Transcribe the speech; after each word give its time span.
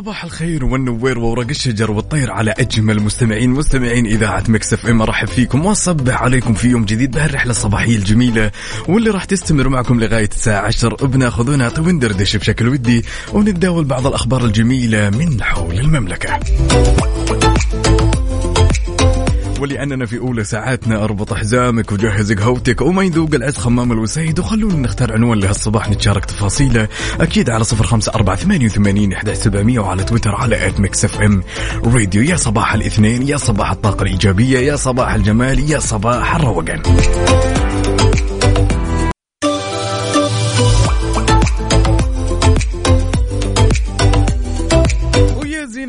صباح 0.00 0.24
الخير 0.24 0.64
والنوير 0.64 1.18
وورق 1.18 1.48
الشجر 1.48 1.90
والطير 1.90 2.30
على 2.30 2.54
أجمل 2.58 3.00
مستمعين 3.00 3.50
مستمعين 3.50 4.06
إذاعة 4.06 4.44
مكس 4.48 4.72
إف 4.72 4.86
إم 4.86 5.02
أرحب 5.02 5.28
فيكم 5.28 5.66
وأصبح 5.66 6.22
عليكم 6.22 6.54
في 6.54 6.68
يوم 6.68 6.84
جديد 6.84 7.10
بهالرحلة 7.10 7.50
الصباحية 7.50 7.96
الجميلة 7.96 8.50
واللي 8.88 9.10
راح 9.10 9.24
تستمر 9.24 9.68
معكم 9.68 10.00
لغاية 10.00 10.28
الساعة 10.28 10.66
10 10.66 11.06
بناخذ 11.06 11.50
ونعطي 11.50 11.80
وندردش 11.80 12.36
بشكل 12.36 12.68
ودي 12.68 13.04
ونتداول 13.32 13.84
بعض 13.84 14.06
الأخبار 14.06 14.44
الجميلة 14.44 15.10
من 15.10 15.42
حول 15.42 15.78
المملكة. 15.78 16.40
ولأننا 19.60 20.06
في 20.06 20.18
أولى 20.18 20.44
ساعاتنا 20.44 21.04
أربط 21.04 21.34
حزامك 21.34 21.92
وجهز 21.92 22.32
قهوتك 22.32 22.80
وما 22.80 23.02
يذوق 23.02 23.34
العز 23.34 23.56
خمام 23.56 23.92
الوسايد. 23.92 24.38
وخلونا 24.38 24.76
نختار 24.76 25.12
عنوان 25.12 25.38
لهالصباح 25.38 25.90
نتشارك 25.90 26.24
تفاصيله. 26.24 26.88
أكيد 27.20 27.50
على 27.50 27.64
صفر 27.64 27.86
خمسة 27.86 28.12
أربعة 28.14 28.36
ثمانية 28.36 28.66
وثمانين 28.66 29.12
إحدى 29.12 29.34
سبعمية 29.34 29.78
وعلى 29.78 30.04
تويتر 30.04 30.34
على 30.34 30.66
at 30.66 30.80
Mix 30.80 31.04
FM 31.04 31.42
Radio 31.84 32.22
يا 32.22 32.36
صباح 32.36 32.74
الاثنين 32.74 33.28
يا 33.28 33.36
صباح 33.36 33.70
الطاقة 33.70 34.02
الإيجابية 34.02 34.58
يا 34.58 34.76
صباح 34.76 35.14
الجمال 35.14 35.70
يا 35.70 35.78
صباح 35.78 36.34
الروقان. 36.36 36.82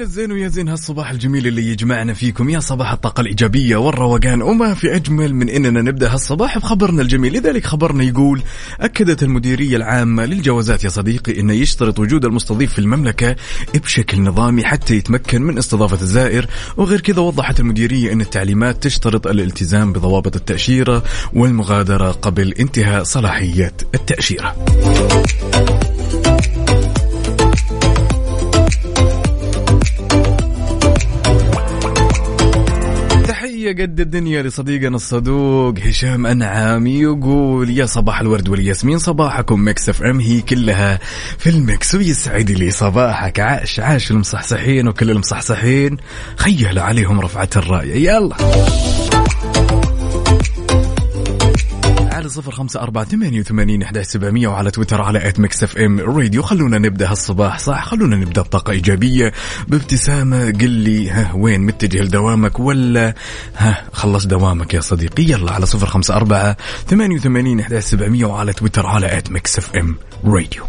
زين 0.02 0.10
الزين 0.10 0.32
ويا 0.32 0.48
زين 0.48 0.70
هالصباح 0.70 1.12
الجميل 1.12 1.48
اللي 1.48 1.68
يجمعنا 1.68 2.14
فيكم. 2.14 2.50
يا 2.50 2.60
صباح 2.60 2.92
الطاقة 2.92 3.22
الإيجابية 3.22 3.76
والروقان. 3.76 4.42
وما 4.42 4.74
في 4.74 4.96
أجمل 4.96 5.36
من 5.36 5.50
إننا 5.50 5.82
نبدأ 5.82 6.14
هالصباح 6.14 6.58
بخبرنا 6.58 7.02
الجميل. 7.02 7.34
لذلك 7.34 7.66
خبرنا 7.66 8.04
يقول 8.04 8.42
أكدت 8.80 9.24
المديرية 9.24 9.76
العامة 9.78 10.26
للجوازات 10.26 10.84
يا 10.84 10.90
صديقي 10.90 11.40
أنه 11.40 11.54
يشترط 11.54 12.00
وجود 12.00 12.26
المستضيف 12.26 12.74
في 12.74 12.80
المملكة 12.80 13.36
بشكل 13.74 14.22
نظامي 14.22 14.64
حتى 14.64 14.96
يتمكن 14.96 15.42
من 15.42 15.58
استضافة 15.58 16.02
الزائر. 16.02 16.48
وغير 16.78 17.02
كذا 17.02 17.20
وضحت 17.22 17.60
المديرية 17.60 18.14
أن 18.14 18.22
التعليمات 18.22 18.84
تشترط 18.84 19.28
الالتزام 19.28 19.94
بضوابط 19.94 20.36
التأشيرة 20.36 21.04
والمغادرة 21.34 22.12
قبل 22.12 22.54
انتهاء 22.60 23.04
صلاحية 23.04 23.74
التأشيرة. 23.96 24.56
تحية 33.62 33.84
قد 33.84 34.00
الدنيا 34.00 34.44
لصديقنا 34.44 34.96
الصدوق 34.96 35.80
هشام 35.80 36.26
أنعام 36.26 36.88
يقول 36.88 37.70
يا 37.70 37.86
صباح 37.86 38.22
الورد 38.22 38.50
والياسمين 38.50 38.98
صباحكم 38.98 39.68
مكس 39.68 39.90
اف 39.90 40.04
ام. 40.04 40.20
هي 40.20 40.42
كلها 40.42 41.00
في 41.38 41.50
المكس 41.50 41.96
ويسعد 41.96 42.52
لي 42.52 42.72
صباحك. 42.72 43.40
عاش 43.40 43.80
عاش 43.80 44.12
المصحصحين 44.12 44.88
وكل 44.88 45.12
المصحصحين. 45.12 45.98
خيل 46.36 46.80
عليهم 46.80 47.22
رفعة 47.22 47.50
الراية. 47.56 48.10
يلا. 48.10 48.36
على 52.22 52.30
صفر 52.30 52.52
خمسة 52.52 52.82
أربعة 52.82 53.04
ثمانية 53.04 53.40
وثمانين 53.40 53.84
إحدى 53.84 54.04
سبعمية 54.04 54.48
وعلى 54.48 54.72
تويتر 54.72 55.02
على 55.02 55.28
at 55.28 55.40
Mix 55.40 55.64
FM 55.64 56.00
Radio 56.00 56.42
خلونا 56.42 56.78
نبدأ 56.78 57.12
هالصباح 57.12 57.60
صح؟ 57.60 57.86
خلونا 57.86 58.16
نبدأ 58.16 58.42
بطاقة 58.42 58.72
إيجابية. 58.72 59.34
بابتسامة 59.68 60.46
قل 60.52 60.70
لي 60.70 61.10
ها 61.10 61.34
وين 61.36 61.62
متجه 61.62 62.02
لدوامك 62.02 62.60
ولا 62.60 63.16
ها 63.58 63.84
خلص 63.94 64.26
دوامك 64.26 64.74
يا 64.74 64.82
صديقي. 64.82 65.24
يلا 65.24 65.52
على 65.52 65.66
صفر 65.66 65.86
خمسة 65.86 66.16
أربعة 66.16 66.58
ثمانية 66.88 67.16
وثمانين 67.16 67.60
إحدى 67.60 67.82
سبعمية 67.82 68.26
وعلى 68.26 68.54
تويتر 68.54 68.86
على 68.86 69.18
at 69.18 69.32
Mix 69.32 69.58
FM 69.58 69.96
Radio 70.26 70.64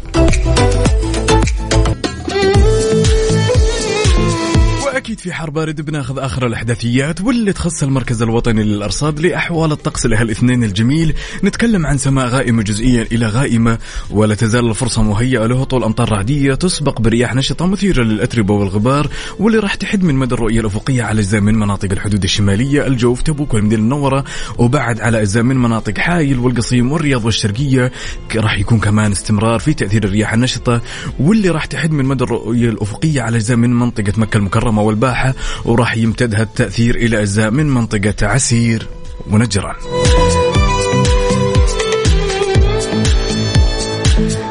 واكيد 5.12 5.25
في 5.25 5.33
حار 5.33 5.50
بارد 5.50 5.81
بناخذ 5.81 6.19
آخر 6.19 6.47
الإحداثيات 6.47 7.21
واللي 7.21 7.53
تخص 7.53 7.83
المركز 7.83 8.23
الوطني 8.23 8.62
للأرصاد 8.62 9.21
لأحوال 9.21 9.73
الطقس 9.73 10.06
لهالاثنين 10.06 10.65
الجميل. 10.65 11.15
نتكلم 11.45 11.87
عن 11.87 11.99
سماء 11.99 12.27
غائمة 12.27 12.62
جزئيا 12.62 13.03
إلى 13.12 13.27
غائمة 13.27 13.78
ولا 14.11 14.34
تزال 14.34 14.69
الفرصة 14.71 15.03
مهيئة 15.03 15.47
لهطول 15.47 15.84
أمطار 15.84 16.12
رعدية 16.12 16.55
تسبق 16.55 17.00
برياح 17.00 17.34
نشطة 17.34 17.67
مثيرة 17.67 18.03
للأتربة 18.03 18.55
والغبار 18.55 19.09
واللي 19.39 19.59
راح 19.59 19.75
تحد 19.75 20.03
من 20.03 20.15
مدى 20.15 20.34
الرؤية 20.34 20.61
الأفقية 20.61 21.03
على 21.03 21.21
أجزاء 21.21 21.41
من 21.41 21.55
مناطق 21.55 21.93
الحدود 21.93 22.23
الشمالية 22.25 22.87
الجوف 22.87 23.23
تبوك 23.23 23.55
والمدينة 23.55 23.83
المنورة 23.83 24.25
وبعد 24.59 25.00
على 25.00 25.21
أجزاء 25.21 25.43
من 25.43 25.56
مناطق 25.56 25.99
حايل 25.99 26.39
والقصيم 26.39 26.93
والرياض 26.93 27.25
والشرقية. 27.25 27.93
ك- 28.29 28.37
راح 28.37 28.59
يكون 28.59 28.81
كمان 28.81 29.12
استمرار 29.12 29.59
في 29.59 29.75
تأثير 29.75 30.05
الرياح 30.05 30.33
النشطة 30.33 30.81
واللي 31.21 31.50
راح 31.50 31.65
تحد 31.65 31.91
من 31.93 32.05
مدى 32.05 32.25
الرؤية 32.25 32.69
الأفقية 32.69 33.23
على 33.23 33.37
أجزاء 33.37 33.56
من 33.56 33.71
منطقة 33.79 34.12
مكة 34.17 34.37
المكرمة 34.37 34.83
والباحه 35.03 35.35
وراح 35.65 35.97
يمتد 35.97 36.35
هالتاثير 36.35 36.95
إلى 36.95 37.21
أجزاء 37.21 37.51
من 37.51 37.67
منطقة 37.67 38.15
عسير 38.23 38.87
ونجران. 39.31 39.75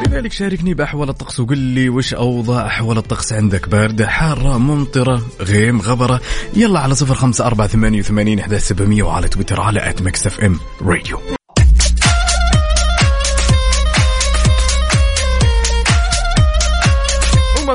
لذلك 0.06 0.32
شاركني 0.32 0.74
بأحوال 0.74 1.08
الطقس 1.08 1.40
وقل 1.40 1.58
لي 1.58 1.88
وش 1.88 2.14
أوضاع 2.14 2.66
أحوال 2.66 2.98
الطقس 2.98 3.32
عندك؟ 3.32 3.68
باردة 3.68 4.06
حارة 4.06 4.58
ممطرة 4.58 5.22
غيم 5.40 5.80
غبرة؟ 5.80 6.20
يلا 6.56 6.80
على 6.80 6.94
صفر 6.94 7.14
خمسة 7.14 7.46
أربعة 7.46 7.66
ثمانية 7.66 7.98
وثمانين 7.98 8.38
وعلى 9.02 9.28
تويتر 9.28 9.60
على 9.60 9.90
at 9.90 10.02
Mix 10.02 10.26
FM 10.26 10.60
Radio 10.82 11.18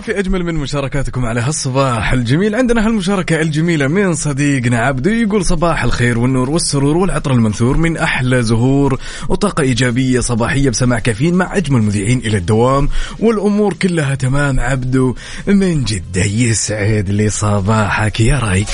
في 0.07 0.19
أجمل 0.19 0.43
من 0.43 0.55
مشاركاتكم 0.55 1.25
على 1.25 1.41
هالصباح 1.41 2.13
الجميل. 2.13 2.55
عندنا 2.55 2.87
هالمشاركة 2.87 3.41
الجميلة 3.41 3.87
من 3.87 4.13
صديقنا 4.13 4.79
عبدو 4.79 5.09
يقول 5.09 5.45
صباح 5.45 5.83
الخير 5.83 6.19
والنور 6.19 6.49
والسرور 6.49 6.97
والعطر 6.97 7.31
المنثور 7.31 7.77
من 7.77 7.97
أحلى 7.97 8.43
زهور 8.43 8.99
وطاقة 9.29 9.61
إيجابية 9.61 10.19
صباحية 10.19 10.69
بسماع 10.69 10.99
كافيين 10.99 11.33
مع 11.33 11.57
أجمل 11.57 11.81
مذيعين 11.81 12.19
إلى 12.19 12.37
الدوام 12.37 12.89
والأمور 13.19 13.73
كلها 13.73 14.15
تمام 14.15 14.59
عبدو 14.59 15.15
من 15.47 15.83
جدة 15.83 16.23
يسعد 16.23 17.09
لي 17.09 17.29
صباحك 17.29 18.19
يا 18.19 18.39
رايك؟ 18.39 18.67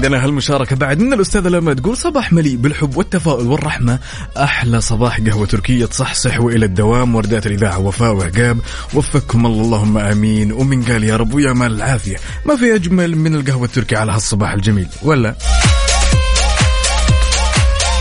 عندنا 0.00 0.24
هالمشاركة 0.24 0.76
بعد 0.76 1.00
من 1.00 1.12
الأستاذة 1.12 1.48
لما 1.48 1.74
تقول 1.74 1.96
صباح 1.96 2.32
مليء 2.32 2.56
بالحب 2.56 2.96
والتفاؤل 2.96 3.46
والرحمة. 3.46 3.98
أحلى 4.36 4.80
صباح 4.80 5.20
قهوة 5.20 5.46
تركية 5.46 5.86
تصحصح 5.86 6.40
وإلى 6.40 6.66
الدوام 6.66 7.14
وردات 7.14 7.46
الإذاعة 7.46 7.78
وفاء 7.78 8.12
وعقاب. 8.12 8.58
وفقكم 8.94 9.46
الله 9.46 9.62
اللهم 9.64 9.98
آمين. 9.98 10.52
ومن 10.52 10.82
قال 10.82 11.04
يا 11.04 11.16
رب 11.16 11.34
ويا 11.34 11.52
مال 11.52 11.72
العافية. 11.72 12.16
ما 12.46 12.56
في 12.56 12.74
أجمل 12.74 13.16
من 13.16 13.34
القهوة 13.34 13.64
التركية 13.64 13.98
على 13.98 14.12
هالصباح 14.12 14.52
الجميل 14.52 14.88
ولا؟ 15.02 15.34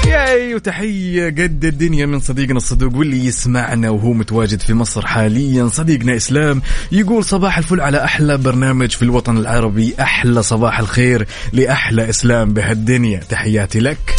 ياي 0.09 0.55
وتحية 0.55 1.25
قد 1.25 1.65
الدنيا 1.65 2.05
من 2.05 2.19
صديقنا 2.19 2.57
الصدوق 2.57 2.95
واللي 2.95 3.25
يسمعنا 3.25 3.89
وهو 3.89 4.13
متواجد 4.13 4.61
في 4.61 4.73
مصر 4.73 5.07
حاليا. 5.07 5.67
صديقنا 5.67 6.15
إسلام 6.15 6.61
يقول 6.91 7.23
صباح 7.23 7.57
الفل 7.57 7.81
على 7.81 8.03
أحلى 8.03 8.37
برنامج 8.37 8.91
في 8.91 9.01
الوطن 9.01 9.37
العربي. 9.37 9.95
أحلى 9.99 10.43
صباح 10.43 10.79
الخير 10.79 11.27
لأحلى 11.53 12.09
إسلام 12.09 12.53
بهالدنيا. 12.53 13.19
تحياتي 13.19 13.79
لك. 13.79 14.18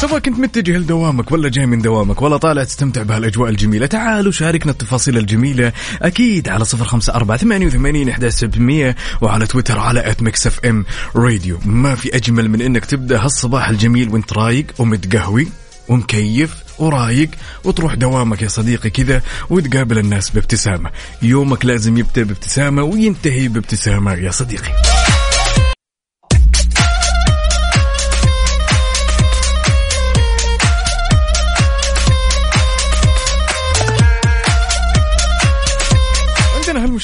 سواء 0.00 0.18
كنت 0.18 0.38
متجه 0.38 0.78
لدوامك 0.78 1.32
ولا 1.32 1.48
جاي 1.48 1.66
من 1.66 1.82
دوامك 1.82 2.22
ولا 2.22 2.36
طالع 2.36 2.64
تستمتع 2.64 3.02
بهالأجواء 3.02 3.50
الجميلة. 3.50 3.86
تعالوا 3.86 4.32
شاركنا 4.32 4.72
التفاصيل 4.72 5.18
الجميلة. 5.18 5.72
أكيد 6.02 6.48
على 6.48 6.64
صفر 6.64 6.84
خمسة 6.84 7.14
أربعة 7.14 7.36
ثمانية 7.36 7.66
وثمانين 7.66 8.08
إحدى 8.08 8.30
سبعمية 8.30 8.96
وعلى 9.20 9.46
تويتر 9.46 9.78
على 9.78 10.10
at 10.10 10.22
Mix 10.22 10.46
FM 10.46 10.84
Radio 11.16 11.58
ما 11.64 11.94
في 11.94 12.16
أجمل 12.16 12.48
من 12.48 12.62
إنك 12.62 12.84
تبدأ 12.84 13.24
هالصباح 13.24 13.68
الجميل 13.68 14.08
وانت 14.08 14.32
رايق 14.32 14.66
ومتقهوي 14.78 15.48
ومكيف 15.88 16.54
ورايق 16.78 17.30
وتروح 17.64 17.94
دوامك 17.94 18.42
يا 18.42 18.48
صديقي 18.48 18.90
كذا 18.90 19.22
وتقابل 19.50 19.98
الناس 19.98 20.30
بابتسامة. 20.30 20.90
يومك 21.22 21.64
لازم 21.64 21.96
يبدأ 21.96 22.22
بابتسامة 22.22 22.82
وينتهي 22.82 23.48
بابتسامة 23.48 24.12
يا 24.14 24.30
صديقي. 24.30 24.95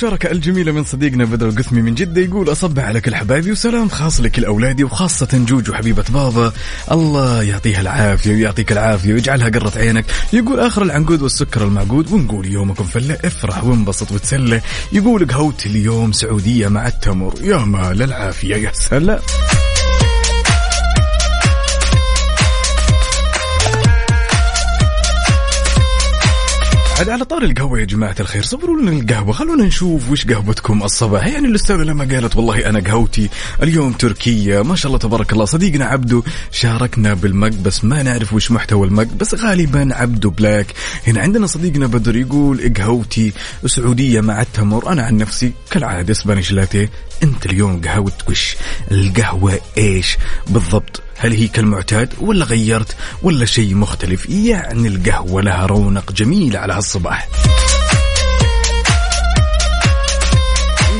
هالمشاركة 0.03 0.31
الجميلة 0.33 0.73
من 0.73 0.85
صديقنا 0.85 1.25
بدر 1.25 1.49
القثمي 1.49 1.83
من 1.83 1.95
جدة 1.95 2.23
يقول 2.23 2.53
أصبح 2.53 2.85
على 2.85 3.01
كل 3.01 3.15
حبايبي 3.15 3.53
وسلام 3.53 3.89
خاص 3.89 4.21
لكل 4.21 4.45
أولادي 4.45 4.85
وخاصة 4.85 5.29
جوجو 5.33 5.73
حبيبة 5.73 6.05
بابا. 6.09 6.53
الله 6.93 7.43
يعطيها 7.43 7.81
العافية 7.81 8.31
ويعطيك 8.33 8.73
العافية 8.73 9.13
ويجعلها 9.13 9.49
قرة 9.49 9.73
عينك. 9.77 10.05
يقول 10.33 10.61
آخر 10.61 10.83
العنقود 10.83 11.23
والسكر 11.23 11.65
المعقود 11.65 12.13
ونقول 12.13 12.47
يومكم 12.47 12.85
فلة 12.85 13.19
افرح 13.25 13.65
وانبسط 13.65 14.13
وتسلى. 14.13 14.61
يقول 14.93 15.27
قهوت 15.27 15.67
اليوم 15.67 16.13
سعودية 16.13 16.69
مع 16.69 16.87
التمر. 16.87 17.35
يا 17.43 17.57
مال 17.57 18.03
العافية 18.03 18.57
يا 18.57 18.73
سلام. 18.73 19.21
عاد 27.03 27.11
على 27.11 27.25
طار 27.25 27.43
القهوة 27.43 27.81
يا 27.81 27.85
جماعة 27.85 28.15
الخير 28.21 28.43
صبروا 28.43 28.81
لنا 28.81 28.91
القهوة 28.91 29.33
خلونا 29.33 29.65
نشوف 29.65 30.11
وش 30.11 30.27
قهوتكم 30.27 30.83
الصباح. 30.83 31.27
يعني 31.27 31.47
الأستاذة 31.47 31.83
لما 31.83 32.05
قالت 32.05 32.37
والله 32.37 32.69
أنا 32.69 32.81
قهوتي 32.81 33.29
اليوم 33.63 33.93
تركية 33.93 34.63
ما 34.63 34.77
شاء 34.77 34.87
الله 34.87 34.99
تبارك 34.99 35.33
الله. 35.33 35.45
صديقنا 35.45 35.85
عبدو 35.85 36.23
شاركنا 36.51 37.15
بال 37.15 37.28
mug 37.28 37.49
بس 37.49 37.85
ما 37.85 38.03
نعرف 38.03 38.33
وش 38.33 38.51
محتوى 38.51 38.87
ال 38.87 38.92
mug 38.92 39.09
بس 39.21 39.35
غالبا 39.35 39.89
عبدو 39.95 40.31
black. 40.31 40.67
هنا 41.07 41.21
عندنا 41.21 41.47
صديقنا 41.47 41.87
بدر 41.87 42.17
يقول 42.17 42.75
قهوتي 42.77 43.33
سعودية 43.67 44.21
مع 44.21 44.43
التمر. 44.43 44.93
أنا 44.93 45.03
عن 45.03 45.17
نفسي 45.17 45.53
كالعادة 45.71 46.13
Spanish 46.13 46.53
latte. 46.53 46.91
أنت 47.23 47.47
اليوم 47.47 47.81
قهوتك 47.81 48.29
وش؟ 48.29 48.57
القهوة 48.91 49.61
إيش 49.79 50.17
بالضبط؟ 50.47 51.03
هل 51.23 51.33
هي 51.33 51.49
كالمعتاد 51.49 52.15
ولا 52.21 52.45
غيرت 52.45 52.97
ولا 53.23 53.45
شيء 53.45 53.75
مختلف؟ 53.75 54.31
يعني 54.31 54.89
القهوة 54.89 55.43
لها 55.43 55.67
رونق 55.67 56.13
جميل 56.13 56.57
على 56.57 56.73
هالصباح 56.73 57.29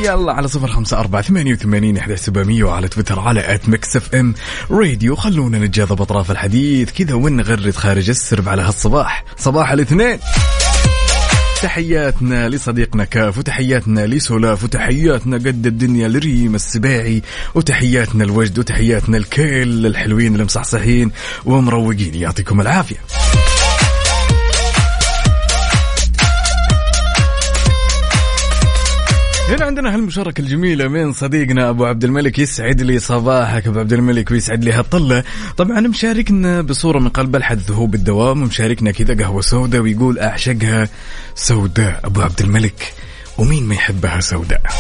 يلا 0.05 0.33
على 0.33 0.49
صفر 0.49 0.69
خمسة 0.69 0.99
أربعة 0.99 1.23
ثمانية 1.23 1.53
وثمانين 1.53 1.97
إحدى 1.97 2.17
سبعمية 2.17 2.65
وعلى 2.65 2.89
تويتر 2.89 3.21
على 3.21 3.55
at 3.55 3.69
Mix 3.69 3.97
FM 3.97 4.35
Radio. 4.71 5.17
خلونا 5.17 5.59
نتجاذب 5.59 6.03
أطراف 6.03 6.31
الحديث 6.31 6.91
كذا 6.91 7.15
ونغرد 7.15 7.75
خارج 7.75 8.09
السرب 8.09 8.49
على 8.49 8.63
هالصباح. 8.63 9.25
صباح 9.39 9.71
الاثنين. 9.71 10.19
تحياتنا 11.63 12.49
لصديقنا 12.49 13.05
كاف 13.05 13.39
وتحياتنا 13.39 14.07
لسولاف 14.07 14.65
وتحياتنا 14.65 15.37
قد 15.37 15.67
الدنيا 15.67 16.09
لريم 16.09 16.55
السباعي 16.55 17.23
وتحياتنا 17.55 18.25
لوجد 18.25 18.59
وتحياتنا 18.59 19.17
لكل 19.17 19.87
الحلوين 19.87 20.37
المصحصحين 20.37 21.11
ومروقين 21.45 22.15
يعطيكم 22.15 22.61
العافية. 22.61 22.97
هنا 29.49 29.65
عندنا 29.65 29.95
هالمشاركة 29.95 30.41
الجميلة 30.41 30.89
من 30.89 31.13
صديقنا 31.13 31.69
أبو 31.69 31.85
عبد 31.85 32.05
الملك 32.05 32.39
يسعد 32.39 32.81
لي 32.81 32.99
صباحك 32.99 33.67
أبو 33.67 33.79
عبد 33.79 33.93
الملك 33.93 34.31
ويسعد 34.31 34.65
لي 34.65 34.73
هالطلة. 34.73 35.25
طبعا 35.57 35.81
مشاركنا 35.81 36.63
بصورة 36.63 36.99
من 36.99 37.09
قلب 37.09 37.37
الحدث 37.37 37.71
هو 37.71 37.87
بالدوام 37.87 38.43
ومشاركنا 38.43 38.91
كذا 38.91 39.25
قهوة 39.25 39.41
سوداء 39.41 39.81
ويقول 39.81 40.19
أعشقها 40.19 40.89
سوداء 41.35 42.01
أبو 42.05 42.23
عبد 42.23 42.41
الملك. 42.41 42.95
ومين 43.39 43.65
ما 43.65 43.75
يحبها 43.75 44.21
سوداء؟ 44.21 44.63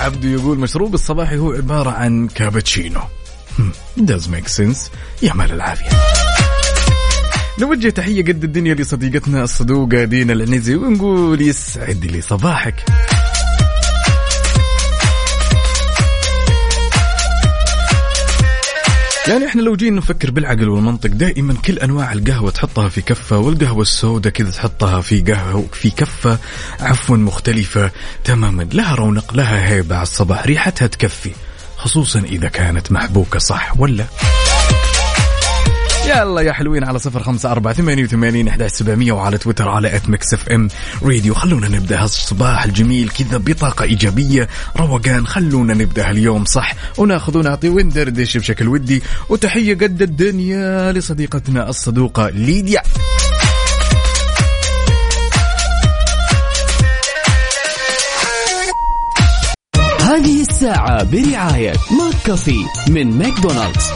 عبدو 0.00 0.28
يقول 0.28 0.58
مشروب 0.58 0.94
الصباحي 0.94 1.36
هو 1.36 1.52
عبارة 1.52 1.90
عن 1.90 2.28
كابتشينو. 2.28 3.00
Hmm, 3.58 3.72
does 4.00 4.28
make 4.28 4.48
sense. 4.48 4.90
يا 5.22 5.34
مال 5.34 5.52
العافية. 5.52 6.23
نوجه 7.58 7.88
تحية 7.90 8.22
قد 8.22 8.44
الدنيا 8.44 8.74
لصديقتنا 8.74 9.44
الصدوقة 9.44 10.04
دينا 10.04 10.32
العنزي 10.32 10.74
ونقول 10.74 11.42
يسعد 11.42 12.04
لي 12.04 12.20
صباحك. 12.20 12.84
يعني 19.28 19.46
إحنا 19.46 19.62
لو 19.62 19.76
جينا 19.76 19.96
نفكر 19.96 20.30
بالعقل 20.30 20.68
والمنطق 20.68 21.10
دائما 21.10 21.54
كل 21.54 21.78
أنواع 21.78 22.12
القهوة 22.12 22.50
تحطها 22.50 22.88
في 22.88 23.00
كفة 23.00 23.38
والقهوة 23.38 23.82
السوداء 23.82 24.32
كذا 24.32 24.50
تحطها 24.50 25.00
في 25.00 25.20
قهوة 25.20 25.66
في 25.72 25.90
كفة 25.90 26.38
عفوا 26.80 27.16
مختلفة 27.16 27.90
تماما 28.24 28.62
لها 28.62 28.94
رونق 28.94 29.34
لها 29.34 29.68
هيبة 29.68 29.94
على 29.94 30.02
الصباح 30.02 30.46
ريحتها 30.46 30.86
تكفي 30.86 31.30
خصوصا 31.76 32.18
إذا 32.20 32.48
كانت 32.48 32.92
محبوكة 32.92 33.38
صح 33.38 33.80
ولا؟ 33.80 34.04
يلا 36.06 36.40
يا 36.40 36.52
حلوين 36.52 36.84
على 36.84 36.98
صفر 36.98 37.22
خمسة 37.22 37.52
أربعة 37.52 37.74
ثمانية 37.74 38.04
وثمانين 38.04 38.48
أحد 38.48 38.66
سبعمية 38.66 39.12
وعلى 39.12 39.38
تويتر 39.38 39.68
على 39.68 39.96
at 39.96 40.08
Mix 40.08 40.34
FM 40.34 40.68
Radio 41.02 41.34
خلونا 41.34 41.68
نبدأ 41.68 42.02
هالصباح 42.02 42.64
الجميل 42.64 43.08
كذا 43.08 43.36
بطاقة 43.36 43.82
إيجابية. 43.82 44.48
روقان 44.76 45.26
خلونا 45.26 45.74
نبدأ 45.74 46.10
اليوم 46.10 46.44
صح. 46.44 46.74
وناخذ 46.98 47.38
ونعطي 47.38 47.68
وندردش 47.68 48.36
بشكل 48.36 48.68
ودي. 48.68 49.02
وتحية 49.28 49.74
قد 49.74 50.02
الدنيا 50.02 50.92
لصديقتنا 50.92 51.68
الصدوقة 51.68 52.28
ليديا. 52.28 52.82
هذه 60.00 60.40
الساعة 60.40 61.04
برعاية 61.04 61.70
McCafé 61.70 62.64
من 62.88 63.18
ماكدونالدز. 63.18 63.90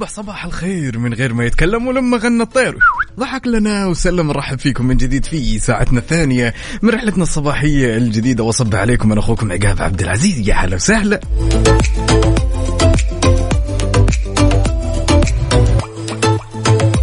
وصبح 0.00 0.12
صباح 0.12 0.44
الخير 0.44 0.98
من 0.98 1.14
غير 1.14 1.34
ما 1.34 1.44
يتكلم 1.44 1.86
ولما 1.86 2.16
غنى 2.16 2.42
الطير. 2.42 2.78
ضحك 3.18 3.46
لنا 3.46 3.86
وسلم 3.86 4.26
نرحب 4.28 4.58
فيكم 4.58 4.86
من 4.86 4.96
جديد 4.96 5.24
في 5.24 5.58
ساعتنا 5.58 5.98
الثانية 5.98 6.54
من 6.82 6.90
رحلتنا 6.90 7.22
الصباحية 7.22 7.96
الجديدة. 7.96 8.44
وصبح 8.44 8.78
عليكم 8.78 9.12
أنا 9.12 9.20
أخوكم 9.20 9.52
عقاب 9.52 9.82
عبد 9.82 10.02
العزيز. 10.02 10.48
يا 10.48 10.54
هلا 10.54 10.76
وسهلا. 10.76 11.20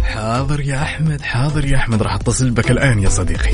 حاضر 0.02 0.60
يا 0.60 0.82
أحمد 0.82 1.20
حاضر 1.20 1.64
يا 1.64 1.76
أحمد. 1.76 2.02
راح 2.02 2.14
أتصل 2.14 2.50
بك 2.50 2.70
الآن 2.70 2.98
يا 2.98 3.08
صديقي. 3.08 3.50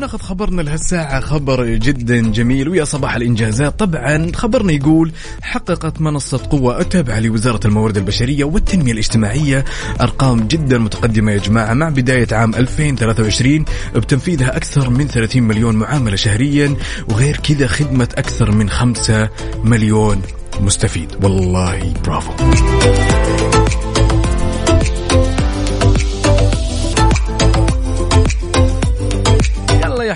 ناخذ 0.00 0.18
خبرنا 0.18 0.62
لهالساعة. 0.62 1.20
خبر 1.20 1.66
جدا 1.66 2.20
جميل 2.32 2.68
ويا 2.68 2.84
صباح 2.84 3.16
الإنجازات. 3.16 3.78
طبعا 3.78 4.32
خبرنا 4.34 4.72
يقول 4.72 5.12
حققت 5.42 6.00
منصة 6.00 6.40
قوى 6.50 6.80
التابعة 6.80 7.20
لوزارة 7.20 7.60
الموارد 7.66 7.96
البشرية 7.96 8.44
والتنمية 8.44 8.92
الاجتماعية. 8.92 9.64
أرقام 10.00 10.48
جدا 10.48 10.78
متقدمة 10.78 11.32
يا 11.32 11.38
جماعة. 11.38 11.74
مع 11.74 11.88
بداية 11.88 12.26
عام 12.32 12.54
2023 12.54 13.64
بتنفيذها 13.94 14.56
أكثر 14.56 14.90
من 14.90 15.08
30 15.08 15.42
مليون 15.42 15.76
معاملة 15.76 16.16
شهريا 16.16 16.76
وغير 17.08 17.36
كذا 17.36 17.66
خدمة 17.66 18.08
أكثر 18.18 18.50
من 18.50 18.70
5 18.70 19.28
مليون 19.64 20.22
مستفيد. 20.60 21.24
والله 21.24 21.92
برافو. 22.04 22.32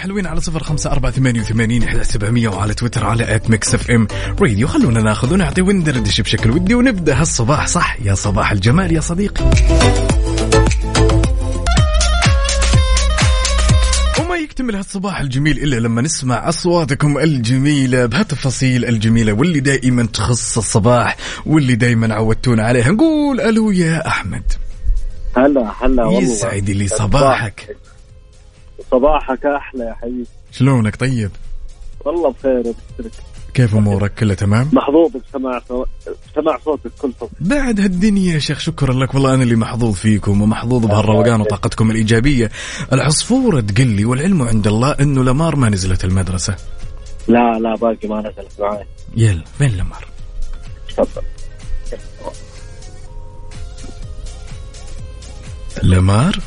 حلوين 0.04 0.26
على 0.26 0.40
صفر 0.40 0.62
خمسة 0.62 0.90
أربعة 0.92 1.12
ثمانية 1.12 1.40
وثمانين 1.40 1.82
إحدى 1.82 2.04
سبعمية 2.04 2.48
وعلى 2.48 2.74
تويتر 2.74 3.06
على 3.06 3.34
at 3.34 3.50
Mix 3.50 3.74
FM 3.74 4.08
راديو 4.40 4.66
خلونا 4.66 5.02
ناخذ 5.02 5.32
ونعطي 5.32 5.62
وندردش 5.62 6.20
بشكل 6.20 6.50
ودي 6.50 6.74
ونبدأ. 6.74 7.20
هالصباح 7.20 7.66
صح؟ 7.66 7.96
يا 8.02 8.14
صباح 8.14 8.52
الجمال 8.52 8.92
يا 8.92 9.00
صديقي. 9.00 9.44
وما 14.20 14.36
يكتمل 14.36 14.76
هالصباح 14.76 15.20
الجميل 15.20 15.58
إلا 15.58 15.76
لما 15.76 16.02
نسمع 16.02 16.48
أصواتكم 16.48 17.18
الجميلة 17.18 18.06
بهالتفاصيل 18.06 18.84
الجميلة 18.84 19.32
واللي 19.32 19.60
دائما 19.60 20.06
تخص 20.06 20.58
الصباح 20.58 21.16
واللي 21.46 21.74
دائما 21.74 22.14
عودتونا 22.14 22.62
عليها. 22.62 22.90
نقول 22.90 23.40
ألو 23.40 23.70
يا 23.70 24.06
أحمد. 24.06 24.52
هلا 25.36 25.72
هلا 25.82 26.04
والله. 26.04 26.22
يسعد 26.22 26.70
لي 26.70 26.88
صباحك. 26.88 27.76
صباحك 28.94 29.46
أحلى 29.46 29.84
يا 29.84 29.94
حبيبي. 29.94 30.26
شلونك؟ 30.52 30.96
طيب. 30.96 31.30
والله 32.04 32.30
بخير 32.30 32.58
وبشكرك. 32.58 33.12
كيف 33.54 33.74
أمورك؟ 33.74 34.14
كلها 34.14 34.34
تمام؟ 34.34 34.70
محظوظ 34.72 35.10
بسماع 35.10 35.62
سماع 36.34 36.58
صوتك 36.64 36.90
كل 37.02 37.12
صوت 37.20 37.30
بعد 37.40 37.80
هالدنيا 37.80 38.34
يا 38.34 38.38
شيخ 38.38 38.58
شكرا 38.58 38.94
لك. 38.94 39.14
والله 39.14 39.34
أنا 39.34 39.42
اللي 39.42 39.56
محظوظ 39.56 39.94
فيكم 39.94 40.42
ومحظوظ 40.42 40.86
بهالروقان 40.86 41.40
وطاقتكم 41.40 41.90
الإيجابية. 41.90 42.50
العصفورة 42.92 43.60
تقول 43.60 43.86
لي 43.86 44.04
والعلم 44.04 44.42
عند 44.42 44.66
الله 44.66 44.96
إنه 45.00 45.24
لمار 45.24 45.56
ما 45.56 45.68
نزلت 45.68 46.04
المدرسة. 46.04 46.56
لا 47.28 47.58
لا 47.58 47.74
باقي 47.74 48.08
ما 48.08 48.20
نزلت 48.20 48.60
معي 48.60 48.84
يلا 49.16 49.44
فين 49.58 49.76
لمار 49.76 50.06
تفضل. 50.96 51.22
لمار 55.82 56.38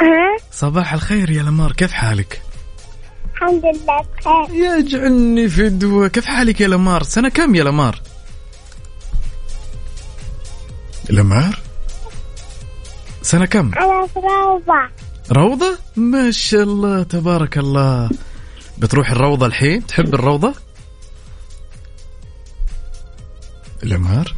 ها 0.00 0.31
صباح 0.62 0.92
الخير 0.94 1.30
يا 1.30 1.42
لمار 1.42 1.72
كيف 1.72 1.92
حالك 1.92 2.42
الحمد 3.34 3.62
لله 3.64 4.00
بخير 4.18 4.78
يجعلني 4.78 5.48
فدوة 5.48 6.08
كيف 6.08 6.24
حالك 6.24 6.60
يا 6.60 6.68
لمار 6.68 7.02
سنة 7.02 7.28
كم 7.28 7.54
يا 7.54 7.64
لمار 7.64 8.00
لمار 11.10 11.58
سنة 13.22 13.46
كم؟ 13.46 13.70
أنا 13.74 14.06
في 14.06 14.18
روضة 14.18 14.88
روضة؟ 15.32 15.78
ما 15.96 16.30
شاء 16.30 16.62
الله 16.62 17.02
تبارك 17.02 17.58
الله 17.58 18.10
بتروح 18.78 19.10
الروضة 19.10 19.46
الحين؟ 19.46 19.86
تحب 19.86 20.14
الروضة؟ 20.14 20.54
لمار؟ 23.82 24.34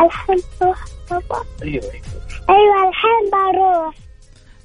الحين 0.00 0.42
بروح 0.60 0.89
بابا 1.10 1.44
أيوه 1.62 1.82
أيوة. 2.50 2.88
الحين 2.88 3.30
بروح. 3.32 3.94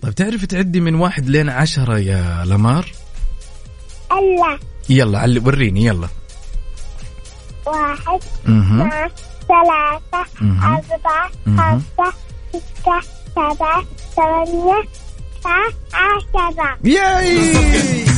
طيب 0.01 0.15
تعرف 0.15 0.45
تعدي 0.45 0.79
من 0.79 0.95
واحد 0.95 1.29
لين 1.29 1.49
عشرة 1.49 1.99
يا 1.99 2.43
لمار؟ 2.45 2.91
إلا 4.11 4.59
يلا 4.89 5.19
علي 5.19 5.39
وريني 5.39 5.85
يلا. 5.85 6.07
واحد 7.65 8.19
اثنين 8.45 8.89
ثلاثة. 9.47 10.25
أربعة. 10.41 11.31
خمسة 11.45 12.13
ستة 12.53 13.01
سبعة 13.35 13.85
ثمانية 14.15 14.83
عشرة. 15.93 16.77
ياي! 16.83 17.37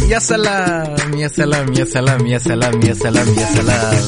يا 0.10 0.20
سلام 0.20 1.14
يا 1.14 1.28
سلام 1.28 1.74
يا 1.74 1.86
سلام 1.86 2.28
يا 2.28 2.38
سلام 2.38 2.82
يا 2.82 2.94
سلام 2.94 3.28
يا 3.28 3.46
سلام. 3.46 4.04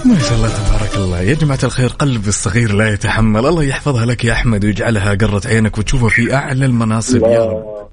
ما 0.06 0.18
شاء 0.18 0.34
الله 0.34 0.48
تبارك 0.48 0.96
الله. 0.96 1.20
يا 1.20 1.34
جماعة 1.34 1.58
الخير 1.64 1.88
قلب 1.88 2.28
الصغير 2.28 2.72
لا 2.72 2.92
يتحمل. 2.92 3.46
الله 3.46 3.64
يحفظها 3.64 4.06
لك 4.06 4.24
يا 4.24 4.32
أحمد 4.32 4.64
ويجعلها 4.64 5.14
قرة 5.14 5.42
عينك 5.46 5.78
وتشوفها 5.78 6.08
في 6.08 6.34
أعلى 6.34 6.66
المناصب. 6.66 7.22
يا 7.22 7.44
رب. 7.44 7.88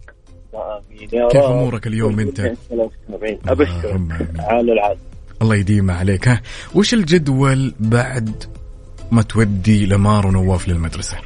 كيف. 1.10 1.43
أمورك 1.43 1.88
اليوم 1.88 2.20
أنت؟ 2.20 2.39
آمين. 2.39 3.39
عال 4.39 4.70
العال 4.70 4.98
الله 5.41 5.55
يديمها 5.55 5.96
عليك. 5.96 6.27
ها 6.27 6.41
وش 6.75 6.93
الجدول 6.93 7.74
بعد 7.79 8.43
ما 9.12 9.22
تودي 9.22 9.86
لمار 9.86 10.27
ونواف 10.27 10.67
للمدرسة؟ 10.67 11.17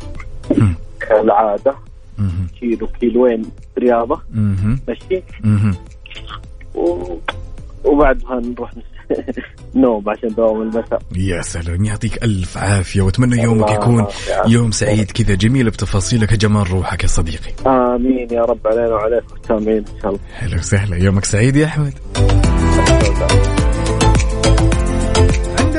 كالعادة. 0.99 1.75
مهم. 2.17 2.47
كيلو 2.59 2.87
كيلوين 2.87 3.45
مهم. 5.43 5.75
و... 6.75 7.15
وبعدها 7.83 8.39
نروح 8.39 8.71
نوم 9.75 10.09
عشان 10.09 10.29
دوام 10.29 10.61
المساء 10.61 11.01
يا 11.15 11.41
سلام 11.41 11.85
يعطيك 11.85 12.23
ألف 12.23 12.57
عافية 12.57 13.01
وأتمنى 13.01 13.41
يومك 13.41 13.71
يكون. 13.71 14.05
يوم 14.47 14.71
سعيد 14.71 15.11
كذا 15.11 15.35
جميل 15.35 15.69
بتفاصيلك 15.69 16.33
جمال 16.33 16.71
روحك 16.71 17.03
يا 17.03 17.07
صديقي. 17.07 17.51
آمين 17.67 18.27
يا 18.31 18.41
رب 18.41 18.59
علينا 18.65 18.89
وعليك 18.89 19.23
والسامعين 19.31 19.77
إن 19.77 20.01
شاء 20.01 20.09
الله. 20.09 20.19
هلا 20.33 20.57
وسهلا 20.57 20.97
يومك 20.97 21.25
سعيد 21.25 21.55
يا 21.55 21.65
أحمد. 21.65 21.93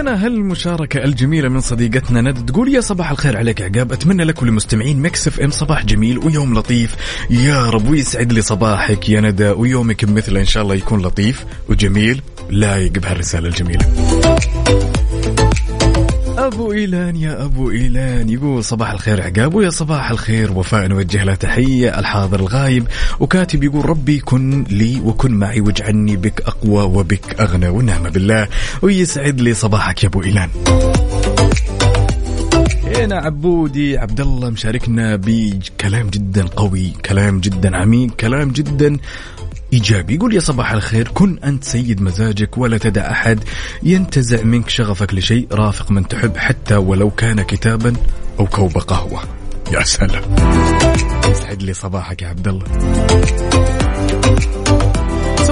عندنا 0.08 0.26
هالمشاركة 0.26 1.04
الجميلة 1.04 1.48
من 1.48 1.60
صديقتنا 1.60 2.20
ندى 2.20 2.46
تقول 2.46 2.74
يا 2.74 2.80
صباح 2.80 3.10
الخير 3.10 3.36
عليك 3.36 3.62
عقاب 3.62 3.92
أتمنى 3.92 4.24
لك 4.24 4.42
ولمستمعين 4.42 5.02
Mix 5.02 5.28
FM 5.28 5.50
صباح 5.50 5.84
جميل 5.84 6.18
ويوم 6.18 6.54
لطيف. 6.54 6.96
يا 7.30 7.70
رب 7.70 7.88
ويسعد 7.88 8.32
لي 8.32 8.42
صباحك 8.42 9.08
يا 9.08 9.20
ندى 9.20 9.48
ويومك 9.48 10.04
مثله 10.04 10.40
إن 10.40 10.44
شاء 10.44 10.62
الله 10.62 10.74
يكون 10.74 11.02
لطيف 11.02 11.44
وجميل. 11.68 12.22
لايق 12.50 12.92
بهالرسالة 12.92 13.48
الجميلة. 13.48 13.86
أبو 16.46 16.72
إيلان 16.72 17.16
يا 17.16 17.44
أبو 17.44 17.70
إيلان. 17.70 18.28
يقول 18.28 18.64
صباح 18.64 18.90
الخير 18.90 19.22
عقاب 19.22 19.54
ويا 19.54 19.70
صباح 19.70 20.10
الخير 20.10 20.52
وفاء. 20.52 20.86
نوجه 20.86 21.24
له 21.24 21.34
تحية 21.34 21.98
الحاضر 21.98 22.40
الغايب. 22.40 22.88
وكاتب 23.20 23.64
يقول 23.64 23.88
ربي 23.88 24.18
كن 24.18 24.64
لي 24.70 25.00
وكن 25.00 25.34
معي 25.34 25.60
واجعلني 25.60 26.16
بك 26.16 26.40
أقوى 26.40 26.82
وبك 26.82 27.40
أغنى 27.40 27.68
والنعم 27.68 28.02
بالله. 28.02 28.48
ويسعد 28.82 29.40
لي 29.40 29.54
صباحك 29.54 30.04
يا 30.04 30.08
أبو 30.08 30.22
إيلان. 30.22 30.48
هنا 32.96 33.16
عبودي. 33.16 33.98
عبد 33.98 34.20
الله 34.20 34.50
مشاركنا 34.50 35.16
بكلام 35.16 36.08
جدا 36.08 36.46
قوي 36.46 36.92
كلام 37.06 37.40
جدا 37.40 37.76
عميق 37.76 38.10
كلام 38.10 38.50
جدا 38.50 38.96
إيجابي. 39.72 40.14
يقول 40.14 40.34
يا 40.34 40.40
صباح 40.40 40.72
الخير 40.72 41.08
كن 41.08 41.38
أنت 41.44 41.64
سيد 41.64 42.02
مزاجك 42.02 42.58
ولا 42.58 42.78
تدع 42.78 43.10
أحد. 43.10 43.44
ينتزع 43.82 44.42
منك 44.42 44.68
شغفك 44.68 45.14
لشيء 45.14 45.48
رافق 45.52 45.90
من 45.90 46.08
تحب 46.08 46.36
حتى 46.36 46.76
ولو 46.76 47.10
كان 47.10 47.42
كتابا 47.42 47.92
أو 48.40 48.46
كوب 48.46 48.78
قهوة. 48.78 49.22
يا 49.72 49.82
سلام. 49.82 50.22
يسعد 51.30 51.62
لي 51.62 51.72
صباحك 51.72 52.22
يا 52.22 52.28
عبد 52.28 52.48
الله 52.48 52.64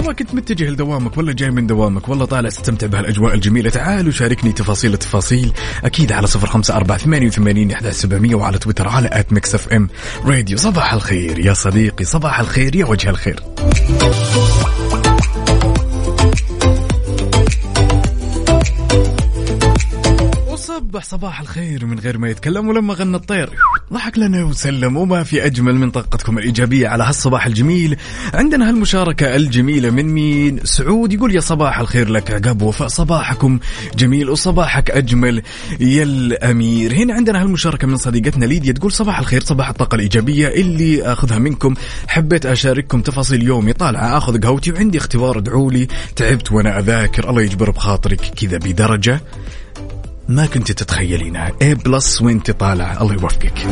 سواء 0.07 0.17
كنت 0.17 0.35
متجه 0.35 0.71
لدوامك 0.71 1.19
ولا 1.19 1.33
جاي 1.33 1.51
من 1.51 1.67
دوامك 1.67 2.09
ولا 2.09 2.25
طالع 2.25 2.49
تستمتع 2.49 2.87
بهالأجواء 2.87 3.35
الجميلة. 3.35 3.71
تعال 3.71 4.09
وشاركني 4.09 4.53
تفاصيل 4.53 4.93
التفاصيل 4.95 5.53
أكيد 5.85 6.13
على 6.13 6.27
صفر 6.27 6.47
خمسة 6.47 6.77
أربعة 6.77 6.99
ثمانية 6.99 7.27
وثمانين 7.27 7.71
أحد 7.71 7.89
سبعمية 7.89 8.35
وعلى 8.35 8.59
تويتر 8.59 8.89
على 8.89 9.09
at 9.12 9.33
Mix 9.33 9.55
FM. 9.55 9.88
Radio 10.25 10.59
صباح 10.59 10.93
الخير 10.93 11.39
يا 11.39 11.53
صديقي 11.53 12.05
صباح 12.05 12.41
الخير 12.41 12.77
يا 12.77 12.87
وجه 12.87 13.11
الخير. 13.11 13.43
وصبح 20.87 21.05
صباح 21.05 21.40
الخير 21.40 21.87
من 21.87 21.99
غير 21.99 22.19
ما 22.19 22.31
يتكلم 22.31 22.69
ولما 22.69 22.95
غنى 22.95 23.16
الطير. 23.16 23.50
ضحك 23.93 24.19
لنا 24.19 24.45
وسلم 24.45 24.97
وما 24.97 25.23
في 25.23 25.47
أجمل 25.47 25.75
من 25.75 25.90
طاقتكم 25.90 26.38
الإيجابية 26.38 26.88
على 26.88 27.05
هالصباح 27.05 27.47
الجميل. 27.47 27.97
عندنا 28.35 28.69
هالمشاركة 28.69 29.37
الجميلة 29.37 29.90
من 29.90 30.05
مين؟ 30.07 30.61
سعود 30.64 31.12
يقول 31.12 31.35
يا 31.35 31.40
صباح 31.40 31.78
الخير 31.78 32.09
لك 32.09 32.31
عقاب 32.31 32.62
وفاء 32.62 32.88
صباحكم. 32.88 33.59
جميل 33.97 34.31
وصباحك 34.31 34.90
أجمل. 34.90 35.43
يا 35.81 36.02
الأمير. 36.02 36.93
هنا 36.93 37.14
عندنا 37.14 37.43
هالمشاركة 37.43 37.87
من 37.87 37.97
صديقتنا 37.97 38.45
ليديا 38.45 38.73
تقول 38.73 38.93
صباح 38.93 39.19
الخير 39.19 39.45
صباح 39.45 39.69
الطاقة 39.69 39.95
الإيجابية 39.95 40.49
اللي 40.49 41.02
أخذها 41.12 41.38
منكم. 41.38 41.75
حبيت 42.09 42.47
أشارككم 42.47 43.00
تفاصيل 43.00 43.43
يومي. 43.43 43.73
طالعة 43.73 44.19
أخذ 44.19 44.40
قهوتي 44.40 44.73
وعندي 44.73 44.99
اختبار 44.99 45.38
ادعوا 45.38 45.73
لي 45.73 45.88
تعبت 46.16 46.52
وأنا 46.52 46.78
أذاكر. 46.78 47.31
الله 47.31 47.43
يجبر 47.43 47.71
بخاطرك 47.71 48.21
كذا 48.21 48.59
بدرجة. 48.59 49.21
ما 50.28 50.47
كنت 50.47 50.73
تتخيلينها 50.73 51.49
A 51.49 51.64
بلس 51.64 52.23
وانت 52.23 52.50
طالعة 52.50 53.02
الله 53.02 53.12
يوفقك. 53.12 53.66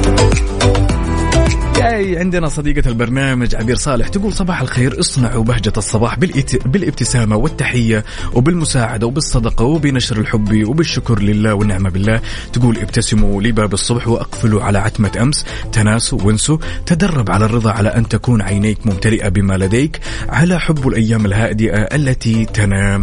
جاي 1.76 2.18
عندنا 2.18 2.48
صديقة 2.48 2.88
البرنامج 2.88 3.54
عبير 3.54 3.76
صالح. 3.76 4.08
تقول 4.08 4.32
صباح 4.32 4.60
الخير. 4.60 5.00
اصنعوا 5.00 5.44
بهجة 5.44 5.72
الصباح 5.76 6.18
بالإت... 6.18 6.66
بالابتسامة 6.66 7.36
والتحية 7.36 8.04
وبالمساعدة 8.32 9.06
وبالصدقة 9.06 9.64
وبنشر 9.64 10.20
الحب 10.20 10.68
وبالشكر 10.68 11.18
لله 11.18 11.54
والنعمة 11.54 11.90
بالله. 11.90 12.20
تقول 12.52 12.78
ابتسموا 12.78 13.42
لباب 13.42 13.72
الصبح 13.72 14.08
وأقفلوا 14.08 14.62
على 14.62 14.78
عتمة 14.78 15.12
أمس. 15.20 15.44
تناسوا 15.72 16.22
وانسوا. 16.22 16.58
تدرب 16.86 17.30
على 17.30 17.44
الرضا 17.44 17.70
على 17.70 17.88
أن 17.88 18.08
تكون 18.08 18.42
عينيك 18.42 18.86
ممتلئة 18.86 19.28
بما 19.28 19.56
لديك 19.56 20.00
على 20.28 20.60
حب 20.60 20.88
الأيام 20.88 21.26
الهادئة 21.26 21.78
التي 21.78 22.44
تنام. 22.44 23.02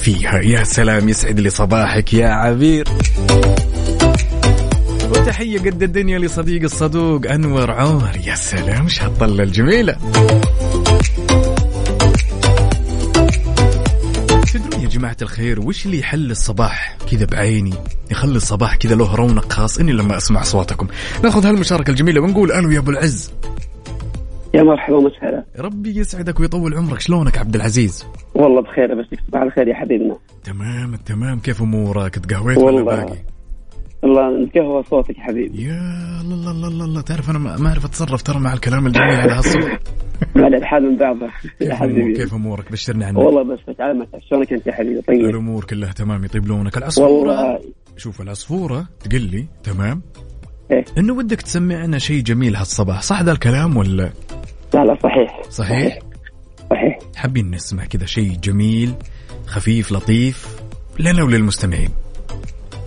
فيها. 0.00 0.40
يا 0.40 0.64
سلام 0.64 1.08
يسعد 1.08 1.40
لي 1.40 1.50
صباحك 1.50 2.14
يا 2.14 2.28
عبير. 2.28 2.88
وتحية 5.10 5.58
قد 5.58 5.82
الدنيا 5.82 6.18
لصديق 6.18 6.62
الصدوق 6.62 7.26
أنور 7.26 7.70
عمر. 7.70 8.10
يا 8.26 8.34
سلام 8.34 8.86
هالطلة 9.00 9.42
الجميلة. 9.42 9.96
تدرون 14.52 14.82
يا 14.82 14.88
جماعة 14.88 15.16
الخير 15.22 15.60
وش 15.60 15.86
اللي 15.86 15.98
يحل 15.98 16.30
الصباح 16.30 16.96
كذا 17.10 17.24
بعيني؟ 17.24 17.74
يخلي 18.10 18.36
الصباح 18.36 18.76
كذا 18.76 18.94
له 18.94 19.14
رونق 19.14 19.52
خاص. 19.52 19.78
إني 19.78 19.92
لما 19.92 20.16
أسمع 20.16 20.40
أصواتكم 20.42 20.86
ناخذ 21.24 21.46
هالمشاركة 21.46 21.90
الجميلة 21.90 22.20
ونقول 22.20 22.52
ألو 22.52 22.70
يا 22.70 22.78
أبو 22.78 22.90
العز. 22.90 23.30
يا 24.54 24.62
مرحبا 24.62 24.96
وسهلا 24.96 25.44
ربي 25.58 25.98
يسعدك 25.98 26.40
ويطول 26.40 26.74
عمرك. 26.74 27.00
شلونك 27.00 27.38
عبد 27.38 27.54
العزيز؟ 27.54 28.06
والله 28.34 28.62
بخير 28.62 28.94
بس 28.94 29.06
صباح 29.28 29.42
الخير 29.42 29.68
يا 29.68 29.74
حبيبنا. 29.74 30.16
تمام 30.44 30.96
تمام. 30.96 31.38
كيف 31.40 31.62
أمورك؟ 31.62 32.18
تقهويت 32.18 32.58
ولا. 32.58 32.82
باقي؟ 32.82 33.16
الله 34.04 34.44
نتقهوى 34.44 34.82
صوتك 34.82 35.16
حبيبي. 35.18 35.62
يا 35.64 35.80
الله 36.20 36.50
الله 36.50 36.68
الله 36.68 36.84
الله 36.84 37.00
تعرف 37.00 37.30
أنا 37.30 37.38
ما 37.38 37.68
أعرف 37.68 37.84
أتصرف 37.84 38.22
ترى 38.22 38.38
مع 38.40 38.52
الكلام 38.52 38.86
الجميل 38.86 39.08
على 39.14 39.32
هالصبح 39.32 39.78
مع 40.36 40.46
الالحاد 40.46 40.82
من 40.82 40.96
بعضها 40.96 41.30
يا 41.60 41.74
حبيبي. 41.74 42.14
كيف 42.14 42.34
أمورك؟ 42.34 42.72
بشرني 42.72 43.04
عنك. 43.04 43.18
والله 43.18 43.42
بس 43.42 43.76
تعال 43.78 44.06
شلونك 44.30 44.52
أنت 44.52 44.66
يا 44.66 44.72
حبيبي؟ 44.72 45.00
طيب. 45.00 45.20
الأمور 45.24 45.64
كلها 45.64 45.92
تمام 45.92 46.24
يطيب 46.24 46.46
لونك 46.46 46.76
العصفوره 46.76 47.10
والله. 47.12 47.60
شوف 47.96 48.20
العصفوره 48.20 48.88
تقول 49.04 49.22
لي. 49.22 49.46
تمام. 49.64 50.02
إيه. 50.70 50.84
إنه 50.98 51.12
ودك 51.12 51.42
تسمعنا 51.42 51.98
شيء 51.98 52.22
جميل 52.22 52.56
هالصباح. 52.56 53.02
صح 53.02 53.22
ذا 53.22 53.32
الكلام 53.32 53.76
ولا؟ 53.76 54.10
لا 54.74 54.84
لا 54.84 54.94
صحيح. 54.94 55.42
صحيح؟ 55.42 55.98
صحيح. 56.70 56.98
حابين 57.16 57.50
نسمع 57.50 57.84
كذا 57.84 58.06
شيء 58.06 58.32
جميل 58.42 58.94
خفيف 59.46 59.92
لطيف 59.92 60.46
لنا 61.00 61.22
وللمستمعين. 61.24 61.90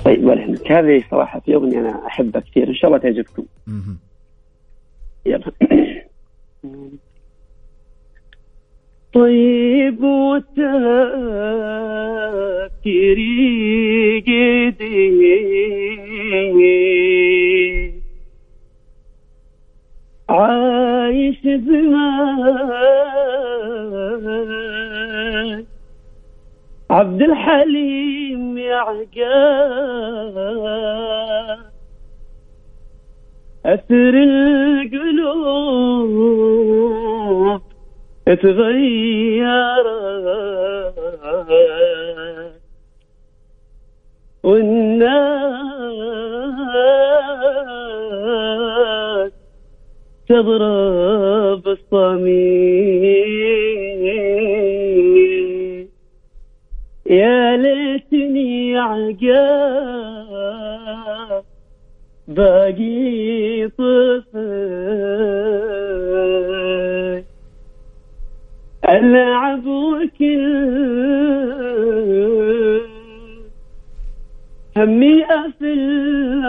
طيب 0.06 0.24
ولهنك 0.24 0.72
هذه 0.72 1.04
صراحة 1.12 1.40
في 1.40 1.56
أغنية 1.56 1.80
أنا 1.80 2.08
أحبها 2.08 2.42
كثير. 2.42 2.68
إن 2.68 2.76
شاء 2.76 2.88
الله 2.88 2.98
تعجبكم. 2.98 3.46
يلا. 5.26 5.52
طيب 9.14 10.04
وتفكيري 10.04 10.66
جديد 14.20 14.82
عايش 20.30 21.42
زمان. 21.44 22.06
عبد 26.90 27.22
الحليم 27.22 28.58
يا 28.58 28.76
عقاب 28.76 30.36
أثر 33.66 34.14
القلوب 35.16 35.62
تغيرت 38.26 39.96
والناس 44.44 45.46
تضرب 50.30 51.68
الصميم. 51.68 53.16
يا 57.10 57.58
ليتني 57.58 58.78
عقاب 58.78 60.16
باقي 62.28 63.68
طفل 63.68 64.46
ألعب 68.90 69.66
وكل 69.66 70.46
همي 74.78 75.24
أفل 75.26 76.46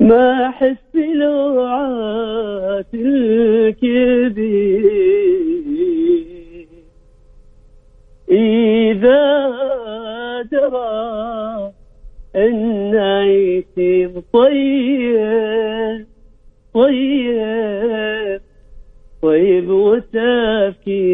ما 0.00 0.48
أحس 0.48 0.94
لوعات 1.14 2.86
الكبير 2.94 4.90
إذا 8.30 9.50
درى 10.52 11.72
أن 12.36 12.96
عيسي 12.96 14.22
طيب 14.32 16.06
طيب 16.74 18.40
طيب 19.22 19.70
وتفكيري 19.70 21.12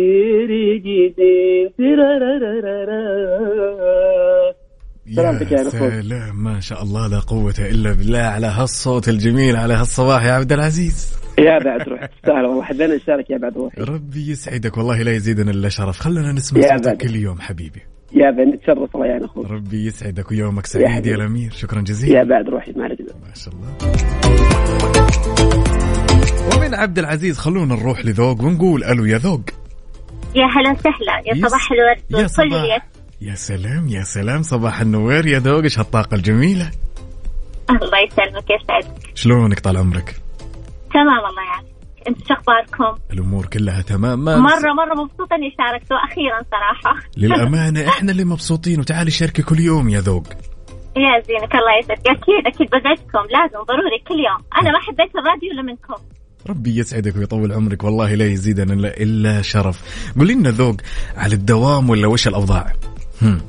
جديد. 0.79 1.73
سلامتك 5.15 5.53
يا 5.53 5.59
يا. 5.59 5.71
سلام. 5.71 6.45
ما 6.45 6.61
شاء 6.61 6.83
الله 6.83 7.07
لا 7.07 7.21
قوة 7.21 7.55
إلا 7.59 7.93
بالله. 7.93 8.19
على 8.19 8.47
هالصوت 8.47 9.09
الجميل 9.09 9.57
على 9.57 9.75
هالصباح 9.75 10.25
يا 10.25 10.33
عبد 10.33 10.53
العزيز. 10.53 11.13
يا 11.39 11.59
بعد 11.65 11.89
روح 11.89 12.07
تستاهل 12.07 12.45
والله 12.45 12.63
حبينا 12.63 12.97
نشارك 12.97 13.31
يا 13.31 13.39
بعد 13.39 13.57
روحي 13.57 13.81
ربي 13.81 14.31
يسعدك 14.31 14.77
والله 14.77 15.03
لا 15.03 15.13
يزيدنا 15.13 15.51
إلا 15.51 15.69
شرف. 15.69 16.01
خلنا 16.01 16.33
نسمع 16.33 16.61
يا 16.61 16.77
صوتك. 16.77 16.97
كل 16.97 17.17
يوم 17.17 17.41
حبيبي. 17.41 17.83
يا 18.13 18.31
بعد 18.31 18.47
نتشرف 18.47 18.97
الله 18.97 19.07
يا 19.07 19.25
أخوي. 19.25 19.45
ربي 19.45 19.87
يسعدك 19.87 20.31
ويومك 20.31 20.67
سعيد 20.67 20.85
يا 20.85 20.91
حبيبي. 20.91 21.15
الأمير. 21.15 21.51
شكرا 21.51 21.81
جزيلا. 21.81 22.19
يا 22.19 22.25
بعد 22.25 22.49
روحي 22.49 22.73
ما 22.77 22.85
عليك 22.85 23.01
ما 23.01 23.35
شاء 23.35 23.55
الله. 23.55 23.77
ومن 26.57 26.75
عبد 26.75 26.99
العزيز 26.99 27.39
خلونا 27.39 27.75
نروح 27.75 28.05
لذوق 28.05 28.41
ونقول 28.41 28.85
ألو 28.85 29.05
يا 29.05 29.19
ذوق. 29.19 29.43
يا 30.35 30.45
هلا 30.45 30.71
وسهلا 30.71 31.23
يا 31.27 31.49
صباح 31.49 31.73
الورد. 31.73 32.23
يا 32.23 32.27
صباح. 32.27 32.96
يا 33.21 33.35
سلام 33.35 33.89
يا 33.89 34.03
سلام 34.03 34.43
صباح 34.43 34.81
النوير 34.81 35.27
يا 35.27 35.39
ذوق 35.39 35.63
إيش 35.63 35.79
هالطاقة 35.79 36.15
الجميلة. 36.15 36.71
الله 37.71 37.99
يسلمك 38.07 38.45
يسعدك 38.51 39.11
شلونك 39.15 39.61
طال 39.61 39.77
عمرك؟ 39.77 40.21
تمام 40.95 41.09
الله 41.31 41.43
يعافيك 41.47 41.77
أنتم 42.09 42.25
شو 42.29 42.35
أخباركم؟ 42.35 42.99
الأمور 43.13 43.47
كلها 43.47 43.83
تمام 43.83 44.25
ما 44.25 44.37
مرة 44.39 44.73
مرة 44.73 45.03
مبسوطة 45.05 45.35
إني 45.37 45.51
شاركت 45.59 45.93
وأخيرا 45.93 46.43
صراحة. 46.51 46.97
للأمانة 47.17 47.89
إحنا 47.89 48.13
اللي 48.13 48.25
مبسوطين 48.25 48.81
وتعالي 48.81 49.11
شاركي 49.11 49.43
كل 49.43 49.61
يوم 49.61 49.89
يا 49.89 50.01
ذوق. 50.01 50.27
يا 50.97 51.21
زينك 51.27 51.55
الله 51.55 51.79
يسعدك. 51.85 52.01
أكيد 52.09 52.47
أكيد 52.47 52.67
بدعتكم 52.69 53.19
لازم 53.31 53.65
ضروري 53.65 53.99
كل 54.09 54.15
يوم. 54.15 54.43
أنا 54.61 54.71
ما 54.73 54.79
حبيت 54.81 55.17
الراديو 55.17 55.51
إلا 55.53 55.63
منكم. 55.63 55.95
ربي 56.51 56.77
يسعدك 56.79 57.17
ويطول 57.17 57.53
عمرك 57.53 57.85
والله 57.85 58.15
لا 58.15 58.25
يزيدنا 58.27 58.75
إلا- 58.75 59.01
إلا 59.01 59.43
شرف. 59.43 59.83
قولي 60.19 60.35
لنا 60.35 60.51
ذوق 60.51 60.77
على 61.17 61.35
الدوام 61.35 61.91
ولا 61.91 62.07
وش 62.09 62.29
الأوضاع؟ 62.29 62.73
هم. 63.23 63.41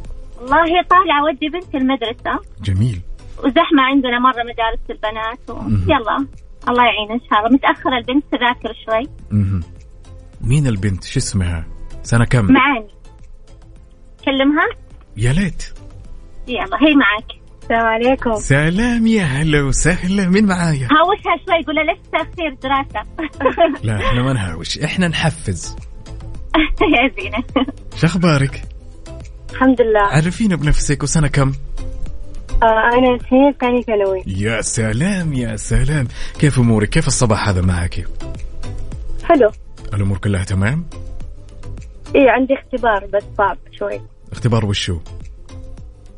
والله 0.41 0.84
طالعة 0.89 1.21
اودي 1.27 1.49
بنتي 1.49 1.77
المدرسة. 1.77 2.39
جميل. 2.63 3.01
وزحمة 3.38 3.82
عندنا 3.84 4.19
مرة 4.19 4.43
مدارس 4.43 4.80
البنات 4.89 5.49
و... 5.49 5.69
يلا. 5.91 6.27
الله 6.69 6.84
يعين 6.84 7.12
إن 7.12 7.19
شاء 7.30 7.39
الله. 7.39 7.49
متأخرة 7.49 7.97
البنت 7.97 8.23
تذاكر 8.32 8.73
شوي. 8.86 9.10
مهم. 9.32 9.63
مين 10.41 10.67
البنت؟ 10.67 11.03
شو 11.03 11.19
اسمها؟ 11.19 11.65
سنة 12.03 12.25
كم؟ 12.25 12.51
معاني. 12.51 12.88
كلمها؟ 14.25 14.67
يا 15.17 15.34
ليت. 15.34 15.73
يلا 16.47 16.77
هي 16.82 16.95
معك. 16.95 17.38
السلام 17.62 17.86
عليكم. 17.86 18.36
سلام 18.36 19.08
يا 19.08 19.23
هلا 19.23 19.63
وسهلا. 19.63 20.30
مين 20.30 20.45
معايا؟ 20.45 20.88
هاوشها 20.91 21.45
شوي 21.45 21.63
قول 21.65 21.75
لها 21.75 21.84
ليش 21.84 21.99
تأخير 22.12 22.53
دراسة؟ 22.63 23.10
لا 23.84 23.97
إحنا 23.97 24.23
ما 24.23 24.34
نهاوش. 24.34 24.80
إحنا 24.80 25.08
نحفز. 25.08 25.75
يا 26.95 27.21
زينة. 27.21 27.43
شو 27.95 28.08
أخبارك؟ 28.08 28.62
الحمد 29.51 29.81
لله. 29.81 30.01
عرفينا 30.01 30.55
بنفسك 30.55 31.03
وسنة 31.03 31.27
كم؟ 31.27 31.51
آه 32.63 32.65
أنا 32.65 33.19
سنين 33.29 33.53
ثاني 33.62 33.83
ثانوي. 33.83 34.23
يا 34.27 34.62
سلام 34.62 35.33
يا 35.33 35.55
سلام. 35.55 36.07
كيف 36.39 36.60
أمورك؟ 36.60 36.89
كيف 36.89 37.07
الصباح 37.07 37.49
هذا 37.49 37.62
معك؟ 37.62 38.07
حلو. 39.23 39.51
الأمور 39.93 40.17
كلها 40.17 40.43
تمام؟ 40.43 40.86
إيه 42.15 42.29
عندي 42.29 42.53
اختبار 42.53 43.05
بس 43.13 43.23
صعب 43.38 43.57
شوي. 43.79 44.01
اختبار 44.31 44.65
وشو؟ 44.65 44.99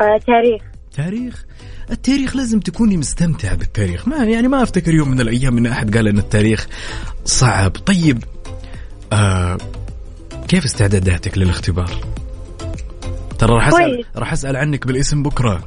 آه 0.01 0.19
تاريخ. 0.27 0.61
تاريخ؟ 0.95 1.45
التاريخ 1.91 2.35
لازم 2.35 2.59
تكوني 2.59 2.97
مستمتع 2.97 3.53
بالتاريخ. 3.53 4.07
ما 4.07 4.25
يعني 4.25 4.47
ما 4.47 4.63
أفتكر 4.63 4.93
يوم 4.93 5.09
من 5.09 5.21
الأيام 5.21 5.57
إن 5.57 5.65
أحد 5.65 5.97
قال 5.97 6.07
إن 6.07 6.17
التاريخ 6.17 6.67
صعب. 7.25 7.71
طيب 7.71 8.23
آه 9.13 9.57
كيف 10.47 10.65
استعداداتك 10.65 11.37
للاختبار؟ 11.37 11.91
ترى 13.39 13.55
راح 13.55 13.67
اسال. 13.67 14.05
راح 14.15 14.33
أسأل 14.33 14.55
عنك 14.55 14.87
بالاسم 14.87 15.23
بكرة. 15.23 15.63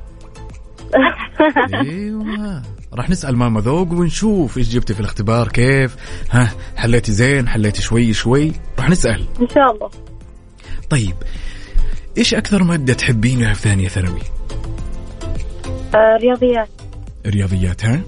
أيوه. 1.75 2.63
راح 2.95 3.11
نسأل 3.11 3.37
ماما 3.37 3.61
ذوق 3.61 3.93
ونشوف 3.93 4.59
إيش 4.59 4.69
جبتي 4.69 4.95
في 4.95 5.01
الاختبار 5.01 5.49
كيف؟ 5.49 5.97
ها 6.31 6.53
حليتي 6.77 7.13
زين 7.13 7.49
حليتي 7.49 7.83
شوي 7.83 8.13
شوي. 8.13 8.53
راح 8.79 8.91
نسأل. 8.91 9.27
إن 9.41 9.49
شاء 9.49 9.75
الله. 9.75 9.91
طيب 10.91 11.15
إيش 12.19 12.35
أكثر 12.35 12.63
مادة 12.65 12.95
تحبينها 12.95 13.55
في 13.55 13.63
ثانية 13.63 13.89
ثانوي؟ 13.89 14.21
آه 15.95 16.17
رياضيات. 16.23 16.69
الرياضيات 17.27 17.85
ها؟ 17.85 18.01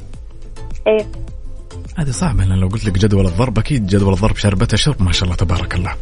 إيه. 0.87 1.07
هذه 1.96 2.11
صعبة 2.11 2.44
لأن 2.44 2.59
لو 2.59 2.68
قلت 2.68 2.85
لك 2.85 2.98
جدول 2.98 3.27
الضرب 3.27 3.59
أكيد 3.59 3.87
جدول 3.87 4.12
الضرب 4.12 4.37
شربتها 4.37 4.77
شرب 4.77 5.03
ما 5.03 5.12
شاء 5.12 5.24
الله 5.24 5.37
تبارك 5.37 5.74
الله. 5.74 5.94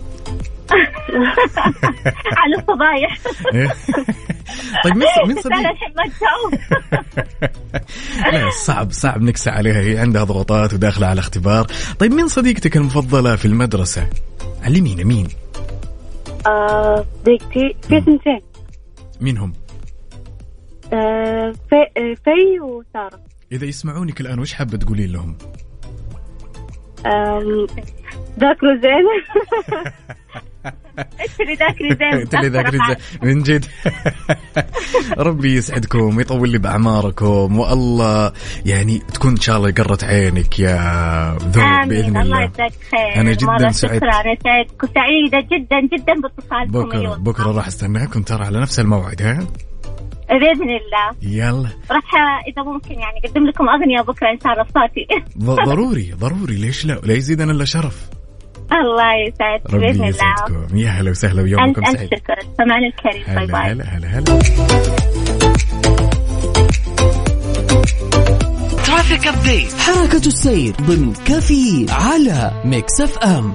على 2.38 2.56
الفضايح؟ 2.58 3.18
طيب 4.84 4.96
من 4.96 5.06
من 5.24 5.30
أنا 5.30 5.40
صديق 5.40 5.58
الحين 5.58 5.94
ما 5.96 6.02
تجاوب. 6.12 6.54
لا 8.32 8.50
صعب 8.50 8.92
صعب 8.92 9.22
نكسى 9.22 9.50
عليها. 9.50 9.80
هي 9.80 9.98
عندها 9.98 10.24
ضغوطات 10.24 10.74
وداخلة 10.74 11.06
على 11.06 11.20
اختبار. 11.20 11.66
طيب 11.98 12.12
مين 12.12 12.28
صديقتك 12.28 12.76
المفضلة 12.76 13.36
في 13.36 13.44
المدرسة؟ 13.44 14.06
علمينا 14.62 15.04
مين؟ 15.04 15.28
آه 16.46 17.06
صديقتي 17.20 17.76
في 17.88 18.00
سنتين 18.00 18.40
مين 19.20 19.38
هم؟ 19.38 19.52
آه 20.92 21.52
في, 21.70 21.76
آه 21.76 22.14
في 22.24 22.60
وسارة. 22.60 23.20
إذا 23.52 23.64
يسمعونك 23.64 24.20
الآن 24.20 24.38
وش 24.38 24.52
حابة 24.52 24.78
تقولين 24.78 25.12
لهم؟ 25.12 25.36
آم، 27.06 27.66
ذاكروا 28.40 28.74
زين 28.82 29.06
أنت 30.98 31.40
اللي 31.40 31.54
ذاكري 31.54 31.88
زين 31.88 32.20
أنت 32.20 32.34
اللي 32.34 32.48
ذاكرين 32.48 32.80
زين. 32.88 32.96
من 33.22 33.42
جد. 33.42 33.64
ربي 35.18 35.56
يسعدكم 35.56 36.16
ويطول 36.16 36.50
لي 36.50 36.58
بأعماركم 36.58 37.58
والله 37.58 38.32
يعني 38.66 38.98
تكون 38.98 39.30
إن 39.30 39.36
شاء 39.40 39.56
الله 39.56 39.70
قرت 39.72 40.04
عينك 40.04 40.58
يا 40.58 41.36
ذوق 41.42 41.84
بإذن 41.86 42.16
الله 42.16 42.20
الله. 42.22 42.42
يجزاك 42.42 42.72
خير. 42.90 43.20
أنا 43.20 43.32
جداً 43.32 43.56
أنا 43.56 43.72
سعيدك 43.72 44.04
وسعيدة 44.82 45.38
جدا 45.52 45.80
جدا 45.80 46.12
باتصالكم 46.20 46.70
بكره 46.72 47.14
بكرة 47.16 47.52
راح 47.52 47.66
أستناكم 47.66 48.22
ترى 48.22 48.44
على 48.44 48.60
نفس 48.60 48.80
الموعد 48.80 49.22
ها؟ 49.22 49.46
بإذن 50.30 50.70
الله. 50.70 51.08
يلا. 51.22 51.68
راح 51.90 52.14
إذا 52.48 52.62
ممكن 52.62 52.94
يعني 52.94 53.20
أقدم 53.24 53.46
لكم 53.46 53.68
أغنية 53.68 54.00
بكرة 54.00 54.30
إن 54.30 54.38
شاء 54.44 54.52
الله 54.52 54.62
بصوتي 54.64 55.06
ض- 55.38 55.64
ضروري 55.70 56.12
ضروري. 56.20 56.54
ليش 56.56 56.87
لا؟ 56.87 56.94
لا 57.04 57.14
يزيدنا 57.14 57.52
إلا 57.52 57.64
شرف. 57.64 58.08
الله 58.72 59.14
يسعد 59.28 59.61
ربي 59.74 59.78
بإذن 59.87 59.94
الله. 59.94 60.08
يسعدكم. 60.08 60.76
يا 60.78 60.88
هلا 60.88 61.11
وسهلا 61.11 61.42
ويومكم 61.42 61.85
سعيد. 61.85 62.11
شكر. 62.14 62.35
سمعنا 62.58 62.87
الكريم. 62.87 63.22
باي 63.26 63.44
هلا 63.44 63.52
باي 63.52 63.72
هلا 63.72 63.85
هلا 63.85 64.08
هلا. 64.08 64.38
Traffic 68.87 69.26
update 69.26 69.72
حركة 69.72 70.26
السير 70.26 70.74
ضمن 70.82 71.12
كفي 71.12 71.87
على 71.90 72.62
Mix 72.64 73.00
FM. 73.00 73.54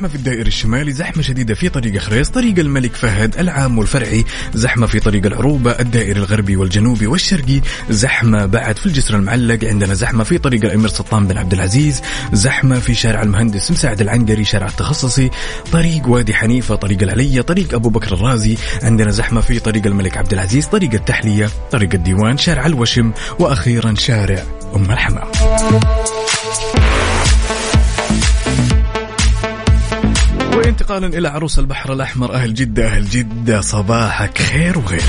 زحمة 0.00 0.12
في 0.12 0.14
الدائري 0.14 0.48
الشمالي 0.48 0.92
زحمة 0.92 1.22
شديدة 1.22 1.54
في 1.54 1.68
طريق 1.68 1.98
خريص 1.98 2.28
طريق 2.28 2.58
الملك 2.58 2.94
فهد 2.94 3.38
العام 3.38 3.78
والفرعي 3.78 4.24
زحمة 4.54 4.86
في 4.86 5.00
طريق 5.00 5.26
العروبة 5.26 5.70
الدائري 5.70 6.18
الغربي 6.18 6.56
والجنوبي 6.56 7.06
والشرقي 7.06 7.60
زحمة 7.90 8.46
بعد 8.46 8.78
في 8.78 8.86
الجسر 8.86 9.16
المعلق 9.16 9.64
عندنا 9.64 9.94
زحمة 9.94 10.24
في 10.24 10.38
طريق 10.38 10.64
الأمير 10.64 10.88
سلطان 10.88 11.26
بن 11.26 11.38
عبد 11.38 11.52
العزيز 11.52 12.02
زحمة 12.32 12.78
في 12.78 12.94
شارع 12.94 13.22
المهندس 13.22 13.70
مساعد 13.70 14.00
العنقري 14.00 14.44
شارع 14.44 14.66
التخصصي 14.66 15.30
طريق 15.72 16.08
وادي 16.08 16.34
حنيفة 16.34 16.74
طريق 16.74 17.02
العلية 17.02 17.40
طريق 17.40 17.74
أبو 17.74 17.88
بكر 17.88 18.14
الرازي 18.14 18.56
عندنا 18.82 19.10
زحمة 19.10 19.40
في 19.40 19.58
طريق 19.58 19.86
الملك 19.86 20.16
عبد 20.16 20.32
العزيز 20.32 20.66
طريق 20.66 20.94
التحلية 20.94 21.50
طريق 21.70 21.94
الديوان 21.94 22.38
شارع 22.38 22.66
الوشم 22.66 23.12
وأخيرا 23.38 23.94
شارع 23.94 24.44
أم 24.76 24.90
الحمام. 24.90 25.28
وانتقالا 30.80 31.18
إلى 31.18 31.28
عروس 31.28 31.58
البحر 31.58 31.92
الأحمر. 31.92 32.34
أهل 32.34 32.54
جدة 32.54 32.86
أهل 32.86 33.04
جدة 33.04 33.60
صباحك 33.60 34.38
خير 34.38 34.78
وغير. 34.78 35.02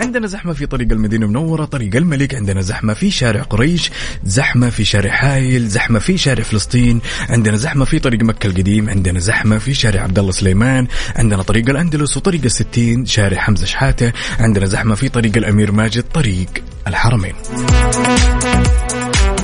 عندنا 0.00 0.26
زحمة 0.26 0.52
في 0.52 0.66
طريق 0.66 0.92
المدينة 0.92 1.26
المنورة 1.26 1.64
طريق 1.64 1.96
الملك 1.96 2.34
عندنا 2.34 2.60
زحمة 2.60 2.94
في 2.94 3.10
شارع 3.10 3.42
قريش 3.42 3.90
زحمة 4.24 4.70
في 4.70 4.84
شارع 4.84 5.10
حايل 5.10 5.68
زحمة 5.68 5.98
في 5.98 6.18
شارع 6.18 6.42
فلسطين 6.42 7.00
عندنا 7.28 7.56
زحمة 7.56 7.84
في 7.84 7.98
طريق 7.98 8.22
مكة 8.22 8.46
القديم 8.46 8.90
عندنا 8.90 9.18
زحمة 9.18 9.58
في 9.58 9.74
شارع 9.74 10.02
عبد 10.02 10.18
الله 10.18 10.32
سليمان 10.32 10.86
عندنا 11.16 11.42
طريق 11.42 11.68
الأندلس 11.70 12.16
وطريق 12.16 12.44
الستين 12.44 13.06
شارع 13.06 13.38
حمزة 13.38 13.66
شحاتة 13.66 14.12
عندنا 14.38 14.66
زحمة 14.66 14.94
في 14.94 15.08
طريق 15.08 15.36
الأمير 15.36 15.72
ماجد 15.72 16.04
طريق 16.14 16.48
الحرمين. 16.86 17.34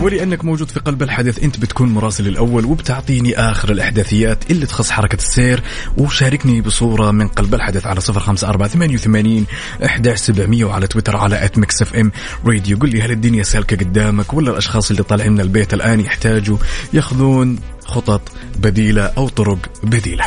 ولأنك 0.03 0.45
موجود 0.45 0.71
في 0.71 0.81
قلب 0.81 1.03
الحدث 1.03 1.43
أنت 1.43 1.59
بتكون 1.59 1.89
مراسل 1.89 2.29
الأول 2.29 2.65
وبتعطيني 2.65 3.39
آخر 3.39 3.71
الأحداثيات 3.71 4.51
اللي 4.51 4.67
تخص 4.67 4.91
حركه 4.91 5.17
السير 5.17 5.63
وشاركني 5.97 6.61
بصورة 6.61 7.11
من 7.11 7.29
قلب 7.29 7.55
الحدث 7.55 7.87
على 7.87 8.01
صفر 8.01 8.21
خمسة 8.21 8.49
أربعة 8.49 8.69
ثمانية 8.69 8.95
وثمانين 8.95 9.47
احداش 9.85 10.19
سبعمئه 10.19 10.65
وعلى 10.65 10.87
تويتر 10.87 11.17
على 11.17 11.45
at 11.45 11.59
Mix 11.59 11.83
FM 11.83 12.13
Radio 12.47 12.79
قل 12.79 12.89
لي 12.91 13.03
هل 13.03 13.11
الدنيا 13.11 13.43
سالكة 13.43 13.77
قدامك 13.77 14.35
ولا 14.35 14.51
الأشخاص 14.51 14.91
اللي 14.91 15.03
طالعين 15.03 15.33
من 15.33 15.41
البيت 15.41 15.75
الآن 15.75 16.01
يحتاجوا 16.01 16.57
يأخذون 16.93 17.59
خطط 17.85 18.21
بديلة 18.59 19.03
أو 19.03 19.29
طرق 19.29 19.59
بديلة؟ 19.83 20.25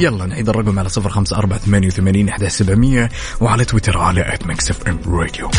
يلا 0.00 0.26
نعيد 0.26 0.48
الرقم 0.48 0.78
على 0.78 0.88
صفر 0.88 1.08
خمسة 1.08 1.36
أربعة 1.36 1.58
ثمانية 1.58 1.86
وثمانين 1.86 2.28
أحد 2.28 2.44
سبعمية 2.46 3.08
وعلى 3.40 3.64
تويتر 3.64 3.98
على 3.98 4.34
at 4.34 4.46
Mix 4.46 4.70
FM 4.70 4.98
Radio 5.06 5.50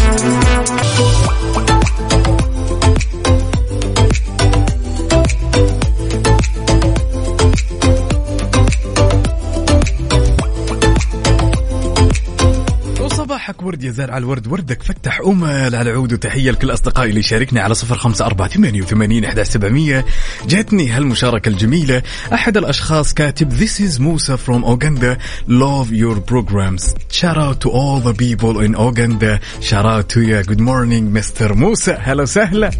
ورد 13.65 13.83
يا 13.83 13.91
زارع 13.91 14.17
الورد. 14.17 14.47
وردك 14.47 14.83
فتح 14.83 15.21
أمل 15.27 15.75
على 15.75 15.91
عود 15.91 16.13
وتحية 16.13 16.51
لكل 16.51 16.73
أصدقائي 16.73 17.09
اللي 17.09 17.21
شاركني 17.21 17.59
على 17.59 17.73
صفر 17.73 17.97
خمسة 17.97 18.25
أربعة 18.25 18.47
ثمانية 18.47 18.81
وثمانين 18.81 19.25
أحد 19.25 19.41
سبعمية. 19.41 20.05
جاتني 20.47 20.89
هالمشاركة 20.89 21.49
الجميلة. 21.49 22.01
أحد 22.33 22.57
الأشخاص 22.57 23.13
كاتب 23.13 23.51
This 23.57 23.79
is 23.79 23.99
Musa 23.99 24.37
from 24.37 24.63
Uganda. 24.63 25.17
Love 25.47 25.91
your 25.91 26.19
programs. 26.31 26.95
Shout 27.09 27.37
out 27.37 27.59
to 27.61 27.69
all 27.69 27.99
the 27.99 28.13
people 28.13 28.59
in 28.65 28.73
Uganda. 28.89 29.39
Shout 29.61 29.85
out 29.85 30.09
to 30.09 30.21
you 30.21 30.43
Good 30.43 30.61
morning 30.61 31.11
Mr. 31.13 31.51
موسى 31.51 31.97
هلا 32.01 32.23
وسهلا 32.23 32.71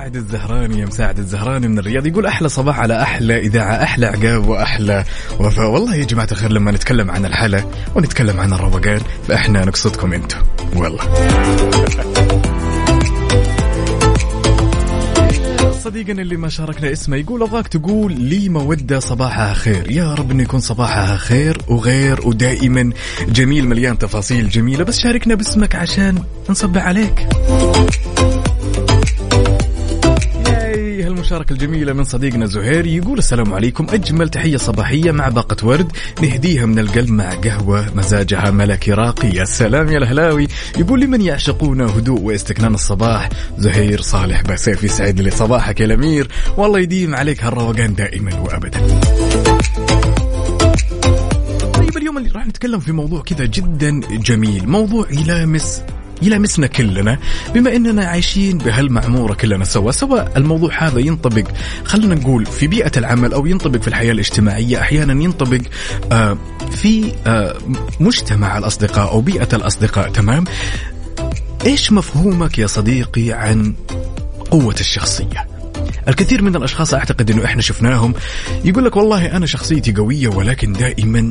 مساعد 0.00 0.16
الزهراني 0.16 0.80
يا 0.80 0.86
مساعد 0.86 1.18
الزهراني 1.18 1.68
من 1.68 1.78
الرياض 1.78 2.06
يقول 2.06 2.26
أحلى 2.26 2.48
صباح 2.48 2.78
على 2.80 3.02
أحلى 3.02 3.38
إذاعة 3.38 3.82
أحلى 3.82 4.06
عقاب 4.06 4.48
وأحلى 4.48 5.04
وفاء. 5.40 5.70
والله 5.70 5.94
يا 5.94 6.04
جماعة 6.04 6.28
الخير 6.32 6.52
لما 6.52 6.70
نتكلم 6.72 7.10
عن 7.10 7.26
الحلا 7.26 7.64
ونتكلم 7.94 8.40
عن 8.40 8.52
الروقان 8.52 9.00
فإحنا 9.28 9.64
نقصدكم 9.64 10.12
أنتم. 10.12 10.38
والله. 10.76 11.00
صديقنا 15.84 16.22
اللي 16.22 16.36
ما 16.36 16.48
شاركنا 16.48 16.92
اسمه 16.92 17.16
يقول 17.16 17.42
أبغاك 17.42 17.68
تقول 17.68 18.12
لي 18.12 18.48
مودة 18.48 19.00
صباحها 19.00 19.54
خير. 19.54 19.90
يا 19.90 20.14
رب 20.14 20.30
إنه 20.30 20.42
يكون 20.42 20.60
صباحها 20.60 21.16
خير 21.16 21.58
وغير 21.68 22.28
ودائما. 22.28 22.92
جميل 23.28 23.68
مليان 23.68 23.98
تفاصيل 23.98 24.48
جميلة 24.48 24.84
بس 24.84 25.00
شاركنا 25.00 25.34
باسمك 25.34 25.74
عشان 25.74 26.22
نصبح 26.50 26.86
عليك. 26.86 27.26
ياي 31.30 31.38
هالمشاركة 31.38 31.52
الجميلة 31.52 31.92
من 31.92 32.04
صديقنا 32.04 32.46
زهير 32.46 32.86
يقول 32.86 33.18
السلام 33.18 33.54
عليكم. 33.54 33.86
أجمل 33.90 34.28
تحية 34.28 34.56
صباحية 34.56 35.10
مع 35.10 35.28
باقة 35.28 35.66
ورد 35.66 35.92
نهديها 36.22 36.66
من 36.66 36.78
القلب 36.78 37.10
مع 37.10 37.34
قهوة 37.34 37.94
مزاجها 37.94 38.50
ملكي 38.50 38.92
راقي. 38.92 39.28
يا 39.28 39.44
سلام 39.44 39.88
يا 39.88 39.98
الهلاوي. 39.98 40.48
يقول 40.78 41.00
لمن 41.00 41.20
يعشقون 41.20 41.80
هدوء 41.80 42.20
واستكنان 42.20 42.74
الصباح؟ 42.74 43.28
زهير 43.58 44.00
صالح 44.00 44.42
بسيف 44.42 44.84
يسعد 44.84 45.20
لي 45.20 45.30
صباحك 45.30 45.80
يا 45.80 45.86
الأمير. 45.86 46.28
والله 46.56 46.78
يديم 46.78 47.14
عليك 47.14 47.44
هالروقان 47.44 47.94
دائما 47.94 48.40
وأبدا. 48.40 48.80
طيب 51.74 51.96
اليوم 51.96 52.18
اللي 52.18 52.30
راح 52.30 52.46
نتكلم 52.46 52.80
في 52.80 52.92
موضوع 52.92 53.22
كذا 53.22 53.44
جدا 53.44 54.00
جميل. 54.10 54.68
موضوع 54.68 55.06
يلامس 55.10 55.82
يلامسنا 56.22 56.66
كلنا 56.66 57.18
بما 57.54 57.76
إننا 57.76 58.04
عايشين 58.04 58.58
بهالمعموره 58.58 59.34
كلنا 59.34 59.64
سوا 59.64 59.92
سواء 59.92 60.32
الموضوع 60.36 60.86
هذا 60.88 60.98
ينطبق 60.98 61.44
خلينا 61.84 62.14
نقول 62.14 62.46
في 62.46 62.66
بيئة 62.66 62.92
العمل 62.96 63.32
أو 63.32 63.46
ينطبق 63.46 63.80
في 63.80 63.88
الحياة 63.88 64.12
الاجتماعية 64.12 64.80
أحيانا 64.80 65.22
ينطبق 65.22 65.60
آه 66.12 66.38
في 66.70 67.12
آه 67.26 67.54
مجتمع 68.00 68.58
الأصدقاء 68.58 69.10
أو 69.10 69.20
بيئة 69.20 69.48
الأصدقاء 69.52 70.08
تمام؟ 70.10 70.44
إيش 71.66 71.92
مفهومك 71.92 72.58
يا 72.58 72.66
صديقي 72.66 73.32
عن 73.32 73.74
قوة 74.50 74.76
الشخصية؟ 74.80 75.49
الكثير 76.08 76.42
من 76.42 76.56
الأشخاص 76.56 76.94
أعتقد 76.94 77.30
إنه 77.30 77.44
إحنا 77.44 77.62
شفناهم. 77.62 78.14
يقول 78.64 78.84
لك 78.84 78.96
والله 78.96 79.36
أنا 79.36 79.46
شخصيتي 79.46 79.92
قوية 79.92 80.28
ولكن 80.28 80.72
دائما 80.72 81.30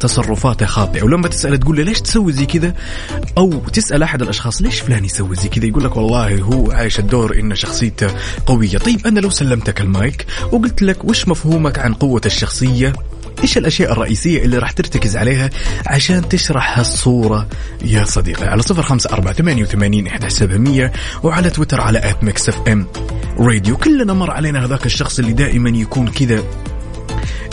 تصرفاته 0.00 0.66
خاطئة. 0.66 1.02
ولما 1.02 1.28
تساله 1.28 1.56
تقول 1.56 1.76
له 1.76 1.82
ليش 1.82 2.00
تسوي 2.00 2.32
زي 2.32 2.46
كذا؟ 2.46 2.74
أو 3.38 3.50
تسأل 3.50 4.02
أحد 4.02 4.22
الأشخاص 4.22 4.62
ليش 4.62 4.80
فلان 4.80 5.04
يسوي 5.04 5.36
زي 5.36 5.48
كذا؟ 5.48 5.66
يقول 5.66 5.84
لك 5.84 5.96
والله 5.96 6.40
هو 6.40 6.70
عايش 6.70 6.98
الدور 6.98 7.38
إن 7.38 7.54
شخصيته 7.54 8.08
قوية. 8.46 8.78
طيب 8.78 9.06
أنا 9.06 9.20
لو 9.20 9.30
سلمتك 9.30 9.80
المايك 9.80 10.26
وقلت 10.52 10.82
لك 10.82 11.04
وش 11.04 11.28
مفهومك 11.28 11.78
عن 11.78 11.94
قوة 11.94 12.20
الشخصية؟ 12.26 12.92
إيش 13.42 13.58
الأشياء 13.58 13.92
الرئيسية 13.92 14.42
اللي 14.42 14.58
راح 14.58 14.70
ترتكز 14.72 15.16
عليها 15.16 15.50
عشان 15.86 16.28
تشرح 16.28 16.78
هالصورة 16.78 17.48
يا 17.84 18.04
صديقي؟ 18.04 18.46
على 18.46 18.62
صفر 18.62 18.82
خمسة 18.82 19.10
أربعة 19.12 19.32
ثمانية 19.32 19.62
وثمانين 19.62 20.06
إحدى 20.06 20.30
سبعمئه 20.30 20.92
وعلى 21.22 21.50
تويتر 21.50 21.80
على 21.80 21.98
at 21.98 22.24
Mix 22.24 22.48
FM. 22.48 22.86
Radio 23.40 23.76
كلنا 23.76 24.12
مر 24.12 24.30
علينا 24.30 24.64
هذاك 24.64 24.86
الشخص 24.86 25.18
اللي 25.18 25.32
دائما 25.32 25.70
يكون 25.70 26.08
كذا 26.08 26.42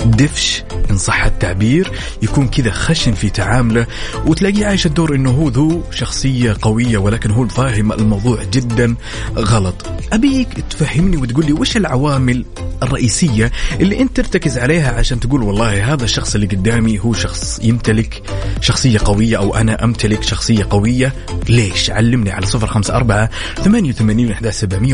دفش 0.05 0.63
إن 0.91 0.97
صح 0.97 1.25
التعبير 1.25 1.91
يكون 2.21 2.47
كذا 2.47 2.71
خشن 2.71 3.11
في 3.13 3.29
تعامله 3.29 3.87
وتلاقيه 4.25 4.65
عايش 4.65 4.85
الدور 4.85 5.15
إنه 5.15 5.31
هو 5.31 5.49
ذو 5.49 5.83
شخصية 5.91 6.55
قوية 6.61 6.97
ولكن 6.97 7.31
هو 7.31 7.47
فاهم 7.47 7.91
الموضوع 7.91 8.43
جدا 8.43 8.95
غلط. 9.37 9.85
أبيك 10.13 10.47
تفهمني 10.69 11.17
وتقول 11.17 11.45
لي 11.45 11.53
وش 11.53 11.77
العوامل 11.77 12.45
الرئيسية 12.83 13.51
اللي 13.79 13.99
أنت 13.99 14.17
ترتكز 14.17 14.57
عليها 14.57 14.91
عشان 14.91 15.19
تقول 15.19 15.43
والله 15.43 15.93
هذا 15.93 16.03
الشخص 16.03 16.35
اللي 16.35 16.47
قدامي 16.47 16.99
هو 16.99 17.13
شخص 17.13 17.59
يمتلك 17.63 18.21
شخصية 18.61 18.99
قوية 18.99 19.37
أو 19.37 19.55
أنا 19.55 19.83
أمتلك 19.83 20.23
شخصية 20.23 20.67
قوية؟ 20.69 21.13
ليش؟ 21.49 21.89
علمني 21.89 22.31
على 22.31 22.45
صفر 22.45 22.67
خمسة 22.67 22.95
أربعة 22.95 23.29
ثمانية 23.63 23.89
وثمانين 23.89 24.29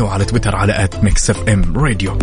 وعلى 0.00 0.24
تويتر 0.24 0.56
على 0.56 0.84
at 0.84 1.04
Mix 1.04 1.30
FM 1.30 1.76
Radio 1.76 2.18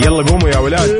يلا 0.00 0.22
قوموا 0.22 0.48
يا 0.48 0.58
ولاد. 0.58 0.90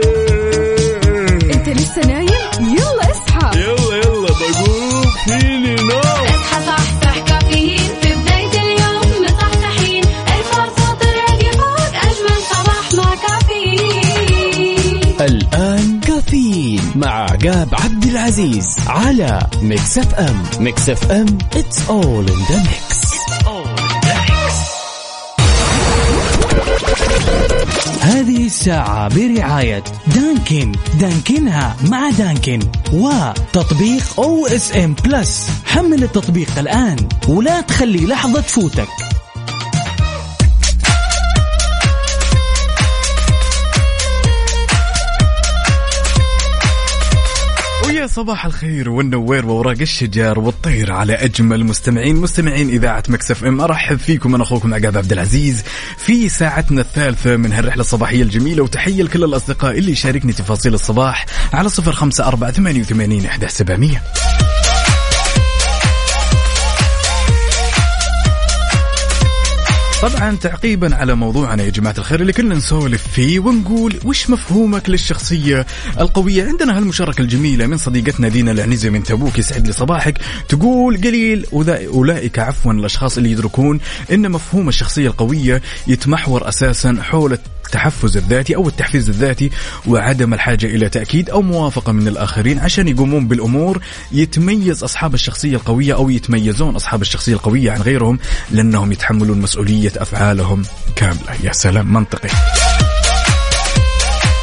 انت 1.55 1.69
لسه 1.69 2.01
نايم؟ 2.07 2.29
يلا 2.61 3.11
اصحى. 3.11 3.61
يلا 3.61 3.97
يلا 3.97 4.29
بقوم. 4.29 5.05
فيني 5.27 5.75
نوم. 5.75 6.24
مع 16.97 17.09
عقاب 17.09 17.69
عبد 17.73 18.05
العزيز 18.05 18.67
على 18.87 19.47
Mix 19.63 19.99
FM 19.99 20.43
Mix 20.61 20.89
FM 20.89 21.39
it's 21.53 21.79
all 21.89 22.31
in 22.31 22.41
the 22.51 22.59
mix. 22.69 22.95
هذه 28.01 28.47
الساعة 28.47 29.09
برعاية 29.09 29.85
Dunkin. 30.07 30.73
دانكنها 31.01 31.77
مع 31.89 32.11
Dunkin. 32.11 32.61
وتطبيق 32.93 34.21
OSN 34.21 34.95
Plus 35.05 35.51
حمل 35.67 36.03
التطبيق 36.03 36.59
الآن. 36.59 36.97
ولا 37.29 37.61
تخلي 37.61 38.07
لحظة 38.07 38.41
تفوتك. 38.41 38.89
صباح 48.15 48.47
الخير 48.47 48.91
والنوير 48.91 49.47
وورق 49.47 49.81
الشجر 49.81 50.39
والطير 50.39 50.93
على 50.93 51.15
أجمل 51.15 51.65
مستمعين 51.65 52.17
مستمعين 52.17 52.69
إذاعة 52.69 53.03
مكسف 53.09 53.45
إم. 53.45 53.61
أرحب 53.61 53.97
فيكم 53.99 54.35
أنا 54.35 54.43
أخوكم 54.43 54.75
عقاب 54.75 54.97
عبد 54.97 55.13
العزيز 55.13 55.65
في 55.99 56.29
ساعتنا 56.29 56.81
الثالثة 56.81 57.37
من 57.37 57.53
هالرحلة 57.53 57.81
الصباحية 57.81 58.23
الجميلة 58.23 58.63
وتحية 58.63 59.03
لكل 59.03 59.25
الأصدقاء 59.25 59.79
اللي 59.79 59.93
يشاركني 59.93 60.33
تفاصيل 60.33 60.75
الصباح 60.75 61.27
على 61.53 61.69
054 61.79 62.53
88 62.83 63.27
11700 63.27 64.01
طبعا 70.05 70.37
تعقيبا 70.37 70.95
على 70.95 71.15
موضوعنا 71.15 71.63
يا 71.63 71.71
جماعة 71.71 71.95
الخير 71.99 72.21
اللي 72.21 72.33
كنا 72.33 72.55
نسولف 72.55 73.09
فيه 73.09 73.41
ونقول 73.41 74.01
وش 74.05 74.31
مفهومك 74.31 74.91
للشخصية 74.91 75.67
القوية؟ 76.01 76.45
عندنا 76.45 76.79
هالمشاركة 76.79 77.21
الجميلة 77.21 77.67
من 77.67 77.77
صديقتنا 77.77 78.29
دينا 78.29 78.51
العنزي 78.51 78.91
من 78.91 79.03
تبوك 79.03 79.39
يسعد 79.39 79.67
لي 79.67 79.73
صباحك. 79.73 80.19
تقول 80.49 80.97
قليل 80.97 81.47
أولئك 81.87 82.39
عفوا 82.39 82.73
الأشخاص 82.73 83.17
اللي 83.17 83.31
يدركون 83.33 83.81
إن 84.13 84.31
مفهوم 84.31 84.69
الشخصية 84.69 85.09
القوية 85.09 85.63
يتمحور 85.87 86.49
أساسا 86.49 86.97
حول 87.03 87.39
التحفز 87.67 88.17
الذاتي 88.17 88.57
أو 88.57 88.69
التحفيز 88.69 89.09
الذاتي 89.09 89.51
وعدم 89.87 90.35
الحاجة 90.35 90.67
إلى 90.67 90.89
تأكيد 90.89 91.31
أو 91.31 91.43
موافقة 91.43 91.93
من 91.93 92.09
الآخرين 92.09 92.59
عشان 92.59 92.89
يقومون 92.89 93.29
بالأمور 93.29 93.81
يتميز 94.13 94.83
أصحاب 94.83 95.15
الشخصية 95.15 95.57
القوية 95.57 95.95
أو 95.95 96.11
يتميزون 96.11 96.75
أصحاب 96.75 97.03
الشخصية 97.03 97.35
القوية 97.35 97.71
عن 97.71 97.81
غيرهم 97.81 98.19
لأنهم 98.51 98.93
يتحملون 98.93 99.41
مسؤولية 99.41 99.93
أفعالهم 99.97 100.63
كاملة. 100.97 101.35
يا 101.45 101.53
سلام 101.53 101.93
منطقي. 101.93 102.29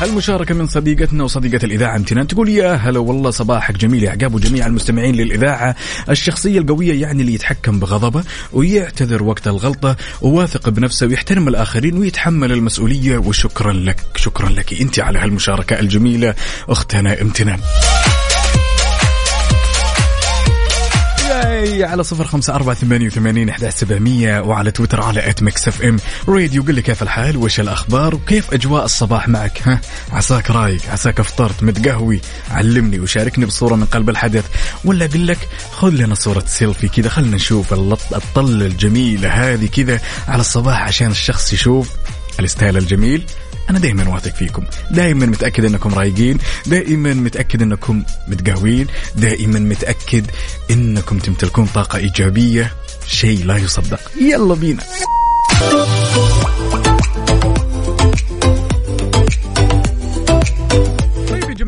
المشاركة 0.02 0.56
من 0.56 0.68
صديقتنا 0.68 1.24
وصديقة 1.24 1.66
الإذاعة 1.66 1.96
امتنان 1.96 2.28
تقول 2.28 2.50
يا 2.50 2.74
هلا 2.74 3.00
والله 3.00 3.32
صباحك 3.32 3.78
جميل 3.78 4.04
يا 4.04 4.12
عقاب 4.12 4.34
وجميع 4.36 4.66
المستمعين 4.66 5.16
للإذاعة 5.16 5.76
الشخصية 6.10 6.60
القوية 6.60 7.02
يعني 7.02 7.22
اللي 7.22 7.34
يتحكم 7.34 7.80
بغضبه 7.80 8.24
ويعتذر 8.54 9.24
وقت 9.24 9.48
الغلطة 9.48 9.96
وواثق 10.22 10.70
بنفسه 10.70 11.08
ويحترم 11.08 11.48
الآخرين 11.48 11.98
ويتحمل 11.98 12.52
المسؤولية. 12.52 13.18
وشكرا 13.18 13.74
لك 13.74 13.98
شكرا 14.16 14.50
لك. 14.50 14.82
أنت 14.82 15.00
على 15.00 15.20
هالمشاركة 15.20 15.80
الجميلة 15.80 16.36
أختنا 16.70 17.22
امتنان 17.22 17.60
يلا 21.42 21.84
على 21.84 22.04
صفر 22.04 22.28
خمسة 22.28 22.56
أربعة 22.56 22.76
ثمانية 22.76 23.06
وثمانين 23.08 23.50
أحد 23.50 23.70
سبعمية 23.70 24.40
وعلى 24.40 24.72
تويتر 24.72 25.02
على 25.02 25.30
at 25.30 25.44
Mix 25.44 25.68
FM. 25.68 25.98
راديو 26.28 26.64
قل 26.64 26.76
لي 26.76 26.82
كيف 26.82 27.04
الحال؟ 27.04 27.38
وش 27.38 27.60
الأخبار؟ 27.60 28.16
وكيف 28.16 28.54
أجواء 28.54 28.86
الصباح 28.86 29.28
معك؟ 29.28 29.62
ها 29.68 29.82
عساك 30.12 30.52
رايق 30.52 30.82
عساك 30.90 31.20
أفطرت 31.20 31.64
متقهوي. 31.64 32.22
علمني 32.52 33.00
وشاركني 33.00 33.46
بصورة 33.46 33.76
من 33.76 33.86
قلب 33.86 34.10
الحدث. 34.10 34.46
ولا 34.86 35.06
أقول 35.06 35.28
لك 35.28 35.48
خذ 35.72 35.90
لنا 35.90 36.16
صورة 36.16 36.44
سيلفي 36.48 36.88
كذا. 36.88 37.10
خلنا 37.10 37.36
نشوف 37.36 37.74
الطلة 37.74 38.66
الجميلة 38.66 39.30
هذه 39.30 39.66
كذا 39.66 40.00
على 40.28 40.42
الصباح 40.42 40.82
عشان 40.82 41.12
الشخص 41.12 41.54
يشوف 41.54 41.90
ال 42.40 42.46
style 42.46 42.78
الجميل. 42.78 43.24
أنا 43.72 43.80
دائما 43.80 44.10
واثق 44.10 44.36
فيكم. 44.36 44.64
دائما 44.92 45.26
متأكد 45.26 45.66
إنكم 45.66 45.94
رايقين. 45.94 46.38
دائما 46.66 47.14
متأكد 47.14 47.62
إنكم 47.62 48.04
متقهوين. 48.28 48.88
دائما 49.16 49.60
متأكد 49.60 50.26
إنكم 50.72 51.20
تمتلكون 51.20 51.66
طاقة 51.66 51.98
إيجابية. 51.98 52.74
شيء 53.08 53.46
لا 53.46 53.58
يصدق. 53.58 54.00
يلا 54.22 54.54
بينا. 54.54 54.84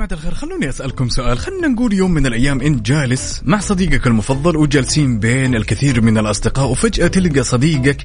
جماعة 0.04 0.20
الخير 0.20 0.34
خلوني 0.34 0.70
أسألكم 0.70 1.10
سؤال. 1.10 1.40
خلنا 1.40 1.68
نقول 1.68 1.94
يوم 1.94 2.12
من 2.12 2.26
الأيام 2.26 2.62
أنت 2.62 2.86
جالس 2.86 3.42
مع 3.46 3.60
صديقك 3.60 4.08
المفضل 4.08 4.58
وجالسين 4.58 5.20
بين 5.20 5.56
الكثير 5.56 6.02
من 6.02 6.18
الأصدقاء 6.18 6.70
وفجأة 6.70 7.08
تلقى 7.08 7.44
صديقك 7.44 7.98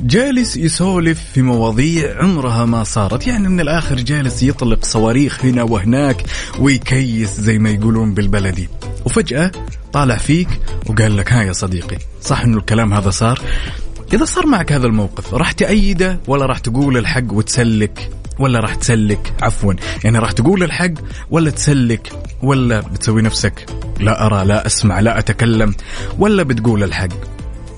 جالس 0.00 0.56
يسولف 0.56 1.20
في 1.34 1.42
مواضيع 1.42 2.22
عمرها 2.22 2.64
ما 2.64 2.84
صارت. 2.84 3.26
يعني 3.26 3.48
من 3.48 3.60
الآخر 3.60 3.96
جالس 3.96 4.42
يطلق 4.42 4.84
صواريخ 4.84 5.44
هنا 5.44 5.62
وهناك 5.62 6.24
ويكيس 6.58 7.40
زي 7.40 7.58
ما 7.58 7.70
يقولون 7.70 8.14
بالبلدي. 8.14 8.68
وفجأة 9.04 9.50
طالع 9.92 10.16
فيك 10.16 10.48
وقال 10.86 11.16
لك 11.16 11.32
ها 11.32 11.42
يا 11.42 11.52
صديقي 11.52 11.98
صح 12.20 12.40
إنه 12.40 12.58
الكلام 12.58 12.94
هذا 12.94 13.10
صار؟ 13.10 13.40
إذا 14.12 14.24
صار 14.24 14.46
معك 14.46 14.72
هذا 14.72 14.86
الموقف 14.86 15.34
راح 15.34 15.52
تأيده 15.52 16.20
ولا 16.26 16.46
راح 16.46 16.58
تقول 16.58 16.96
الحق 16.96 17.32
وتسلك 17.32 18.10
ولا 18.38 18.60
راح 18.60 18.74
تسلك 18.74 19.32
عفوا. 19.42 19.74
يعني 20.04 20.18
راح 20.18 20.32
تقول 20.32 20.62
الحق 20.62 20.92
ولا 21.30 21.50
تسلك 21.50 22.12
ولا 22.42 22.80
بتسوي 22.80 23.22
نفسك. 23.22 23.66
لا 24.00 24.26
أرى 24.26 24.44
لا 24.44 24.66
أسمع 24.66 25.00
لا 25.00 25.18
أتكلم 25.18 25.74
ولا 26.18 26.42
بتقول 26.42 26.82
الحق. 26.82 27.34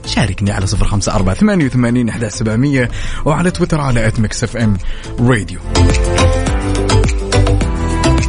شاركني 0.07 0.51
على 0.51 0.67
صفر 0.67 0.85
خمسة 0.85 1.15
أربعة 1.15 1.35
ثمانية 1.35 1.67
وثمانين 1.67 2.09
أحد 2.09 2.27
سبعمية 2.29 2.91
وعلى 3.25 3.51
تويتر 3.51 3.81
على 3.81 4.07
at 4.07 4.21
Mix 4.21 4.45
FM 4.45 4.77
Radio 5.21 5.61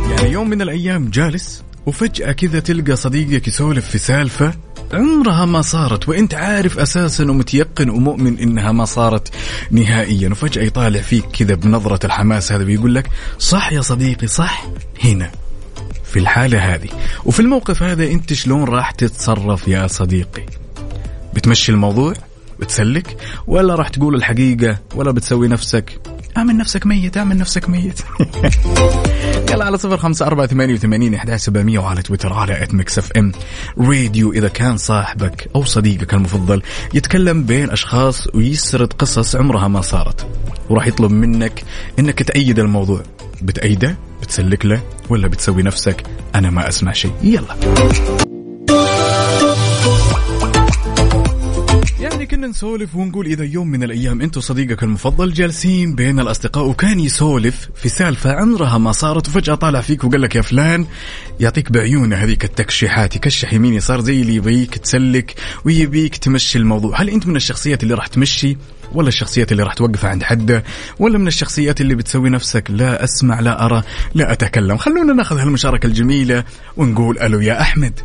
يعني 0.10 0.32
يوم 0.32 0.50
من 0.50 0.62
الأيام 0.62 1.10
جالس 1.10 1.64
وفجأة 1.86 2.32
كذا 2.32 2.60
تلقى 2.60 2.96
صديقك 2.96 3.48
يسولف 3.48 3.90
في 3.90 3.98
سالفة 3.98 4.54
عمرها 4.94 5.46
ما 5.46 5.62
صارت 5.62 6.10
وأنت 6.10 6.34
عارف 6.34 6.80
أساسا 6.80 7.24
ومتيقن 7.24 7.90
ومؤمن 7.90 8.40
إنها 8.40 8.72
ما 8.72 8.86
صارت 8.86 9.34
نهائيا. 9.72 10.30
وفجأة 10.30 10.64
يطالع 10.64 11.02
فيك 11.02 11.26
كذا 11.26 11.56
بنظرة 11.56 12.06
الحماس 12.06 12.52
هذا 12.52 12.64
بيقول 12.64 12.96
لك 12.96 13.10
صح 13.40 13.72
يا 13.74 13.82
صديقي 13.82 14.28
صح 14.28 14.68
هنا 15.04 15.32
في 16.04 16.20
الحالة 16.20 16.74
هذه. 16.74 16.90
وفي 17.26 17.40
الموقف 17.40 17.84
هذا 17.84 18.04
أنت 18.04 18.34
شلون 18.34 18.64
راح 18.64 18.92
تتصرف 18.92 19.68
يا 19.68 19.88
صديقي؟ 19.88 20.46
بتمشي 21.34 21.72
الموضوع؟ 21.72 22.14
بتسلك؟ 22.60 23.18
ولا 23.48 23.76
راح 23.76 23.90
تقول 23.90 24.16
الحقيقة؟ 24.16 24.78
ولا 24.96 25.12
بتسوي 25.12 25.48
نفسك؟ 25.48 26.00
أعمل 26.38 26.58
نفسك 26.58 26.86
ميت 26.86 27.18
أعمل 27.18 27.38
نفسك 27.38 27.70
ميت. 27.70 28.00
يلا 29.52 29.66
على 29.66 29.78
صفر 29.78 29.98
خمسة 29.98 30.28
أربعة 30.28 30.48
ثمانية 30.48 30.74
وثمانين 30.74 31.14
أحد 31.14 31.36
سبعمية 31.36 31.80
وعلى 31.80 32.02
تويتر 32.02 32.34
على 32.34 32.64
at 32.64 32.74
Mix 32.74 32.98
FM 32.98 33.32
Radio 33.78 34.32
إذا 34.34 34.48
كان 34.48 34.78
صاحبك 34.78 35.50
أو 35.56 35.64
صديقك 35.64 36.14
المفضل 36.14 36.62
يتكلم 36.94 37.44
بين 37.44 37.70
أشخاص 37.70 38.28
ويسرد 38.36 38.94
قصص 38.94 39.36
عمرها 39.36 39.68
ما 39.68 39.82
صارت 39.82 40.28
وراح 40.70 40.88
يطلب 40.88 41.12
منك 41.12 41.64
إنك 42.00 42.24
تأيد 42.24 42.60
الموضوع. 42.60 43.02
بتأيده؟ 43.42 43.98
بتسلك 44.22 44.66
له؟ 44.66 44.82
ولا 45.10 45.28
بتسوي 45.28 45.64
نفسك؟ 45.64 46.04
أنا 46.36 46.50
ما 46.50 46.68
أسمع 46.68 46.92
شيء. 46.92 47.12
يلا. 47.24 48.27
كنا 52.32 52.48
نسولف 52.48 52.96
ونقول 52.96 53.26
إذا 53.26 53.44
يوم 53.44 53.68
من 53.68 53.84
الأيام 53.84 54.22
أنت 54.22 54.38
وصديقك 54.38 54.84
المفضل 54.84 55.34
جالسين 55.34 55.96
بين 55.96 56.20
الأصدقاء 56.20 56.68
وكان 56.68 57.00
يسولف 57.00 57.70
في 57.76 57.90
سالفة 57.90 58.32
عمرها 58.34 58.78
ما 58.78 58.92
صارت 58.92 59.28
وفجأة 59.28 59.56
طالع 59.56 59.82
فيك 59.82 60.04
وقال 60.04 60.22
لك 60.22 60.36
يا 60.36 60.42
فلان 60.42 60.86
يعطيك 61.40 61.72
بعيونه 61.72 62.16
هذيك 62.16 62.46
التكشيحات 62.46 63.16
يكشح 63.16 63.54
يمين 63.54 63.74
يسار 63.74 64.02
زي 64.02 64.22
اللي 64.22 64.36
يبيك 64.36 64.78
تسلك 64.78 65.36
ويبيك 65.66 66.18
تمشي 66.18 66.58
الموضوع. 66.58 67.02
هل 67.02 67.10
أنت 67.10 67.28
من 67.28 67.36
الشخصيات 67.36 67.84
اللي 67.84 67.94
راح 67.94 68.08
تمشي 68.08 68.58
ولا 68.94 69.08
الشخصيات 69.08 69.52
اللي 69.52 69.64
راح 69.64 69.74
توقفها 69.74 70.10
عند 70.10 70.24
حده؟ 70.24 70.64
ولا 71.00 71.18
من 71.18 71.28
الشخصيات 71.28 71.82
اللي 71.82 71.96
بتسوي 71.96 72.30
نفسك 72.30 72.64
لا 72.70 73.04
أسمع 73.04 73.40
لا 73.40 73.66
أرى 73.66 73.84
لا 74.16 74.32
أتكلم؟ 74.32 74.78
خلونا 74.78 75.14
ناخذ 75.14 75.38
هالمشاركة 75.38 75.88
الجميلة 75.88 76.44
ونقول 76.78 77.20
ألو 77.20 77.40
يا 77.40 77.62
أحمد. 77.62 78.00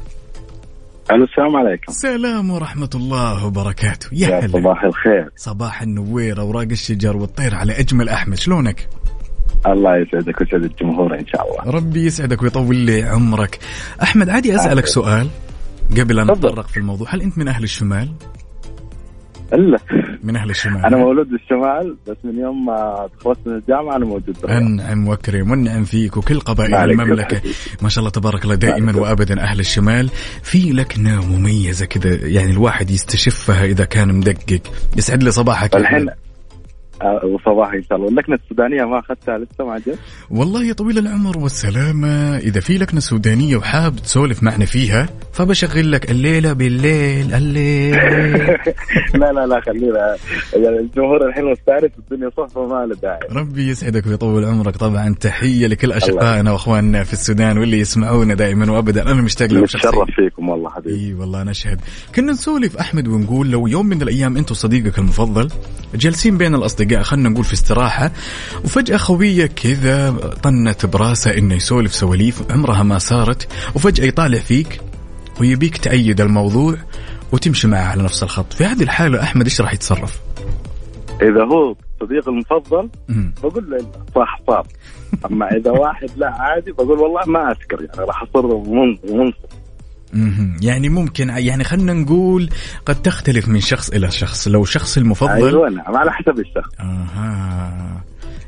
ألو 1.13 1.25
السلام 1.25 1.57
عليكم. 1.57 1.93
سلام 1.93 2.51
ورحمة 2.51 2.91
الله 2.95 3.47
وبركاته. 3.47 4.09
يا 4.13 4.29
يا 4.29 4.41
هلا. 4.41 4.49
صباح 4.49 4.85
الخير. 4.85 5.31
صباح 5.37 5.83
النوير 5.83 6.41
أوراق 6.41 6.67
الشجر 6.71 7.17
والطير 7.17 7.55
على 7.55 7.81
أجمل 7.81 8.09
أحمد. 8.09 8.39
شلونك؟ 8.39 8.89
الله 9.67 9.97
يسعدك 9.97 10.41
ويسعد 10.41 10.63
الجمهور 10.65 11.19
إن 11.19 11.27
شاء 11.27 11.43
الله. 11.43 11.75
ربي 11.75 12.07
يسعدك 12.07 12.43
ويطول 12.43 12.77
لي 12.77 13.03
عمرك. 13.03 13.59
أحمد 14.03 14.29
عادي 14.29 14.55
أسألك 14.55 14.87
سؤال 14.87 15.29
قبل 16.01 16.19
أن. 16.19 16.27
نتطرق 16.27 16.67
في 16.67 16.77
الموضوع. 16.77 17.15
هل 17.15 17.23
أنت 17.23 17.39
من 17.39 17.49
أهل 17.49 17.65
الشمال؟ 17.65 18.09
إلا. 19.53 19.79
من 20.23 20.37
أهل 20.37 20.51
الشمال. 20.51 20.87
أنا 20.87 20.97
مولود 20.97 21.29
بالشمال 21.29 21.97
بس 22.09 22.17
من 22.25 22.39
يوم 22.39 22.67
ما 22.67 23.09
تخلصت 23.21 23.41
من 23.47 23.55
الجامعة 23.55 23.97
أنا 23.97 24.05
موجود 24.05 24.37
بالرياض. 24.43 24.63
أنعم 24.63 25.09
وأكرم 25.09 25.51
ونعم 25.51 25.85
فيك 25.85 26.17
وكل 26.17 26.41
قبائل 26.41 26.77
حبيبي. 26.77 27.25
ما 27.83 27.89
شاء 27.89 27.99
الله 27.99 28.11
تبارك 28.11 28.45
الله 28.45 28.55
دائما 28.55 28.93
عليك. 28.93 29.03
وأبدا 29.03 29.41
أهل 29.41 29.61
الشمال. 29.61 30.09
في 30.43 30.73
لكنة 30.73 31.37
مميزة 31.37 31.87
كذا 31.87 32.15
يعني 32.15 32.51
الواحد 32.51 32.91
يستشفها 32.91 33.65
إذا 33.65 33.85
كان 33.85 34.15
مدقق. 34.15 34.61
يسعد 34.97 35.23
لي 35.23 35.31
صباحك. 35.31 35.77
الحين. 35.77 36.09
آه، 37.03 37.27
وصباح 37.27 37.73
إن 37.73 37.83
شاء 37.83 37.99
الله. 37.99 38.09
اللكنه 38.09 38.37
السودانية 38.37 38.85
ما 38.85 38.99
أخذتها 38.99 39.39
لسه 39.39 39.65
ما 39.65 39.79
جت 39.79 39.99
والله 40.31 40.65
يا 40.65 40.73
طويل 40.73 40.99
العمر 40.99 41.39
والسلامة. 41.39 42.37
إذا 42.37 42.61
في 42.61 42.79
لكنة 42.79 43.01
سودانية 43.01 43.57
وحاب 43.57 43.97
تسولف 43.97 44.43
معنا 44.43 44.65
فيها 44.65 45.09
فبشغل 45.33 45.93
لك 45.93 46.11
الليلة 46.11 46.53
بالليل 46.53 47.35
الليل. 47.35 47.95
لا 49.21 49.33
لا 49.33 49.47
لا 49.47 49.61
خلينا. 49.61 50.17
يعني 50.57 50.79
الجمهور 50.79 51.27
الحين 51.29 51.45
مستعرف 51.45 51.91
الدنيا 51.99 52.31
صفة 52.37 52.67
ما 52.67 52.87
له 52.87 52.95
داعي. 53.03 53.19
ربي 53.33 53.69
يسعدك 53.69 54.07
ويطول 54.07 54.45
عمرك 54.45 54.77
طبعا. 54.77 55.15
تحية 55.21 55.67
لكل 55.67 55.93
أشقائنا 55.93 56.53
وأخواننا 56.53 57.05
في 57.05 57.13
السودان 57.13 57.59
واللي 57.59 57.79
يسمعونا 57.79 58.35
دائما 58.35 58.73
وأبدا. 58.73 59.03
أنا 59.03 59.23
مشتاق 59.23 59.53
لهم 59.53 59.67
شخصيا. 59.67 59.91
فيكم 60.17 60.49
والله 60.49 60.71
حبيبي. 60.71 61.07
إي 61.07 61.15
والله 61.15 61.43
نشهد 61.43 61.81
كنا 62.15 62.33
نسولف 62.33 62.77
أحمد 62.77 63.09
ونقول 63.09 63.51
لو 63.51 63.67
يوم 63.67 63.87
من 63.87 64.03
الأيام 64.03 64.37
أنت 64.37 64.51
وصديقك 64.51 64.99
المفضل 64.99 65.49
جالسين 65.95 66.39
بين 66.39 66.55
الأصدقاء 66.55 67.03
خلينا 67.03 67.29
نقول 67.29 67.45
في 67.45 67.53
استراحة 67.53 68.11
وفجأة 68.65 68.97
خويه 68.97 69.47
كذا 69.47 70.11
طنت 70.43 70.87
براسه 70.87 71.39
إنه 71.39 71.55
يسولف 71.55 71.95
سواليف 71.95 72.43
عمرها 72.51 72.83
ما 72.83 72.99
صارت 72.99 73.49
وفجأة 73.75 74.05
يطالع 74.05 74.39
فيك. 74.39 74.81
ويبيك 75.43 75.77
تأيد 75.77 76.21
الموضوع 76.21 76.75
وتمشي 77.33 77.69
معه 77.69 77.85
على 77.85 78.03
نفس 78.03 78.23
الخط. 78.23 78.53
في 78.53 78.65
هذه 78.65 78.83
الحالة 78.83 79.23
أحمد 79.23 79.45
إيش 79.45 79.61
راح 79.61 79.75
يتصرف؟ 79.75 80.21
إذا 81.23 81.45
هو 81.45 81.75
صديقي 82.01 82.31
المفضل. 82.31 82.89
بقول 83.43 83.71
له 83.71 83.79
صح 84.15 84.39
صار 84.47 84.67
أما 85.31 85.47
إذا 85.57 85.71
واحد 85.71 86.09
لا 86.17 86.31
عادي 86.43 86.73
بقول 86.73 86.99
والله 86.99 87.21
ما 87.27 87.51
أذكر 87.51 87.85
يعني 87.85 88.09
راح 88.09 88.25
من- 88.35 89.17
منصف. 89.17 89.53
يعني 90.63 90.89
ممكن 90.89 91.29
يعني 91.29 91.65
خلينا 91.65 91.93
نقول 91.93 92.51
قد 92.87 93.03
تختلف 93.03 93.49
من 93.49 93.61
شخص 93.61 93.91
إلى 93.91 94.11
شخص. 94.11 94.49
لو 94.49 94.65
شخص 94.65 94.99
المفضل 94.99 95.31
أيوه 95.31 95.71
نعم 95.71 95.97
على 95.97 96.13
حسب 96.13 96.39
الشخص. 96.39 96.81
أها 96.81 98.03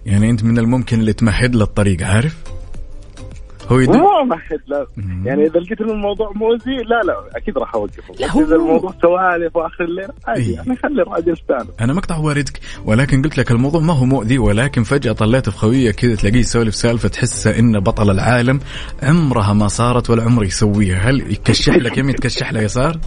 يعني 0.06 0.30
أنت 0.30 0.44
من 0.44 0.58
الممكن 0.58 1.00
اللي 1.00 1.12
تمهد 1.12 1.54
له 1.56 1.64
الطريق 1.64 2.02
عارف؟ 2.06 2.36
هو 3.72 3.78
يدل... 3.78 3.98
ما 3.98 4.22
مهد 4.24 4.60
لا 4.66 4.86
يعني 5.24 5.46
إذا 5.46 5.60
لقيت 5.60 5.80
الموضوع 5.80 6.32
مؤذي 6.34 6.76
لا 6.76 7.00
لا 7.06 7.24
أكيد 7.36 7.58
راح 7.58 7.74
اوقفه 7.74 8.14
لا، 8.20 8.26
بس 8.26 8.32
هو- 8.32 8.42
اذا 8.44 8.56
الموضوع 8.56 8.94
سوالف 9.02 9.56
وآخر 9.56 9.84
الليل 9.84 10.08
عادي 10.26 10.40
إيه. 10.42 10.54
يعني 10.54 10.76
خلي 10.76 11.02
الراجل 11.02 11.32
يستانس 11.32 11.66
أنا 11.80 11.92
مقطع 11.92 12.16
واردك 12.16 12.60
ولكن 12.84 13.22
قلت 13.22 13.38
لك 13.38 13.50
الموضوع 13.50 13.80
ما 13.80 13.92
هو 13.92 14.04
مؤذي 14.04 14.38
ولكن 14.38 14.82
فجأة 14.82 15.12
طلعت 15.12 15.48
في 15.48 15.56
خوية 15.58 15.90
كذا 15.90 16.14
تلاقيه 16.14 16.38
يسولف 16.38 16.74
سالفة 16.74 17.08
تحسه 17.08 17.58
انه 17.58 17.78
بطل 17.80 18.10
العالم 18.10 18.60
عمرها 19.02 19.52
ما 19.52 19.68
صارت 19.68 20.10
ولا 20.10 20.22
عمره 20.22 20.44
يسويها 20.44 20.98
هل 21.10 21.32
يكشح 21.32 21.76
لك 21.76 21.98
يمين 21.98 22.14
تكشح 22.14 22.52
له 22.52 22.62
يسار؟ 22.62 22.98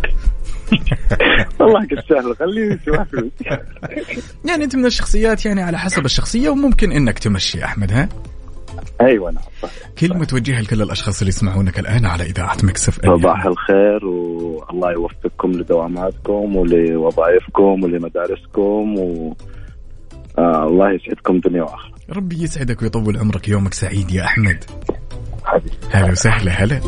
والله 1.60 1.86
كالسهل 1.86 2.36
خليه. 2.36 2.80
يعني 4.50 4.63
أنت 4.63 4.76
من 4.76 4.86
الشخصيات 4.86 5.46
يعني 5.46 5.62
على 5.62 5.80
حسب 5.80 6.06
الشخصية 6.06 6.50
وممكن 6.50 6.91
إنك 6.91 7.20
تمشي 7.20 7.63
أحمد 7.65 7.91
ها؟ 7.91 8.10
أيوه 9.02 9.32
نعم 9.32 9.43
صحيح 9.62 9.89
كلمة 10.00 10.26
توجهها 10.26 10.62
لكل 10.62 10.82
الأشخاص 10.82 11.19
اللي 11.19 11.30
يسمعونك 11.30 11.80
الآن 11.80 12.06
على 12.06 12.23
إذاعة 12.23 12.58
مكسف 12.63 13.00
صباح 13.06 13.45
الخير 13.45 14.06
والله 14.06 14.91
يوفقكم 14.91 15.52
لدواماتكم 15.52 16.56
ولوظائفكم 16.56 17.84
ولمدارسكم 17.84 19.00
و 19.00 19.36
آه 20.39 20.63
الله 20.67 20.91
يسعدكم 20.91 21.39
دنيا 21.39 21.62
وآخرة. 21.63 21.91
ربي 22.10 22.43
يسعدك 22.43 22.82
ويطول 22.82 23.17
عمرك 23.17 23.47
يومك 23.47 23.73
سعيد 23.73 24.12
يا 24.12 24.23
أحمد. 24.26 24.63
حبيبي. 25.45 25.76
هلا 25.91 26.12
وسهلا 26.12 26.52
هلا. 26.52 26.82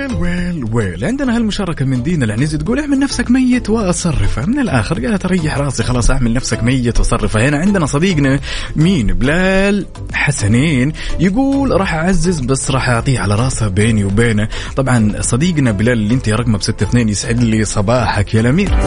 ويل 0.00 0.14
ويل 0.14 0.64
ويل. 0.72 1.04
عندنا 1.04 1.36
هالمشاركة 1.36 1.84
من 1.84 2.02
دينا 2.02 2.24
العنزي 2.24 2.58
تقول 2.58 2.80
اعمل 2.80 2.98
نفسك 2.98 3.30
ميت 3.30 3.70
واصرفه 3.70 4.46
من 4.46 4.58
الآخر 4.58 5.06
قالت 5.06 5.24
اريح 5.24 5.58
راسي 5.58 5.82
خلاص 5.82 6.10
أعمل 6.10 6.32
نفسك 6.32 6.62
ميت 6.62 6.98
واصرفه 6.98 7.48
هنا 7.48 7.58
عندنا 7.58 7.86
صديقنا 7.86 8.40
مين؟ 8.76 9.06
بلال 9.06 9.86
حسنين 10.12 10.92
يقول 11.20 11.80
راح 11.80 11.94
أعزز 11.94 12.40
بس 12.40 12.70
راح 12.70 12.88
أعطيه 12.88 13.18
على 13.18 13.34
راسه 13.34 13.68
بيني 13.68 14.04
وبينه. 14.04 14.48
طبعا 14.76 15.12
صديقنا 15.20 15.72
بلال 15.72 15.92
اللي 15.92 16.14
انت 16.14 16.28
رقمه 16.28 16.58
بستة 16.58 16.84
اثنين 16.84 17.08
يسعد 17.08 17.42
لي 17.42 17.64
صباحك 17.64 18.34
يا 18.34 18.40
الأمير. 18.40 18.78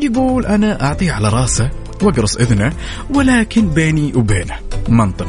يقول 0.00 0.46
أنا 0.46 0.82
أعطيه 0.82 1.12
على 1.12 1.28
راسه 1.28 1.70
وأقرص 2.02 2.36
إذنه 2.36 2.72
ولكن 3.14 3.68
بيني 3.68 4.12
وبينه. 4.14 4.54
منطق. 4.88 5.28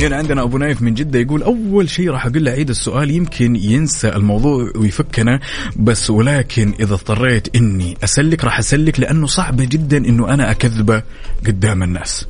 هنا 0.00 0.16
عندنا 0.16 0.42
أبو 0.42 0.58
نايف 0.58 0.82
من 0.82 0.94
جدة 0.94 1.18
يقول 1.18 1.42
أول 1.42 1.90
شيء 1.90 2.10
راح 2.10 2.26
أقول 2.26 2.44
له 2.44 2.50
عيد 2.50 2.70
السؤال 2.70 3.10
يمكن 3.10 3.56
ينسى 3.56 4.08
الموضوع 4.08 4.72
ويفكنا 4.76 5.40
بس 5.76 6.10
ولكن 6.10 6.74
إذا 6.80 6.94
اضطريت 6.94 7.56
إني 7.56 7.96
أسلك 8.04 8.44
راح 8.44 8.58
أسلك 8.58 9.00
لأنه 9.00 9.26
صعب 9.26 9.56
جدا 9.56 9.96
إنه 9.96 10.34
أنا 10.34 10.50
أكذبه 10.50 11.02
قدام 11.46 11.82
الناس. 11.82 12.26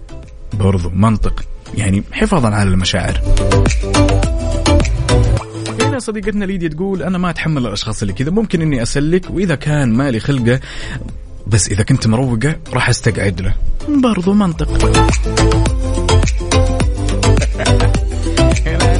برضو 0.52 0.90
منطق. 0.90 1.44
يعني 1.74 2.02
حفاظا 2.12 2.48
على 2.48 2.68
المشاعر. 2.68 3.20
هنا 5.82 5.98
صديقتنا 5.98 6.44
ليديا 6.44 6.68
تقول 6.68 7.02
أنا 7.02 7.18
ما 7.18 7.30
أتحمل 7.30 7.66
الأشخاص 7.66 8.02
اللي 8.02 8.14
كذا 8.14 8.30
ممكن 8.30 8.62
إني 8.62 8.82
أسلك 8.82 9.30
وإذا 9.30 9.54
كان 9.54 9.92
مالي 9.92 10.20
خلقة 10.20 10.60
بس 11.46 11.68
إذا 11.68 11.82
كنت 11.82 12.06
مروقة 12.06 12.56
راح 12.72 12.88
أستقعد 12.88 13.40
له. 13.40 13.54
برضو 13.88 14.32
منطق. 14.32 14.92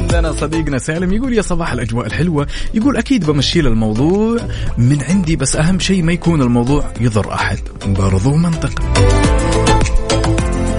عندنا 0.07 0.31
صديقنا 0.31 0.77
سالم 0.77 1.13
يقول 1.13 1.33
يا 1.33 1.41
صباح 1.41 1.71
الأجواء 1.71 2.05
الحلوة. 2.05 2.47
يقول 2.73 2.97
أكيد 2.97 3.25
بمشي 3.25 3.59
الموضوع 3.59 4.37
من 4.77 5.03
عندي 5.03 5.35
بس 5.35 5.55
أهم 5.55 5.79
شيء 5.79 6.03
ما 6.03 6.13
يكون 6.13 6.41
الموضوع 6.41 6.93
يضر 7.01 7.33
أحد 7.33 7.59
برضو 7.87 8.35
منطق 8.35 8.81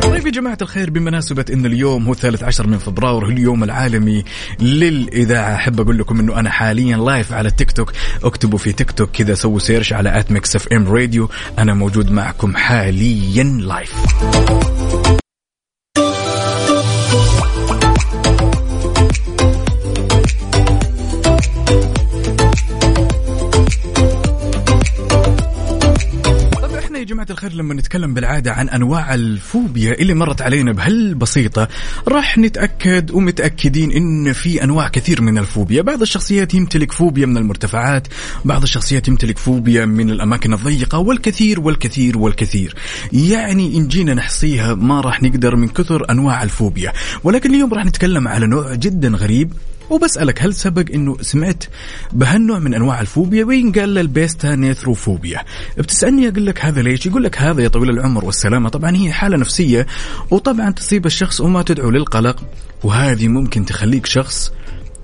طيب 0.02 0.26
يا 0.26 0.30
جماعة 0.30 0.58
الخير 0.62 0.90
بمناسبة 0.90 1.44
أن 1.52 1.66
اليوم 1.66 2.06
هو 2.06 2.12
الثالث 2.12 2.42
عشر 2.42 2.66
من 2.66 2.78
فبراير 2.78 3.26
هو 3.26 3.30
اليوم 3.30 3.64
العالمي 3.64 4.24
للإذاعة 4.60 5.54
أحب 5.54 5.80
أقول 5.80 5.98
لكم 5.98 6.20
أنه 6.20 6.40
أنا 6.40 6.50
حاليا 6.50 6.96
live 6.96 7.32
على 7.32 7.48
التيك 7.48 7.72
توك 7.72 7.92
اكتبوا 8.24 8.58
في 8.58 8.72
تيك 8.72 8.90
توك 8.90 9.10
كذا 9.10 9.34
سووا 9.34 9.58
search 9.58 9.92
على 9.92 10.18
at 10.18 10.32
Mix 10.32 10.56
FM 10.56 10.88
Radio 10.88 11.28
أنا 11.58 11.74
موجود 11.74 12.10
معكم 12.10 12.56
حاليا 12.56 13.44
live 13.44 13.94
جماعة 27.18 27.30
الخير 27.30 27.52
لما 27.52 27.74
نتكلم 27.74 28.14
بالعادة 28.14 28.52
عن 28.52 28.68
أنواع 28.68 29.14
الفوبيا 29.14 29.92
اللي 29.92 30.14
مرت 30.14 30.42
علينا 30.42 30.72
بهالبسيطة 30.72 31.68
راح 32.08 32.38
نتأكد 32.38 33.10
ومتأكدين 33.10 33.92
إن 33.92 34.32
في 34.32 34.64
أنواع 34.64 34.88
كثير 34.88 35.22
من 35.22 35.38
الفوبيا، 35.38 35.82
بعض 35.82 36.02
الشخصيات 36.02 36.54
يمتلك 36.54 36.92
فوبيا 36.92 37.26
من 37.26 37.36
المرتفعات، 37.36 38.08
بعض 38.44 38.62
الشخصيات 38.62 39.08
يمتلك 39.08 39.38
فوبيا 39.38 39.86
من 39.86 40.10
الأماكن 40.10 40.52
الضيقة 40.52 40.98
والكثير 40.98 41.60
والكثير 41.60 42.18
والكثير. 42.18 42.74
يعني 43.12 43.76
إن 43.76 43.88
جينا 43.88 44.14
نحصيها 44.14 44.74
ما 44.74 45.00
راح 45.00 45.22
نقدر 45.22 45.56
من 45.56 45.68
كثر 45.68 46.10
أنواع 46.10 46.42
الفوبيا، 46.42 46.92
ولكن 47.24 47.54
اليوم 47.54 47.74
راح 47.74 47.84
نتكلم 47.84 48.28
على 48.28 48.46
نوع 48.46 48.74
جدا 48.74 49.08
غريب 49.08 49.52
وبسألك 49.90 50.42
هل 50.42 50.54
سبق 50.54 50.84
إنه 50.94 51.16
سمعت 51.20 51.64
بهالنوع 52.12 52.58
من 52.58 52.74
أنواع 52.74 53.00
الفوبيا؟ 53.00 53.44
وينقال 53.44 53.72
ال 53.72 53.98
pistanthrophobia 53.98 55.44
بتسألني 55.78 56.28
أقول 56.28 56.46
لك 56.46 56.64
هذا 56.64 56.82
ليش؟ 56.82 57.06
يقول 57.06 57.24
لك 57.24 57.38
هذا 57.42 57.62
يا 57.62 57.68
طويل 57.68 57.90
العمر 57.90 58.24
والسلامة. 58.24 58.68
طبعا 58.68 58.96
هي 58.96 59.12
حالة 59.12 59.36
نفسية 59.36 59.86
وطبعا 60.30 60.70
تصيب 60.70 61.06
الشخص 61.06 61.40
وما 61.40 61.62
تدعو 61.62 61.90
للقلق 61.90 62.44
وهذه 62.84 63.28
ممكن 63.28 63.64
تخليك 63.64 64.06
شخص 64.06 64.52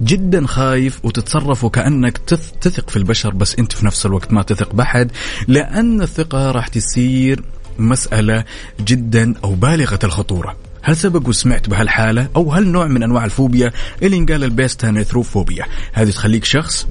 جدا 0.03 0.47
خايف 0.47 1.05
وتتصرف 1.05 1.65
وكأنك 1.65 2.19
تث- 2.19 2.59
تثق 2.61 2.91
في 2.91 2.97
البشر 2.97 3.35
بس 3.35 3.57
أنت 3.59 3.73
في 3.73 3.87
نفس 3.87 4.07
الوقت 4.07 4.33
ما 4.33 4.43
تثق 4.43 4.75
بحد 4.75 5.11
لأن 5.49 6.03
الثقة 6.03 6.51
راح 6.51 6.69
تصير 6.69 7.43
مسألة 7.79 8.45
جدا 8.81 9.35
أو 9.45 9.55
بالغة 9.55 9.99
الخطورة. 10.05 10.57
هل 10.87 10.97
سبق 10.97 11.29
وسمعت 11.29 11.69
بهالحالة؟ 11.69 12.29
أو 12.37 12.53
هل 12.53 12.67
نوع 12.67 12.87
من 12.87 13.03
أنواع 13.03 13.25
الفوبيا 13.25 13.73
اللي 14.03 14.17
ينقال 14.17 14.45
البيستانيثروفوبيا 14.45 15.65
هذه 15.93 16.11
تخليك 16.11 16.45
شخص 16.45 16.87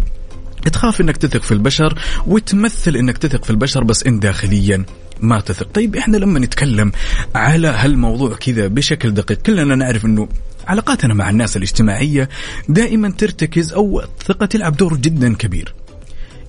تخاف 0.71 1.01
إنك 1.01 1.17
تثق 1.17 1.41
في 1.41 1.51
البشر 1.51 1.99
وتمثل 2.27 2.95
إنك 2.95 3.17
تثق 3.17 3.43
في 3.43 3.49
البشر 3.49 3.83
بس 3.83 4.03
انت 4.03 4.23
داخليا 4.23 4.85
ما 5.19 5.39
تثق. 5.39 5.67
طيب 5.73 5.95
إحنا 5.95 6.17
لما 6.17 6.39
نتكلم 6.39 6.91
على 7.35 7.67
هالموضوع 7.67 8.35
كذا 8.35 8.67
بشكل 8.67 9.11
دقيق 9.11 9.37
كلنا 9.37 9.75
نعرف 9.75 10.05
إنه 10.05 10.27
علاقاتنا 10.67 11.13
مع 11.13 11.29
الناس 11.29 11.57
الاجتماعية 11.57 12.29
دائما 12.69 13.11
ترتكز 13.11 13.73
أو 13.73 14.01
الثقة 14.01 14.45
تلعب 14.45 14.77
دور 14.77 14.97
جدا 14.97 15.35
كبير. 15.35 15.73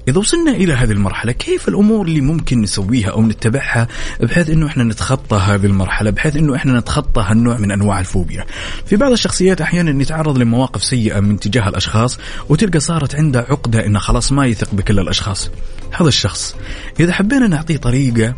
إذا 0.09 0.19
وصلنا 0.19 0.51
إلى 0.51 0.73
هذه 0.73 0.93
المرحلة 0.93 1.33
كيف 1.33 1.69
الأمور 1.69 2.07
اللي 2.07 2.21
ممكن 2.21 2.61
نسويها 2.61 3.11
أو 3.11 3.23
نتبعها 3.23 3.89
بحيث 4.21 4.51
أنه 4.51 4.67
إحنا 4.67 4.85
نتخطى 4.85 5.37
هذه 5.37 5.67
المرحلة 5.67 6.11
بحيث 6.11 6.37
أنه 6.37 6.57
إحنا 6.57 6.79
نتخطى 6.79 7.23
هالنوع 7.23 7.59
من 7.59 7.71
أنواع 7.71 8.01
الفوبيا؟ 8.01 8.45
في 8.87 8.97
بعض 8.97 9.13
الشخصيات 9.13 9.61
أحيانا 9.61 9.93
نتعرض 9.93 10.39
لمواقف 10.39 10.85
سيئة 10.85 11.21
من 11.21 11.41
تجاه 11.41 11.69
الأشخاص 11.69 12.19
وتلقى 12.49 12.81
صارت 12.81 13.15
عنده 13.15 13.41
عقدة 13.41 13.87
إنه 13.87 13.99
خلاص 13.99 14.33
ما 14.33 14.47
يثق 14.47 14.75
بكل 14.75 14.99
الأشخاص. 14.99 15.51
هذا 15.93 16.09
الشخص 16.09 16.57
إذا 17.01 17.13
حبينا 17.13 17.47
نعطيه 17.47 17.77
طريقة 17.77 18.35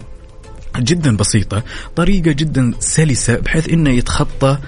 جدا 0.76 1.16
بسيطة 1.16 1.62
طريقة 1.96 2.32
جدا 2.32 2.72
سلسة 2.80 3.36
بحيث 3.36 3.68
إنه 3.68 3.90
يتخطى 3.90 4.58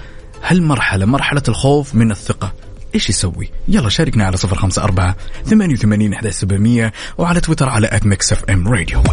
هالمرحلة 0.43 1.05
مرحلة 1.05 1.43
الخوف 1.47 1.95
من 1.95 2.11
الثقة. 2.11 2.53
إيش 2.95 3.09
يسوي؟ 3.09 3.49
يلا 3.67 3.89
شاركنا 3.89 4.25
على 4.25 4.37
صفر 4.37 4.55
خمسة 4.55 4.83
أربعة 4.83 5.15
ثمانية 5.45 5.73
وثمانين 5.73 6.13
أحد 6.13 6.29
سبعمية 6.29 6.93
وعلى 7.17 7.41
تويتر 7.41 7.69
على 7.69 7.87
اف 7.87 8.45
ام 8.49 8.67
راديو 8.67 9.03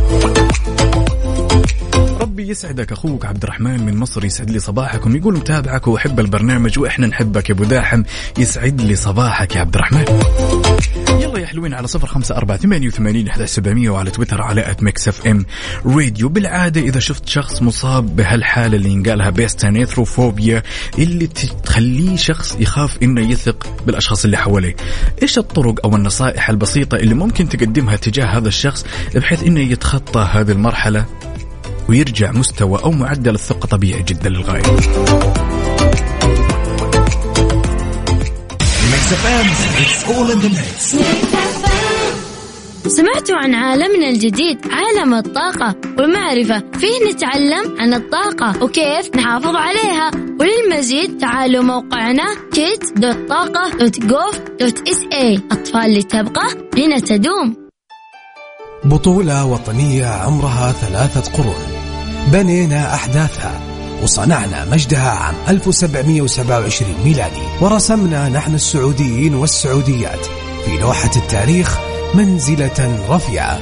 ربي 2.37 2.49
يسعدك. 2.49 2.93
أخوك 2.93 3.27
عبد 3.27 3.43
الرحمن 3.43 3.87
من 3.87 3.97
مصر 3.97 4.25
يسعد 4.25 4.51
لي 4.51 4.59
صباحكم 4.59 5.17
يقول 5.17 5.35
متابعك 5.35 5.89
وأحب 5.89 6.21
البرنامج 6.21 6.79
وإحنا 6.79 7.07
نحبك 7.07 7.51
يا 7.51 7.55
أبو 7.55 7.65
داحم 7.65 8.03
يسعد 8.39 8.81
لي 8.81 8.97
صباحك 8.97 9.57
يا 9.57 9.61
عبد 9.61 9.75
الرحمن 9.75 10.05
يلا 11.21 11.39
يا 11.39 11.47
حلوين 11.47 11.75
على 11.75 11.87
صفر 11.87 12.07
خمسة 12.07 12.37
أربعة 12.37 12.57
ثمانية 12.57 12.89
وثمانين 12.89 13.29
أحد 13.29 13.45
سبعمية 13.45 13.91
وعلى 13.91 14.11
تويتر 14.11 14.43
على 14.43 14.71
at 14.71 14.83
Mix 14.83 15.09
FM 15.09 15.47
Radio 15.87 16.29
بالعادة 16.29 16.81
إذا 16.81 17.01
شفت 17.01 17.29
شخص 17.29 17.63
مصاب 17.63 18.17
بهالحالة 18.17 18.77
اللي 18.77 18.91
ينقالها 18.91 19.31
pistanthrophobia 19.31 20.63
اللي 20.99 21.27
تخليه 21.65 22.17
شخص 22.17 22.57
يخاف 22.61 22.99
إنه 23.03 23.31
يثق 23.31 23.67
بالأشخاص 23.87 24.25
اللي 24.25 24.37
حواليه 24.37 24.77
إيش 25.23 25.39
الطرق 25.39 25.87
أو 25.87 25.97
النصائح 25.97 26.51
البسيطة 26.51 26.97
اللي 26.97 27.15
ممكن 27.15 27.49
تقدمها 27.49 27.97
تجاه 27.97 28.27
هذا 28.27 28.49
الشخص 28.49 28.87
بحيث 29.15 29.43
إنه 29.43 29.61
يتخطى 29.61 30.29
هذه 30.33 30.53
المرحلة؟ 30.53 31.07
ويرجع 31.89 32.33
مستوى 32.33 32.79
أو 32.85 32.91
معدل 32.91 33.35
الثقة 33.35 33.67
طبيعي 33.67 34.03
جدا 34.03 34.29
للغاية. 34.29 34.63
سمعتوا 42.87 43.37
عن 43.37 43.55
عالمنا 43.55 44.09
الجديد 44.09 44.59
عالم 44.71 45.15
الطاقة 45.15 45.75
والمعرفة. 45.99 46.63
فيه 46.79 47.13
نتعلم 47.13 47.81
عن 47.81 47.95
الطاقة 47.95 48.65
وكيف 48.65 49.17
نحافظ 49.17 49.57
عليها. 49.57 50.11
وللمزيد 50.41 51.19
تعالوا 51.19 51.63
موقعنا 51.63 52.25
kids.طاقة.gov.sa 52.55 55.41
أطفال 55.53 55.95
لتبقى 55.95 56.47
هنا 56.79 56.99
تدوم. 56.99 57.57
بطولة 58.85 59.45
وطنية 59.45 60.07
عمرها 60.07 60.73
ثلاثة 60.73 61.33
قرون. 61.33 61.76
بنينا 62.27 62.95
أحداثها 62.95 63.61
وصنعنا 64.03 64.65
مجدها 64.65 65.11
عام 65.11 65.35
1727 65.49 66.95
ميلادي 67.05 67.43
ورسمنا 67.61 68.29
نحن 68.29 68.55
السعوديين 68.55 69.35
والسعوديات 69.35 70.27
في 70.65 70.79
لوحة 70.81 71.11
التاريخ 71.17 71.79
منزلة 72.15 73.07
رفيعة. 73.09 73.61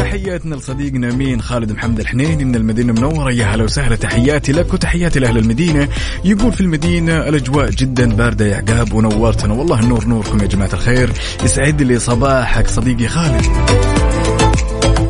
تحياتنا 0.00 0.54
لصديقنا 0.54 1.12
مين 1.14 1.42
خالد 1.42 1.72
محمد 1.72 2.00
الحنيني 2.00 2.44
من 2.44 2.54
المدينة 2.54 2.92
المنورة. 2.92 3.32
يا 3.32 3.44
هلا 3.44 3.64
وسهلا 3.64 3.96
تحياتي 3.96 4.52
لك 4.52 4.74
وتحياتي 4.74 5.20
لأهل 5.20 5.38
المدينة. 5.38 5.88
يقول 6.24 6.52
في 6.52 6.60
المدينة 6.60 7.28
الأجواء 7.28 7.70
جدا 7.70 8.14
باردة 8.14 8.46
يا 8.46 8.56
عقاب 8.56 8.92
ونورتنا. 8.92 9.54
والله 9.54 9.80
النور 9.80 10.04
نوركم 10.04 10.40
يا 10.40 10.46
جماعة 10.46 10.70
الخير. 10.72 11.12
يسعد 11.44 11.82
لي 11.82 11.98
صباحك 11.98 12.66
صديقي 12.66 13.08
خالد. 13.08 13.46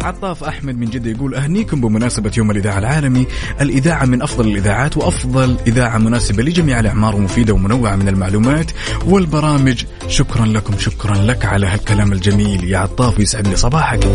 عطاف 0.03 0.44
أحمد 0.44 0.78
من 0.78 0.86
جدة 0.86 1.11
يقول 1.11 1.34
أهنيكم 1.34 1.80
بمناسبة 1.80 2.32
يوم 2.36 2.51
الإذاعة 2.51 2.78
العالمي، 2.78 3.26
الإذاعة 3.61 4.05
من 4.05 4.22
أفضل 4.22 4.48
الإذاعات 4.48 4.96
وأفضل 4.96 5.57
إذاعة 5.66 5.98
مناسبة 5.98 6.42
لجميع 6.42 6.80
الأعمار 6.80 7.16
ومفيدة 7.16 7.55
ومنوعة 7.55 7.96
من 7.96 8.09
المعلومات 8.09 8.70
والبرامج، 9.07 9.84
شكرا 10.09 10.46
لكم 10.46 10.78
شكرا 10.78 11.14
لك 11.14 11.44
على 11.44 11.66
هالكلام 11.66 12.12
الجميل 12.12 12.64
يا 12.64 12.78
عطاف 12.78 13.18
يسعد 13.18 13.48
لي 13.48 13.57
صباحك. 13.57 14.09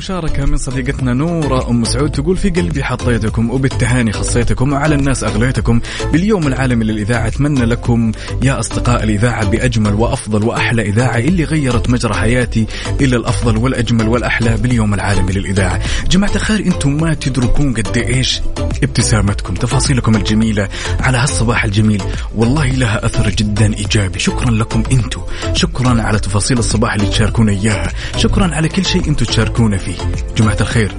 هنا 0.00 0.18
هالمشاركة 0.18 0.46
من 0.46 0.56
صديقتنا 0.56 1.14
نورة 1.14 1.70
أم 1.70 1.84
سعود 1.84 2.10
تقول 2.10 2.36
في 2.36 2.50
قلبي 2.50 2.84
حطيتكم 2.84 3.50
وبالتهاني 3.50 4.12
خصيتكم 4.12 4.72
وعلى 4.72 4.94
الناس 4.94 5.24
أغليتكم. 5.24 5.80
باليوم 6.12 6.46
العالمي 6.46 6.84
للإذاعة 6.84 7.26
أتمنى 7.26 7.64
لكم 7.64 8.12
يا 8.42 8.58
أصدقاء 8.58 9.04
الإذاعة 9.04 9.44
بأجمل 9.50 9.94
وأفضل 9.94 10.44
وأحلى 10.44 10.82
إذاعة 10.82 11.18
اللي 11.18 11.44
غيرت 11.44 11.90
مجرى 11.90 12.14
حياتي 12.14 12.66
إلى 13.00 13.16
الأفضل 13.16 13.56
والأجمل 13.56 14.08
والأحلى 14.08 14.56
باليوم 14.56 14.94
العالمي 14.94 15.32
للإذاعة. 15.32 15.80
جماعة 16.10 16.34
الخير 16.34 16.66
أنتم 16.66 16.90
ما 16.90 17.14
تدركون 17.14 17.74
قد 17.74 17.96
إيش 17.96 18.40
ابتسامتكم. 18.82 19.54
تفاصيلكم 19.54 20.16
الجميلة 20.16 20.68
على 21.00 21.18
هالصباح 21.18 21.64
الجميل. 21.64 22.02
والله 22.34 22.66
لها 22.66 23.06
أثر 23.06 23.30
جدا 23.30 23.74
إيجابي. 23.74 24.18
شكرا 24.18 24.50
لكم 24.50 24.82
أنتم 24.92 25.20
شكرا 25.54 26.02
على 26.02 26.18
تفاصيل 26.18 26.58
الصباح 26.58 26.94
اللي 26.94 27.06
تشاركونا 27.06 27.52
إياها. 27.52 27.92
شكرا 28.16 28.54
على 28.54 28.68
كل 28.68 28.84
شيء 28.84 29.08
أنتم 29.08 29.24
تشاركونا 29.24 29.76
فيه. 29.76 29.89
جماعة 30.36 30.56
الخير 30.60 30.92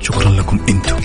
شكرا 0.00 0.30
لكم 0.30 0.60
أنتم. 0.68 0.96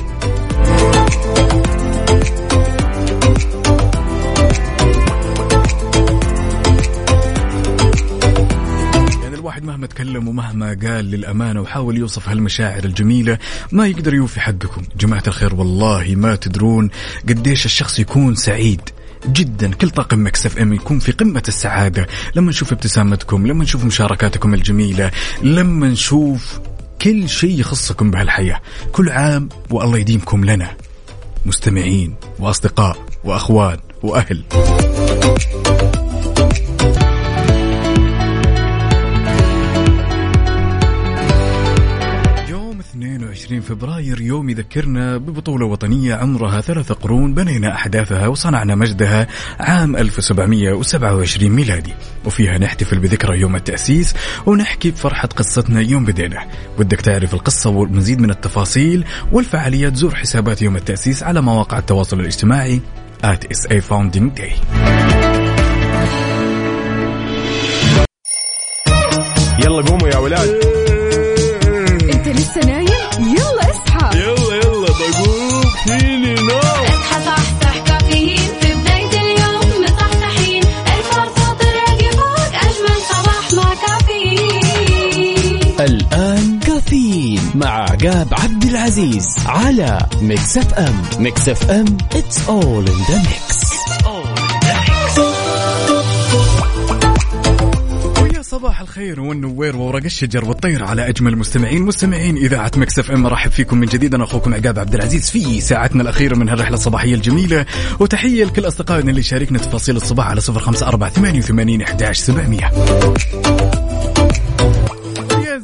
يعني 9.23 9.35
الواحد 9.35 9.63
مهما 9.63 9.87
تكلم 9.87 10.27
ومهما 10.27 10.67
قال 10.67 11.05
للأمانة 11.05 11.61
وحاول 11.61 11.97
يوصف 11.97 12.29
هالمشاعر 12.29 12.83
الجميلة 12.83 13.37
ما 13.71 13.87
يقدر 13.87 14.13
يوفي 14.13 14.39
حقكم 14.41 14.81
جماعة 14.99 15.23
الخير 15.27 15.55
والله 15.55 16.13
ما 16.17 16.35
تدرون 16.35 16.89
قديش 17.29 17.65
الشخص 17.65 17.99
يكون 17.99 18.35
سعيد 18.35 18.81
جدا. 19.27 19.71
كل 19.71 19.89
طاقم 19.89 20.25
مكسف 20.25 20.57
إم 20.57 20.73
يكون 20.73 20.99
في 20.99 21.11
قمة 21.11 21.43
السعادة. 21.47 22.07
لما 22.35 22.49
نشوف 22.49 22.71
ابتسامتكم 22.71 23.47
لما 23.47 23.63
نشوف 23.63 23.85
مشاركاتكم 23.85 24.53
الجميلة 24.53 25.11
لما 25.41 25.87
نشوف 25.87 26.59
كل 27.03 27.29
شيء 27.29 27.59
يخصكم 27.59 28.11
بهالحياة. 28.11 28.61
كل 28.91 29.09
عام 29.09 29.49
والله 29.69 29.97
يديمكم 29.97 30.45
لنا. 30.45 30.77
مستمعين 31.45 32.15
وأصدقاء 32.39 32.97
وأخوان 33.23 33.77
وأهل. 34.03 34.43
22 43.51 43.61
فبراير 43.61 44.21
يوم 44.21 44.49
يذكرنا 44.49 45.17
ببطولة 45.17 45.65
وطنية 45.65 46.15
عمرها 46.15 46.61
ثلاث 46.61 46.91
قرون 46.91 47.33
بنينا 47.33 47.75
أحداثها 47.75 48.27
وصنعنا 48.27 48.75
مجدها 48.75 49.27
عام 49.59 49.95
1727 49.95 51.51
ميلادي. 51.51 51.93
وفيها 52.25 52.57
نحتفل 52.57 52.99
بذكرى 52.99 53.39
يوم 53.39 53.55
التأسيس 53.55 54.15
ونحكي 54.45 54.91
بفرحة 54.91 55.27
قصتنا 55.27 55.81
يوم 55.81 56.05
بدينا 56.05 56.47
ودك 56.79 57.01
تعرف 57.01 57.33
القصة 57.33 57.69
والمزيد 57.69 58.21
من 58.21 58.29
التفاصيل 58.29 59.05
والفعاليات 59.31 59.95
زور 59.95 60.15
حسابات 60.15 60.61
يوم 60.61 60.75
التأسيس 60.75 61.23
على 61.23 61.41
مواقع 61.41 61.77
التواصل 61.77 62.19
الاجتماعي 62.19 62.81
at 63.23 63.45
SA 63.53 63.81
Founding 63.89 64.29
Day. 64.39 64.53
يلا 69.65 69.81
قوموا 69.81 70.07
يا 70.07 70.17
ولاد. 70.17 70.80
عقاب 88.03 88.27
عبد 88.31 88.63
العزيز 88.63 89.25
على 89.45 89.99
Mix 90.21 90.57
FM 90.57 91.01
Mix 91.19 91.49
FM 91.49 91.85
it's 92.15 92.49
all 92.49 92.87
in 92.87 93.01
the 93.09 93.17
mix 93.17 93.61
صباح 98.41 98.81
الخير 98.81 99.21
والنوير 99.21 99.77
وورق 99.77 100.03
الشجر 100.03 100.45
والطير 100.45 100.83
على 100.83 101.09
أجمل 101.09 101.37
مستمعين 101.37 101.81
مستمعين 101.81 102.37
إذاعة 102.37 102.71
Mix 102.77 103.11
FM 103.11 103.27
أرحب 103.27 103.51
فيكم 103.51 103.77
من 103.77 103.87
جديد 103.87 104.15
أنا 104.15 104.23
أخوكم 104.23 104.53
عقاب 104.53 104.79
عبد 104.79 104.95
العزيز 104.95 105.29
في 105.29 105.61
ساعتنا 105.61 106.01
الأخيرة 106.01 106.35
من 106.35 106.49
هالرحلة 106.49 106.73
الصباحية 106.73 107.13
الجميلة. 107.15 107.65
وتحية 107.99 108.45
لكل 108.45 108.67
أصدقائنا 108.67 109.09
اللي 109.09 109.23
شاركنا 109.23 109.59
تفاصيل 109.59 109.95
الصباح 109.95 110.27
على 110.27 110.41
054 110.49 111.41
88 111.41 111.81
11700 111.81 113.60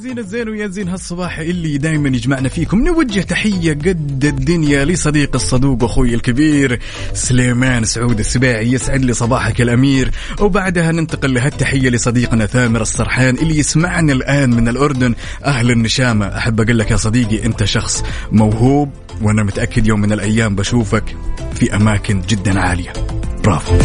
زين 0.08 0.20
الزين 0.20 0.50
ويا 0.50 0.68
زين 0.68 0.88
هالصباح 0.90 1.40
اللي 1.40 1.78
دايما 1.78 2.10
يجمعنا 2.10 2.50
فيكم. 2.50 2.84
نوجه 2.84 3.20
تحية 3.20 3.74
قد 3.74 4.26
الدنيا 4.26 4.86
لصديق 4.86 5.36
الصدوق 5.36 5.84
واخوي 5.84 6.14
الكبير 6.14 6.80
سليمان 7.14 7.86
سعود 7.86 8.20
السباعي 8.20 8.72
يسعد 8.72 9.06
لي 9.06 9.14
صباحك 9.14 9.62
الأمير. 9.62 10.12
وبعدها 10.40 10.92
ننتقل 10.92 11.34
لهالتحية 11.34 11.90
لصديقنا 11.90 12.46
ثامر 12.46 12.82
السرحان 12.82 13.36
اللي 13.38 13.60
يسمعنا 13.60 14.14
الآن 14.14 14.50
من 14.50 14.68
الأردن. 14.68 15.16
أهل 15.46 15.72
النشامة 15.72 16.38
أحب 16.38 16.62
أقول 16.62 16.80
لك 16.80 16.92
يا 16.92 16.98
صديقي 16.98 17.46
أنت 17.46 17.64
شخص 17.64 18.04
موهوب 18.32 18.90
وأنا 19.22 19.44
متأكد 19.44 19.88
يوم 19.88 20.02
من 20.02 20.12
الأيام 20.14 20.56
بشوفك 20.56 21.16
في 21.56 21.76
أماكن 21.76 22.22
جدا 22.22 22.60
عالية. 22.60 22.94
برافو. 23.44 23.78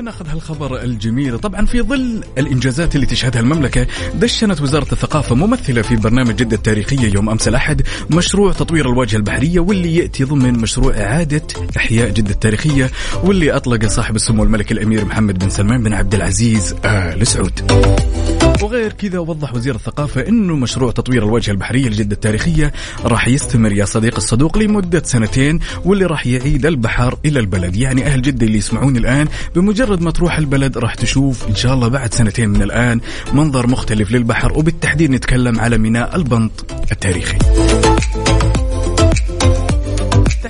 ناخذ 0.00 0.28
هالخبر 0.28 0.82
الجميل. 0.82 1.38
طبعا 1.38 1.66
في 1.66 1.82
ظل 1.82 2.24
الإنجازات 2.38 2.94
اللي 2.94 3.06
تشهدها 3.06 3.40
المملكة 3.40 3.86
دشنت 4.14 4.60
وزارة 4.60 4.92
الثقافة 4.92 5.34
ممثلة 5.34 5.82
في 5.82 5.96
برنامج 5.96 6.36
جدة 6.36 6.56
التاريخيه 6.56 7.14
يوم 7.14 7.28
أمس 7.30 7.48
الأحد 7.48 7.82
مشروع 8.10 8.52
تطوير 8.52 8.88
الواجهه 8.92 9.16
البحرية 9.16 9.60
واللي 9.60 9.96
يأتي 9.96 10.24
ضمن 10.24 10.58
مشروع 10.58 11.00
إعادة 11.00 11.42
إحياء 11.76 12.10
جدة 12.10 12.30
التاريخية 12.30 12.90
واللي 13.24 13.52
أطلق 13.52 13.86
صاحب 13.86 14.16
السمو 14.16 14.44
الملك 14.44 14.72
الأمير 14.72 15.04
محمد 15.04 15.38
بن 15.38 15.50
سلمان 15.50 15.82
بن 15.82 15.92
عبد 15.92 16.14
العزيز 16.14 16.74
آل 16.84 17.26
سعود. 17.26 17.60
وغير 18.62 18.92
كذا 18.92 19.18
وضح 19.18 19.54
وزير 19.54 19.74
الثقافة 19.74 20.28
أنه 20.28 20.56
مشروع 20.56 20.90
تطوير 20.90 21.24
الواجهة 21.24 21.52
البحرية 21.52 21.88
لجدة 21.88 22.14
التاريخية 22.14 22.72
راح 23.04 23.28
يستمر 23.28 23.72
يا 23.72 23.84
صديق 23.84 24.16
الصدوق 24.16 24.58
لمدة 24.58 25.02
سنتين 25.04 25.60
واللي 25.84 26.04
راح 26.04 26.26
يعيد 26.26 26.66
البحر 26.66 27.18
إلى 27.24 27.40
البلد. 27.40 27.76
يعني 27.76 28.06
أهل 28.06 28.22
جدة 28.22 28.46
اللي 28.46 28.58
يسمعون 28.58 28.96
الآن 28.96 29.28
بمجرد 29.54 30.00
ما 30.00 30.10
تروح 30.10 30.38
البلد 30.38 30.78
راح 30.78 30.94
تشوف 30.94 31.48
إن 31.48 31.54
شاء 31.54 31.74
الله 31.74 31.88
بعد 31.88 32.14
سنتين 32.14 32.48
من 32.48 32.62
الآن 32.62 33.00
منظر 33.32 33.66
مختلف 33.66 34.10
للبحر 34.10 34.58
وبالتحديد 34.58 35.10
نتكلم 35.10 35.60
على 35.60 35.78
ميناء 35.78 36.16
البنط 36.16 36.66
التاريخي. 36.92 37.38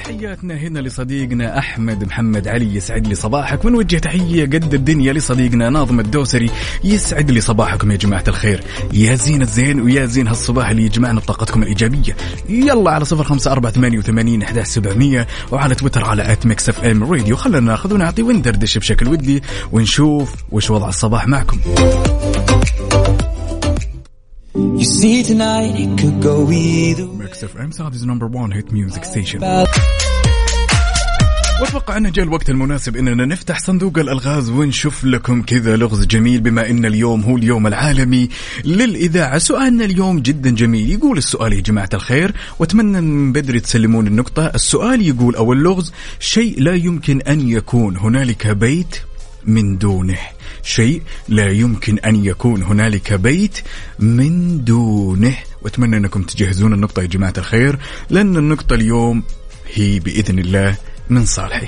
تحياتنا 0.04 0.54
هنا 0.54 0.78
لصديقنا 0.78 1.58
أحمد 1.58 2.04
محمد 2.04 2.48
علي 2.48 2.74
يسعد 2.74 3.06
لي 3.06 3.14
صباحك. 3.14 3.64
ونوجه 3.64 3.96
تحية 3.96 4.44
قد 4.44 4.74
الدنيا 4.74 5.12
لصديقنا 5.12 5.70
ناظم 5.70 6.00
الدوسري 6.00 6.50
يسعد 6.84 7.30
لي 7.30 7.40
صباحكم 7.40 7.90
يا 7.90 7.96
جماعة 7.96 8.24
الخير. 8.28 8.64
يا 8.92 9.14
زين 9.14 9.42
الزين 9.42 9.80
ويا 9.80 10.06
زين 10.06 10.28
هالصباح 10.28 10.68
اللي 10.68 10.84
يجمعنا 10.84 11.20
بطاقتكم 11.20 11.62
الإيجابية. 11.62 12.16
يلا 12.48 12.90
على 12.90 13.04
صفر 13.04 13.24
خمسة 13.24 13.52
أربعة 13.52 13.72
ثمانية 13.72 13.98
وثمانين 13.98 14.42
احداش 14.42 14.66
سبعمئه 14.66 15.26
وعلى 15.52 15.74
تويتر 15.74 16.04
على 16.04 16.32
at 16.32 16.46
Mix 16.46 16.68
FM 16.68 17.04
Radio 17.04 17.36
خلنا 17.36 17.60
ناخذ 17.60 17.94
ونعطي 17.94 18.22
وندردش 18.22 18.78
بشكل 18.78 19.08
ودي 19.08 19.42
ونشوف 19.72 20.34
وش 20.52 20.70
وضع 20.70 20.88
الصباح 20.88 21.28
معكم. 21.28 21.60
You 24.60 24.84
see 24.84 25.22
tonight 25.22 25.74
it 25.84 25.90
could 26.00 26.18
go 26.22 26.36
either 26.50 27.08
FM 27.44 27.70
Saudi's 27.70 28.04
number 28.04 28.26
1 28.26 28.52
hit 28.52 28.72
music 28.72 29.04
station 29.04 29.64
واتوقع 31.60 31.96
انه 31.96 32.08
جاء 32.10 32.24
الوقت 32.24 32.50
المناسب 32.50 32.96
إننا 32.96 33.26
نفتح 33.26 33.58
صندوق 33.58 33.98
الألغاز 33.98 34.50
ونشوف 34.50 35.04
لكم 35.04 35.42
كذا 35.42 35.76
لغز 35.76 36.06
جميل 36.06 36.40
بما 36.40 36.70
إن 36.70 36.84
اليوم 36.84 37.22
هو 37.22 37.36
اليوم 37.36 37.66
العالمي. 37.66 38.28
للإذاعة، 38.64 39.38
سؤالنا 39.38 39.84
اليوم 39.84 40.20
جدا 40.20 40.50
جميل، 40.50 40.90
يقول 40.90 41.18
السؤال 41.18 41.52
يا 41.52 41.60
جماعة 41.60 41.88
الخير 41.94 42.34
وأتمنى 42.58 43.00
من 43.00 43.32
بدري 43.32 43.60
تسلمون 43.60 44.06
النقطة، 44.06 44.46
السؤال 44.46 45.02
يقول 45.02 45.36
أو 45.36 45.52
اللغز 45.52 45.92
شيء 46.20 46.60
لا 46.60 46.74
يمكن 46.74 47.20
أن 47.20 47.48
يكون 47.48 47.96
هنالك 47.96 48.46
بيت 48.46 48.96
من 49.44 49.78
دونه. 49.78 50.18
شيء 50.62 51.02
لا 51.28 51.50
يمكن 51.50 51.98
أن 51.98 52.24
يكون 52.24 52.62
هنالك 52.62 53.12
بيت 53.12 53.58
من 53.98 54.64
دونه. 54.64 55.34
وأتمنى 55.62 55.96
أنكم 55.96 56.22
تجهزون 56.22 56.72
النقطة 56.72 57.02
يا 57.02 57.06
جماعة 57.06 57.34
الخير. 57.38 57.78
لأن 58.10 58.36
النقطه 58.36 58.74
اليوم. 58.74 59.22
هي 59.74 59.98
بإذن 59.98 60.38
الله 60.38 60.76
من 61.10 61.26
صالحي 61.26 61.66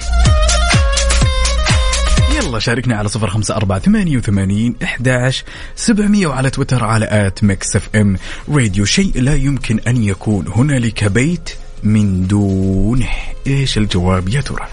يلا 2.37 2.59
شاركنا 2.59 2.97
على 2.97 3.09
صفر 3.09 3.31
خمسة 3.31 3.57
أربعة 3.57 3.79
ثمانية 3.79 4.17
وثمانين 4.17 4.77
إحداش 4.83 5.45
سبعمية 5.77 6.27
وعلى 6.27 6.51
تويتر 6.51 6.85
على 6.85 7.27
at 7.27 7.45
Mix 7.45 7.77
FM. 7.77 8.17
Radio 8.49 8.85
شيء 8.85 9.21
لا 9.21 9.35
يمكن 9.35 9.81
أن 9.81 10.05
يكون 10.05 10.49
هنالك 10.49 11.05
بيت 11.05 11.51
من 11.83 12.27
دونه. 12.27 13.11
إيش 13.47 13.79
الجواب 13.79 14.29
يا 14.29 14.41
ترى؟ 14.41 14.69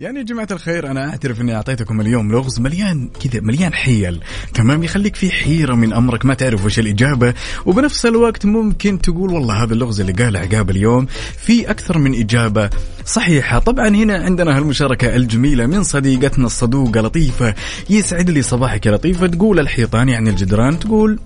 يعني 0.00 0.18
يا 0.18 0.24
جماعة 0.24 0.48
الخير 0.50 0.90
أنا 0.90 1.10
أعترف 1.10 1.40
أني 1.40 1.54
أعطيتكم 1.54 2.00
اليوم 2.00 2.32
لغز 2.32 2.60
مليان 2.60 3.10
كذا 3.22 3.40
مليان 3.40 3.74
حيل. 3.74 4.20
تمام؟ 4.54 4.84
يخليك 4.84 5.16
في 5.16 5.30
حيرة 5.30 5.74
من 5.74 5.92
أمرك 5.92 6.24
ما 6.24 6.34
تعرف 6.34 6.64
وش 6.64 6.78
الإجابة. 6.78 7.34
وبنفس 7.66 8.06
الوقت 8.06 8.46
ممكن 8.46 9.00
تقول 9.00 9.32
والله 9.32 9.62
هذا 9.62 9.74
اللغز 9.74 10.00
اللي 10.00 10.12
قاله 10.12 10.40
عقاب 10.40 10.70
اليوم 10.70 11.06
في 11.38 11.70
أكثر 11.70 11.98
من 11.98 12.14
إجابة 12.14 12.70
صحيحة. 13.04 13.58
طبعا 13.58 13.88
هنا 13.88 14.16
عندنا 14.24 14.56
هالمشاركة 14.56 15.16
الجميلة 15.16 15.66
من 15.66 15.82
صديقتنا 15.82 16.46
الصدوقة 16.46 17.00
لطيفة 17.00 17.54
يسعد 17.90 18.30
لي 18.30 18.42
صباحك 18.42 18.86
يا 18.86 18.92
لطيفة. 18.92 19.26
تقول 19.26 19.60
الحيطان 19.60 20.08
يعني 20.08 20.30
الجدران 20.30 20.78
تقول 20.78 21.18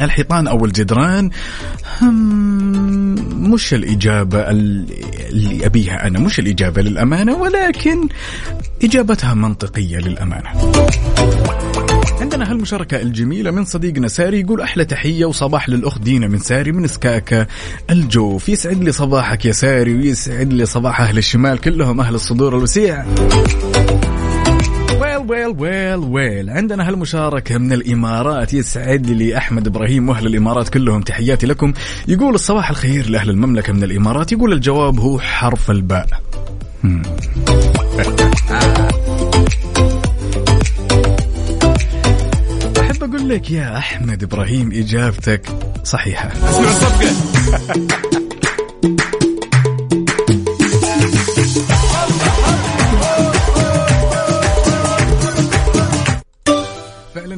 الحيطان 0.00 0.46
أو 0.48 0.64
الجدران 0.64 1.30
مش 3.52 3.74
الإجابة 3.74 4.50
ال- 4.50 4.86
اللي 5.30 5.66
أبيها 5.66 6.06
أنا 6.06 6.18
مش 6.18 6.38
الإجابة 6.38 6.82
للأمانة 6.82 7.34
ولكن 7.36 8.08
إجابتها 8.84 9.34
منطقية 9.34 9.96
للأمانة. 9.98 10.48
عندنا 12.20 12.50
هالمشاركة 12.50 13.02
الجميلة 13.02 13.50
من 13.50 13.64
صديقنا 13.64 14.08
ساري 14.08 14.40
يقول 14.40 14.60
أحلى 14.60 14.84
تحية 14.84 15.24
وصباح 15.24 15.68
للأخت 15.68 16.00
دينا 16.00 16.28
من 16.28 16.38
ساري 16.38 16.72
من 16.72 16.86
سكاكا 16.86 17.46
الجوف 17.90 18.48
يسعد 18.48 18.84
لي 18.84 18.92
صباحك 18.92 19.44
يا 19.44 19.52
ساري 19.52 19.94
ويسعد 19.94 20.52
لي 20.52 20.66
صباح 20.66 21.00
أهل 21.00 21.18
الشمال 21.18 21.58
كلهم 21.60 22.00
أهل 22.00 22.14
الصدور 22.14 22.56
الوسيع 22.58 23.04
ويل 25.30 25.54
ويل 25.58 25.98
ويل. 25.98 26.50
عندنا 26.50 26.88
هالمشاركة 26.88 27.58
من 27.58 27.72
الإمارات. 27.72 28.54
يسعد 28.54 29.06
لي 29.06 29.36
أحمد 29.36 29.66
إبراهيم 29.66 30.08
وأهل 30.08 30.26
الإمارات 30.26 30.68
كلهم. 30.68 31.02
تحياتي 31.02 31.46
لكم. 31.46 31.72
يقول 32.08 32.34
الصباح 32.34 32.70
الخير 32.70 33.08
لأهل 33.10 33.30
المملكة 33.30 33.72
من 33.72 33.82
الإمارات. 33.82 34.32
يقول 34.32 34.52
الجواب 34.52 35.00
هو 35.00 35.18
حرف 35.20 35.70
الباء. 35.70 36.06
أحب 42.80 43.04
أقول 43.04 43.28
لك 43.28 43.50
يا 43.50 43.78
أحمد 43.78 44.22
إبراهيم 44.22 44.72
إجابتك 44.72 45.48
صحيحة. 45.84 46.28
أسمع 46.28 46.68
الصفقة 46.68 48.10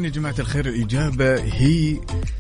يا 0.09 0.13
جماعة 0.13 0.35
الخير 0.39 0.67
الإجابة 0.67 1.35
هي 1.35 1.97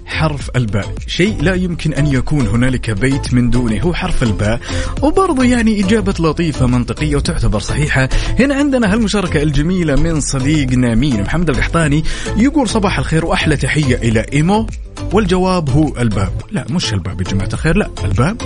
حرف 0.07 0.51
الباء. 0.57 0.95
شيء 1.07 1.43
لا 1.43 1.55
يمكن 1.55 1.95
أن 1.95 2.07
يكون 2.07 2.47
هنالك 2.47 2.91
بيت 2.91 3.35
من 3.35 3.51
دونه 3.51 3.81
هو 3.81 3.95
حرف 3.95 4.23
الباء. 4.23 4.61
وبرضه 5.03 5.45
يعني 5.45 5.85
إجابة 5.85 6.15
لطيفة 6.21 6.67
منطقية 6.67 7.17
وتعتبر 7.17 7.59
صحيحة. 7.59 8.09
هنا 8.39 8.55
عندنا 8.55 8.93
هالمشاركة 8.93 9.43
الجميلة 9.43 9.97
من 9.97 10.21
صديقنا 10.21 10.95
مين 10.95 11.23
محمد 11.23 11.51
القحطاني 11.51 12.05
يقول 12.37 12.69
صباح 12.69 12.99
الخير 12.99 13.25
وأحلى 13.25 13.57
تحية 13.57 13.97
إلى 13.97 14.27
إيمو. 14.33 14.67
والجواب 15.13 15.71
هو 15.71 15.99
الباب. 15.99 16.33
لا 16.51 16.67
مش 16.71 16.93
الباب 16.93 17.21
يا 17.21 17.27
جماعة 17.27 17.51
الخير 17.53 17.77
لا 17.77 17.91
الباب 18.05 18.43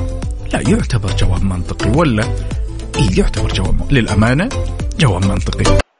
لا 0.52 0.60
يعتبر 0.60 1.16
جواب 1.16 1.42
منطقي 1.42 1.90
ولا؟ 1.90 2.24
إيه 2.96 3.18
يعتبر 3.18 3.52
جواب 3.52 3.92
للأمانة 3.92 4.48
جواب 5.00 5.24
منطقي. 5.24 5.91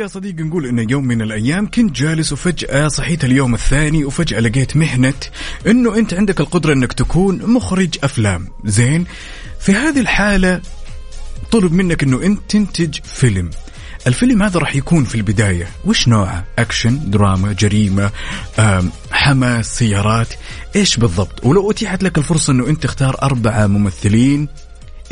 يا 0.00 0.06
صديقي 0.06 0.42
نقول 0.42 0.66
انه 0.66 0.86
يوم 0.90 1.04
من 1.04 1.22
الأيام 1.22 1.70
كنت 1.70 1.96
جالس 1.96 2.32
وفجأة 2.32 2.88
صحيت 2.88 3.24
اليوم 3.24 3.54
الثاني 3.54 4.04
وفجأة 4.04 4.40
لقيت 4.40 4.76
مهنة 4.76 5.14
إنه 5.66 5.98
أنت 5.98 6.14
عندك 6.14 6.40
القدرة 6.40 6.72
إنك 6.72 6.92
تكون 6.92 7.42
مخرج 7.46 7.98
أفلام. 8.02 8.48
زين 8.64 9.06
في 9.60 9.72
هذه 9.72 10.00
الحالة 10.00 10.60
طلب 11.52 11.72
منك 11.72 12.02
إنه 12.02 12.22
أنت 12.22 12.40
تنتج 12.48 12.98
فيلم. 13.04 13.50
الفيلم 14.06 14.42
هذا 14.42 14.58
راح 14.60 14.76
يكون 14.76 15.04
في 15.04 15.14
البداية. 15.14 15.68
وش 15.84 16.08
نوعه؟ 16.08 16.44
أكشن 16.58 17.10
دراما 17.10 17.52
جريمة 17.52 18.10
حماس 19.10 19.78
سيارات. 19.78 20.28
إيش 20.76 20.96
بالضبط؟ 20.96 21.46
ولو 21.46 21.70
أتيحت 21.70 22.02
لك 22.02 22.18
الفرصة 22.18 22.50
أنه 22.52 22.66
أنت 22.66 22.82
تختار 22.82 23.22
أربعة 23.22 23.66
ممثلين 23.66 24.48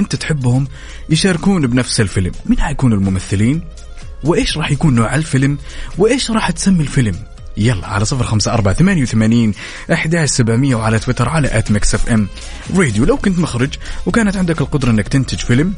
أنت 0.00 0.16
تحبهم 0.16 0.68
يشاركون 1.10 1.66
بنفس 1.66 2.00
الفيلم. 2.00 2.32
من 2.46 2.60
حيكون 2.60 2.92
الممثلين؟ 2.92 3.62
وإيش 4.24 4.56
راح 4.58 4.70
يكون 4.70 4.94
نوع 4.94 5.14
الفيلم؟ 5.14 5.58
وإيش 5.98 6.30
راح 6.30 6.50
تسمي 6.50 6.82
الفيلم؟ 6.82 7.16
يلا 7.56 7.86
على 7.86 8.04
صفر 8.04 8.24
خمسة 8.24 8.52
أربعة 8.52 8.74
ثمانية 8.74 9.02
وثمانين 9.02 9.54
أحداش 9.92 10.28
سبعمية 10.30 10.74
وعلى 10.74 10.98
تويتر 10.98 11.28
على 11.28 11.58
at 11.58 11.70
Mix 11.70 11.94
FM 11.94 12.28
Radio 12.76 13.04
لو 13.04 13.16
كنت 13.16 13.38
مخرج 13.38 13.74
وكانت 14.06 14.36
عندك 14.36 14.60
القدرة 14.60 14.90
أنك 14.90 15.08
تنتج 15.08 15.38
فيلم 15.38 15.74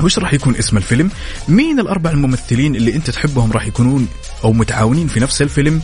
وش 0.00 0.18
راح 0.18 0.34
يكون 0.34 0.56
اسم 0.56 0.76
الفيلم؟ 0.76 1.10
مين 1.48 1.80
الأربع 1.80 2.10
الممثلين 2.10 2.76
اللي 2.76 2.94
أنت 2.94 3.10
تحبهم 3.10 3.52
راح 3.52 3.66
يكونون 3.66 4.08
أو 4.44 4.52
متعاونين 4.52 5.08
في 5.08 5.20
نفس 5.20 5.42
الفيلم؟ 5.42 5.82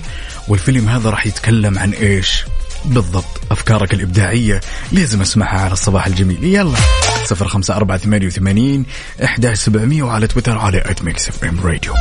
والفيلم 0.48 0.88
هذا 0.88 1.10
راح 1.10 1.26
يتكلم 1.26 1.78
عن 1.78 1.92
إيش؟ 1.92 2.44
بالضبط 2.84 3.40
أفكارك 3.50 3.94
الإبداعية. 3.94 4.60
لازم 4.92 5.20
أسمعها 5.20 5.60
على 5.60 5.72
الصباح 5.72 6.06
الجميل. 6.06 6.44
يلا 6.44 6.76
صفر 7.24 7.48
خمسة 7.48 7.76
أربعة 7.76 7.98
ثمانية 7.98 8.26
وثمانين 8.26 8.86
أحداش 9.24 9.58
سبعمية 9.58 10.02
وعلى 10.02 10.26
تويتر 10.26 10.58
على 10.58 10.78
at 10.78 11.02
Mix 11.02 11.28
FM 11.28 11.60
Radio 11.60 11.94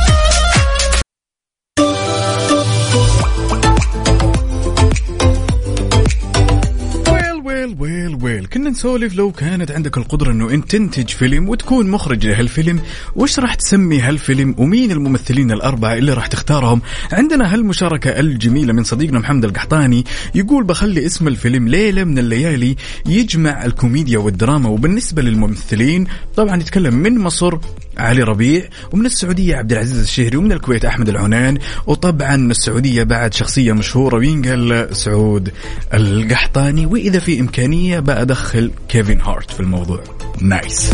well 7.08 7.42
well 7.44 7.76
well 7.78 8.09
well 8.22 8.46
كنا 8.46 8.70
نسولف 8.70 9.16
لو 9.16 9.32
كانت 9.32 9.70
عندك 9.70 9.98
القدرة 9.98 10.32
إنه 10.32 10.50
أنت 10.50 10.70
تنتج 10.70 11.08
فيلم 11.08 11.48
وتكون 11.48 11.90
مخرج 11.90 12.26
لهالفيلم 12.26 12.80
وش 13.16 13.38
راح 13.38 13.54
تسمي 13.54 14.00
هالفيلم 14.00 14.54
ومين 14.58 14.90
الممثلين 14.90 15.52
الأربعة 15.52 15.94
اللي 15.94 16.12
راح 16.12 16.26
تختارهم؟ 16.26 16.82
عندنا 17.12 17.54
هالمشاركة 17.54 18.20
الجميلة 18.20 18.72
من 18.72 18.84
صديقنا 18.84 19.18
محمد 19.18 19.44
القحطاني 19.44 20.04
يقول 20.34 20.64
بخلي 20.64 21.06
اسم 21.06 21.28
الفيلم 21.28 21.68
ليلة 21.68 22.04
من 22.04 22.18
الليالي 22.18 22.76
يجمع 23.06 23.64
الكوميديا 23.64 24.18
والدراما 24.18 24.68
وبالنسبة 24.68 25.22
للممثلين 25.22 26.06
طبعا 26.36 26.56
يتكلم 26.56 26.94
من 26.94 27.18
مصر 27.18 27.58
علي 27.98 28.22
ربيع 28.22 28.68
ومن 28.92 29.06
السعودية 29.06 29.56
عبد 29.56 29.72
العزيز 29.72 29.98
الشهري 30.02 30.36
ومن 30.36 30.52
الكويت 30.52 30.84
أحمد 30.84 31.08
العنان 31.08 31.58
وطبعا 31.86 32.34
السعودية 32.34 33.02
بعد 33.02 33.34
شخصية 33.34 33.72
مشهورة 33.72 34.16
وينقل 34.16 34.88
سعود 34.92 35.52
القحطاني. 35.94 36.86
وإذا 36.86 37.18
في 37.18 37.40
إمكانية 37.40 38.00
بأدخل 38.10 38.72
كيفن 38.88 39.20
هارت 39.20 39.50
في 39.50 39.60
الموضوع. 39.60 40.02
nice 40.40 40.90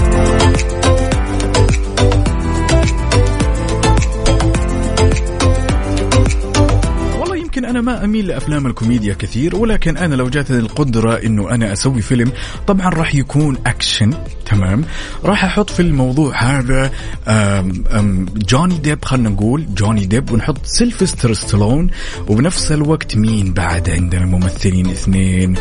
يمكن 7.57 7.69
أنا 7.69 7.81
ما 7.81 8.05
أميل 8.05 8.27
لأفلام 8.27 8.67
الكوميديا 8.67 9.15
كثير 9.15 9.57
ولكن 9.57 9.97
أنا 9.97 10.15
لو 10.15 10.29
جاتني 10.29 10.59
القدرة 10.59 11.15
إنه 11.15 11.51
أنا 11.51 11.73
أسوي 11.73 12.03
فيلم 12.03 12.33
طبعا 12.67 12.89
راح 12.89 13.15
يكون 13.15 13.59
أكشن 13.67 14.11
تمام؟ 14.47 14.85
راح 15.25 15.45
أحط 15.45 15.71
في 15.71 15.81
الموضوع 15.81 16.43
هذا 16.43 16.91
أم 17.29 17.85
أم 17.93 18.27
جوني 18.37 18.79
ديب 18.79 19.05
خلينا 19.05 19.29
نقول 19.29 19.75
جوني 19.75 20.07
ديب 20.07 20.31
ونحط 20.31 20.67
سيلفستر 20.67 21.33
ستالون 21.35 21.91
وبنفس 22.29 22.73
الوقت 22.73 23.17
مين 23.17 23.53
بعد 23.53 23.91
عندنا؟ 23.91 24.27
ممثلين 24.27 24.91
اثنين. 24.91 25.55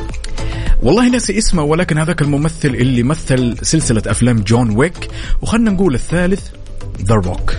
والله 0.83 1.09
ناسي 1.09 1.37
اسمه 1.37 1.63
ولكن 1.63 1.97
هذاك 1.97 2.21
الممثل 2.21 2.69
اللي 2.69 3.03
مثل 3.03 3.57
سلسلة 3.61 4.03
أفلام 4.07 4.39
جون 4.39 4.77
ويك 4.77 5.07
وخلنا 5.41 5.71
نقول 5.71 5.95
الثالث 5.95 6.47
ذا 7.05 7.15
روك 7.15 7.55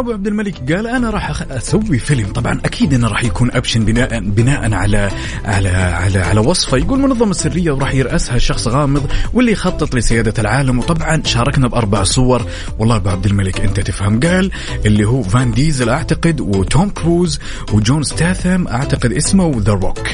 أبو 0.00 0.12
عبد 0.12 0.26
الملك 0.26 0.72
قال 0.72 0.86
أنا 0.86 1.10
راح 1.10 1.42
أسوي 1.50 1.98
فيلم. 1.98 2.26
طبعا 2.26 2.60
أكيد 2.64 2.94
إنه 2.94 3.08
راح 3.08 3.24
يكون 3.24 3.50
أكشن 3.52 3.84
بناء 3.84 4.20
بناء 4.20 4.72
على 4.74 5.10
على 5.44 5.68
على 5.68 6.18
على 6.18 6.40
وصفة. 6.40 6.76
يقول 6.76 7.00
منظمة 7.00 7.32
سرية 7.32 7.70
وراح 7.70 7.94
يرأسها 7.94 8.38
شخص 8.38 8.68
غامض 8.68 9.10
واللي 9.34 9.52
يخطط 9.52 9.94
لسيادة 9.94 10.34
العالم. 10.38 10.78
وطبعا 10.78 11.22
شاركنا 11.24 11.68
بأربع 11.68 12.02
صور. 12.02 12.46
والله 12.78 12.96
أبو 12.96 13.08
عبد 13.08 13.26
الملك 13.26 13.60
أنت 13.60 13.80
تفهم. 13.80 14.20
قال 14.20 14.50
اللي 14.86 15.04
هو 15.04 15.22
فان 15.22 15.52
ديزل 15.52 15.88
أعتقد 15.88 16.40
وتوم 16.40 16.88
كروز 16.88 17.40
وجون 17.72 18.02
ستاثم 18.02 18.68
أعتقد 18.68 19.12
اسمه 19.12 19.52
ذا 19.58 19.72
روك 19.72 20.08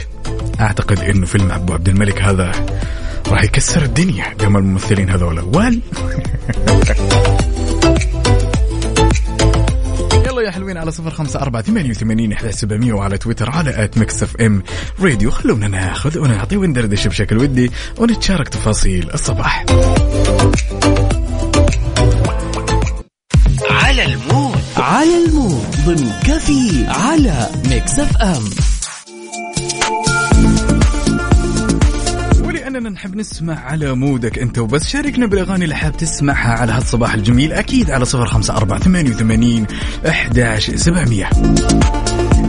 أعتقد 0.61 0.99
إنه 1.01 1.27
فيلم 1.27 1.51
أبو 1.51 1.73
عبد 1.73 1.89
الملك 1.89 2.23
هذا 2.23 2.53
راح 3.29 3.45
يكسر 3.45 3.83
الدنيا. 3.83 4.25
قام 4.41 4.57
الممثلين 4.57 5.11
هذول. 5.11 5.41
وال 5.41 5.81
يا 10.47 10.51
حلوين 10.51 10.77
على 10.77 10.91
صفر 10.91 11.11
خمسة 11.11 11.41
أربعة 11.41 11.63
ثمانية 11.63 11.91
وثمانين 11.91 12.33
إحدى 12.33 12.53
سبعمية 12.53 12.93
وعلى 12.93 13.19
تويتر 13.19 13.51
على 13.51 13.85
at 13.85 13.99
Mix 13.99 14.23
FM 14.23 14.63
Radio. 15.01 15.31
خلونا 15.31 15.69
ناخذ 15.69 16.19
ونعطي 16.19 16.57
وندردش 16.57 17.07
بشكل 17.07 17.39
ودي 17.39 17.71
ونتشارك 17.99 18.49
تفاصيل 18.49 19.11
الصباح. 19.15 19.65
على 23.71 24.05
ال 24.05 24.14
mood. 24.14 24.61
على 24.77 25.25
ال 25.25 25.33
mood. 25.33 25.77
ضمن 25.87 26.13
كفي 26.27 26.87
على 26.87 27.49
Mix 27.71 27.99
FM. 27.99 28.66
ولأننا 32.77 32.95
نحب 32.95 33.17
نسمع 33.17 33.61
على 33.61 33.95
مودك 33.95 34.39
أنت 34.39 34.59
وبس. 34.59 34.89
شاركنا 34.89 35.27
بالأغاني 35.27 35.65
اللي 35.65 35.75
حاب 35.75 35.97
تسمعها 35.97 36.53
على 36.53 36.73
هالصباح 36.73 37.15
الجميل. 37.15 37.53
أكيد 37.53 37.91
على 37.91 38.05
صفر 38.05 38.27
خمسة 38.27 38.57
أربعة 38.57 38.81
ثمانية 38.81 39.11
وثمانين 39.11 39.67
أحداش 40.09 40.71
سبعمية. 40.71 41.31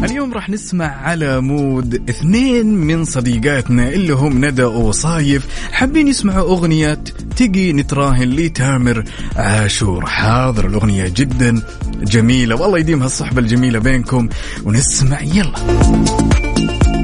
اليوم 0.03 0.33
راح 0.33 0.49
نسمع 0.49 0.85
على 0.85 1.41
مود 1.41 2.09
اثنين 2.09 2.65
من 2.65 3.05
صديقاتنا 3.05 3.89
اللي 3.89 4.13
هم 4.13 4.45
ندى 4.45 4.63
وصايف. 4.63 5.47
حابين 5.71 6.07
يسمعوا 6.07 6.49
أغنية 6.49 6.99
تجي 7.35 7.73
نتراهن 7.73 8.29
لتامر 8.29 9.03
عاشور. 9.35 10.05
حاضر 10.05 10.67
الأغنية 10.67 11.13
جدا 11.15 11.61
جميلة. 12.01 12.55
والله 12.55 12.79
يديم 12.79 13.01
هالصحبة 13.01 13.39
الجميلة 13.39 13.79
بينكم. 13.79 14.29
ونسمع 14.63 15.21
يلا. 15.21 16.96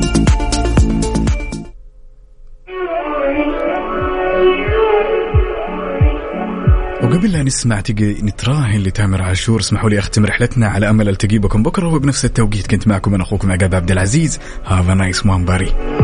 وقبل 7.13 7.31
لا 7.31 7.43
نسمع 7.43 7.81
تجي 7.81 8.13
نتراهن 8.21 8.83
لتامر 8.83 9.21
عاشور 9.21 9.59
اسمحوا 9.59 9.89
لي 9.89 9.99
أختم 9.99 10.25
رحلتنا 10.25 10.67
على 10.67 10.89
أمل 10.89 11.09
التقي 11.09 11.37
بكم 11.37 11.63
بكرة 11.63 11.87
وبنفس 11.87 12.25
التوقيت 12.25 12.67
كنت 12.67 12.87
معكم 12.87 13.13
أنا 13.13 13.23
أخوكم 13.23 13.51
عقاب 13.51 13.75
عبد 13.75 13.91
العزيز. 13.91 14.39
have 14.65 14.89
nice 14.89 15.25
one 15.25 15.45
bye 15.45 15.74
bye 15.74 16.02